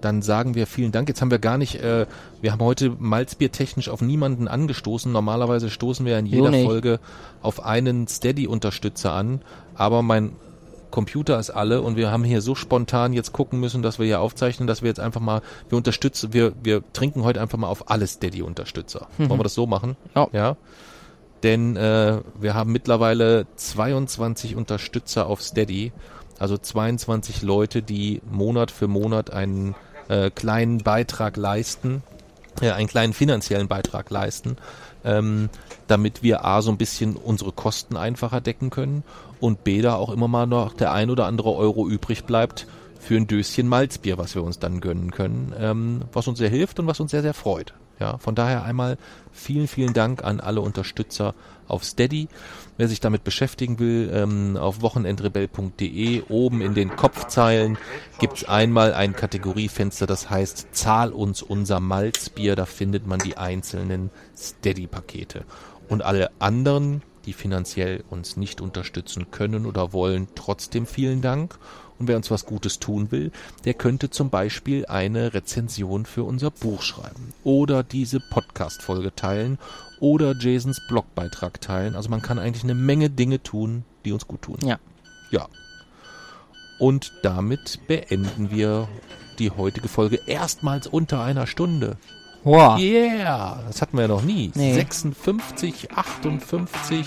Dann 0.00 0.20
sagen 0.20 0.56
wir 0.56 0.66
vielen 0.66 0.90
Dank. 0.90 1.08
Jetzt 1.08 1.20
haben 1.20 1.30
wir 1.30 1.38
gar 1.38 1.58
nicht, 1.58 1.76
äh, 1.76 2.06
wir 2.40 2.52
haben 2.52 2.60
heute 2.60 2.90
Malzbier 2.90 3.52
technisch 3.52 3.88
auf 3.88 4.02
niemanden 4.02 4.48
angestoßen. 4.48 5.12
Normalerweise 5.12 5.70
stoßen 5.70 6.04
wir 6.04 6.18
in 6.18 6.26
jeder. 6.26 6.52
Folge 6.64 6.98
auf 7.40 7.64
einen 7.64 8.08
Steady-Unterstützer 8.08 9.12
an. 9.12 9.42
Aber 9.74 10.02
mein 10.02 10.32
Computer 10.92 11.40
ist 11.40 11.50
alle 11.50 11.82
und 11.82 11.96
wir 11.96 12.12
haben 12.12 12.22
hier 12.22 12.40
so 12.40 12.54
spontan 12.54 13.12
jetzt 13.12 13.32
gucken 13.32 13.58
müssen, 13.58 13.82
dass 13.82 13.98
wir 13.98 14.06
hier 14.06 14.20
aufzeichnen, 14.20 14.68
dass 14.68 14.82
wir 14.82 14.88
jetzt 14.88 15.00
einfach 15.00 15.20
mal, 15.20 15.42
wir 15.68 15.76
unterstützen, 15.76 16.32
wir, 16.32 16.52
wir 16.62 16.84
trinken 16.92 17.24
heute 17.24 17.40
einfach 17.40 17.58
mal 17.58 17.66
auf 17.66 17.90
alle 17.90 18.06
Steady-Unterstützer. 18.06 19.08
Wollen 19.18 19.40
wir 19.40 19.42
das 19.42 19.54
so 19.54 19.66
machen? 19.66 19.96
Ja. 20.14 20.28
Ja. 20.32 20.56
Denn 21.42 21.74
äh, 21.76 22.20
wir 22.38 22.54
haben 22.54 22.70
mittlerweile 22.70 23.46
22 23.56 24.54
Unterstützer 24.54 25.26
auf 25.26 25.42
Steady, 25.42 25.90
also 26.38 26.56
22 26.56 27.42
Leute, 27.42 27.82
die 27.82 28.22
Monat 28.30 28.70
für 28.70 28.86
Monat 28.86 29.32
einen 29.32 29.74
äh, 30.08 30.30
kleinen 30.30 30.78
Beitrag 30.78 31.36
leisten, 31.36 32.02
äh, 32.60 32.70
einen 32.70 32.88
kleinen 32.88 33.12
finanziellen 33.12 33.66
Beitrag 33.66 34.10
leisten, 34.10 34.56
ähm, 35.04 35.48
damit 35.86 36.22
wir 36.22 36.44
A 36.44 36.62
so 36.62 36.70
ein 36.70 36.78
bisschen 36.78 37.16
unsere 37.16 37.52
Kosten 37.52 37.96
einfacher 37.96 38.40
decken 38.40 38.70
können 38.70 39.04
und 39.40 39.64
B 39.64 39.82
da 39.82 39.94
auch 39.94 40.10
immer 40.10 40.28
mal 40.28 40.46
noch 40.46 40.74
der 40.74 40.92
ein 40.92 41.10
oder 41.10 41.26
andere 41.26 41.54
Euro 41.54 41.88
übrig 41.88 42.24
bleibt 42.24 42.66
für 43.00 43.16
ein 43.16 43.26
Döschen 43.26 43.66
Malzbier, 43.66 44.16
was 44.16 44.34
wir 44.34 44.44
uns 44.44 44.60
dann 44.60 44.80
gönnen 44.80 45.10
können, 45.10 45.52
ähm, 45.58 46.02
was 46.12 46.28
uns 46.28 46.38
sehr 46.38 46.48
hilft 46.48 46.78
und 46.78 46.86
was 46.86 47.00
uns 47.00 47.10
sehr, 47.10 47.22
sehr 47.22 47.34
freut. 47.34 47.74
Ja, 47.98 48.18
von 48.18 48.34
daher 48.34 48.64
einmal 48.64 48.96
vielen, 49.32 49.68
vielen 49.68 49.92
Dank 49.92 50.24
an 50.24 50.40
alle 50.40 50.60
Unterstützer 50.60 51.34
auf 51.68 51.84
Steady. 51.84 52.28
Wer 52.78 52.88
sich 52.88 53.00
damit 53.00 53.22
beschäftigen 53.22 53.78
will, 53.78 54.10
ähm, 54.14 54.56
auf 54.56 54.80
wochenendrebell.de 54.80 56.22
oben 56.28 56.62
in 56.62 56.74
den 56.74 56.96
Kopfzeilen 56.96 57.76
gibt's 58.18 58.44
einmal 58.44 58.94
ein 58.94 59.14
Kategoriefenster, 59.14 60.06
das 60.06 60.30
heißt 60.30 60.68
Zahl 60.72 61.12
uns 61.12 61.42
unser 61.42 61.80
Malzbier. 61.80 62.56
Da 62.56 62.64
findet 62.64 63.06
man 63.06 63.18
die 63.18 63.36
einzelnen 63.36 64.10
Steady-Pakete. 64.36 65.44
Und 65.88 66.02
alle 66.02 66.30
anderen, 66.38 67.02
die 67.26 67.34
finanziell 67.34 68.04
uns 68.08 68.38
nicht 68.38 68.62
unterstützen 68.62 69.30
können 69.30 69.66
oder 69.66 69.92
wollen, 69.92 70.28
trotzdem 70.34 70.86
vielen 70.86 71.20
Dank. 71.20 71.58
Und 71.98 72.08
wer 72.08 72.16
uns 72.16 72.30
was 72.30 72.46
Gutes 72.46 72.80
tun 72.80 73.12
will, 73.12 73.30
der 73.64 73.74
könnte 73.74 74.08
zum 74.08 74.30
Beispiel 74.30 74.86
eine 74.86 75.34
Rezension 75.34 76.06
für 76.06 76.24
unser 76.24 76.50
Buch 76.50 76.82
schreiben 76.82 77.32
oder 77.44 77.82
diese 77.82 78.18
Podcast-Folge 78.18 79.14
teilen 79.14 79.58
oder 80.02 80.34
Jasons 80.36 80.80
Blogbeitrag 80.88 81.60
teilen. 81.60 81.94
Also 81.94 82.10
man 82.10 82.20
kann 82.20 82.40
eigentlich 82.40 82.64
eine 82.64 82.74
Menge 82.74 83.08
Dinge 83.08 83.40
tun, 83.42 83.84
die 84.04 84.12
uns 84.12 84.26
gut 84.26 84.42
tun. 84.42 84.58
Ja. 84.64 84.78
Ja. 85.30 85.46
Und 86.80 87.12
damit 87.22 87.78
beenden 87.86 88.50
wir 88.50 88.88
die 89.38 89.50
heutige 89.50 89.86
Folge 89.86 90.18
erstmals 90.26 90.88
unter 90.88 91.22
einer 91.22 91.46
Stunde. 91.46 91.96
Wow. 92.42 92.80
Yeah, 92.80 93.62
das 93.68 93.80
hatten 93.80 93.96
wir 93.96 94.02
ja 94.02 94.08
noch 94.08 94.22
nie. 94.22 94.50
Nee. 94.56 94.74
56, 94.74 95.92
58. 95.92 97.06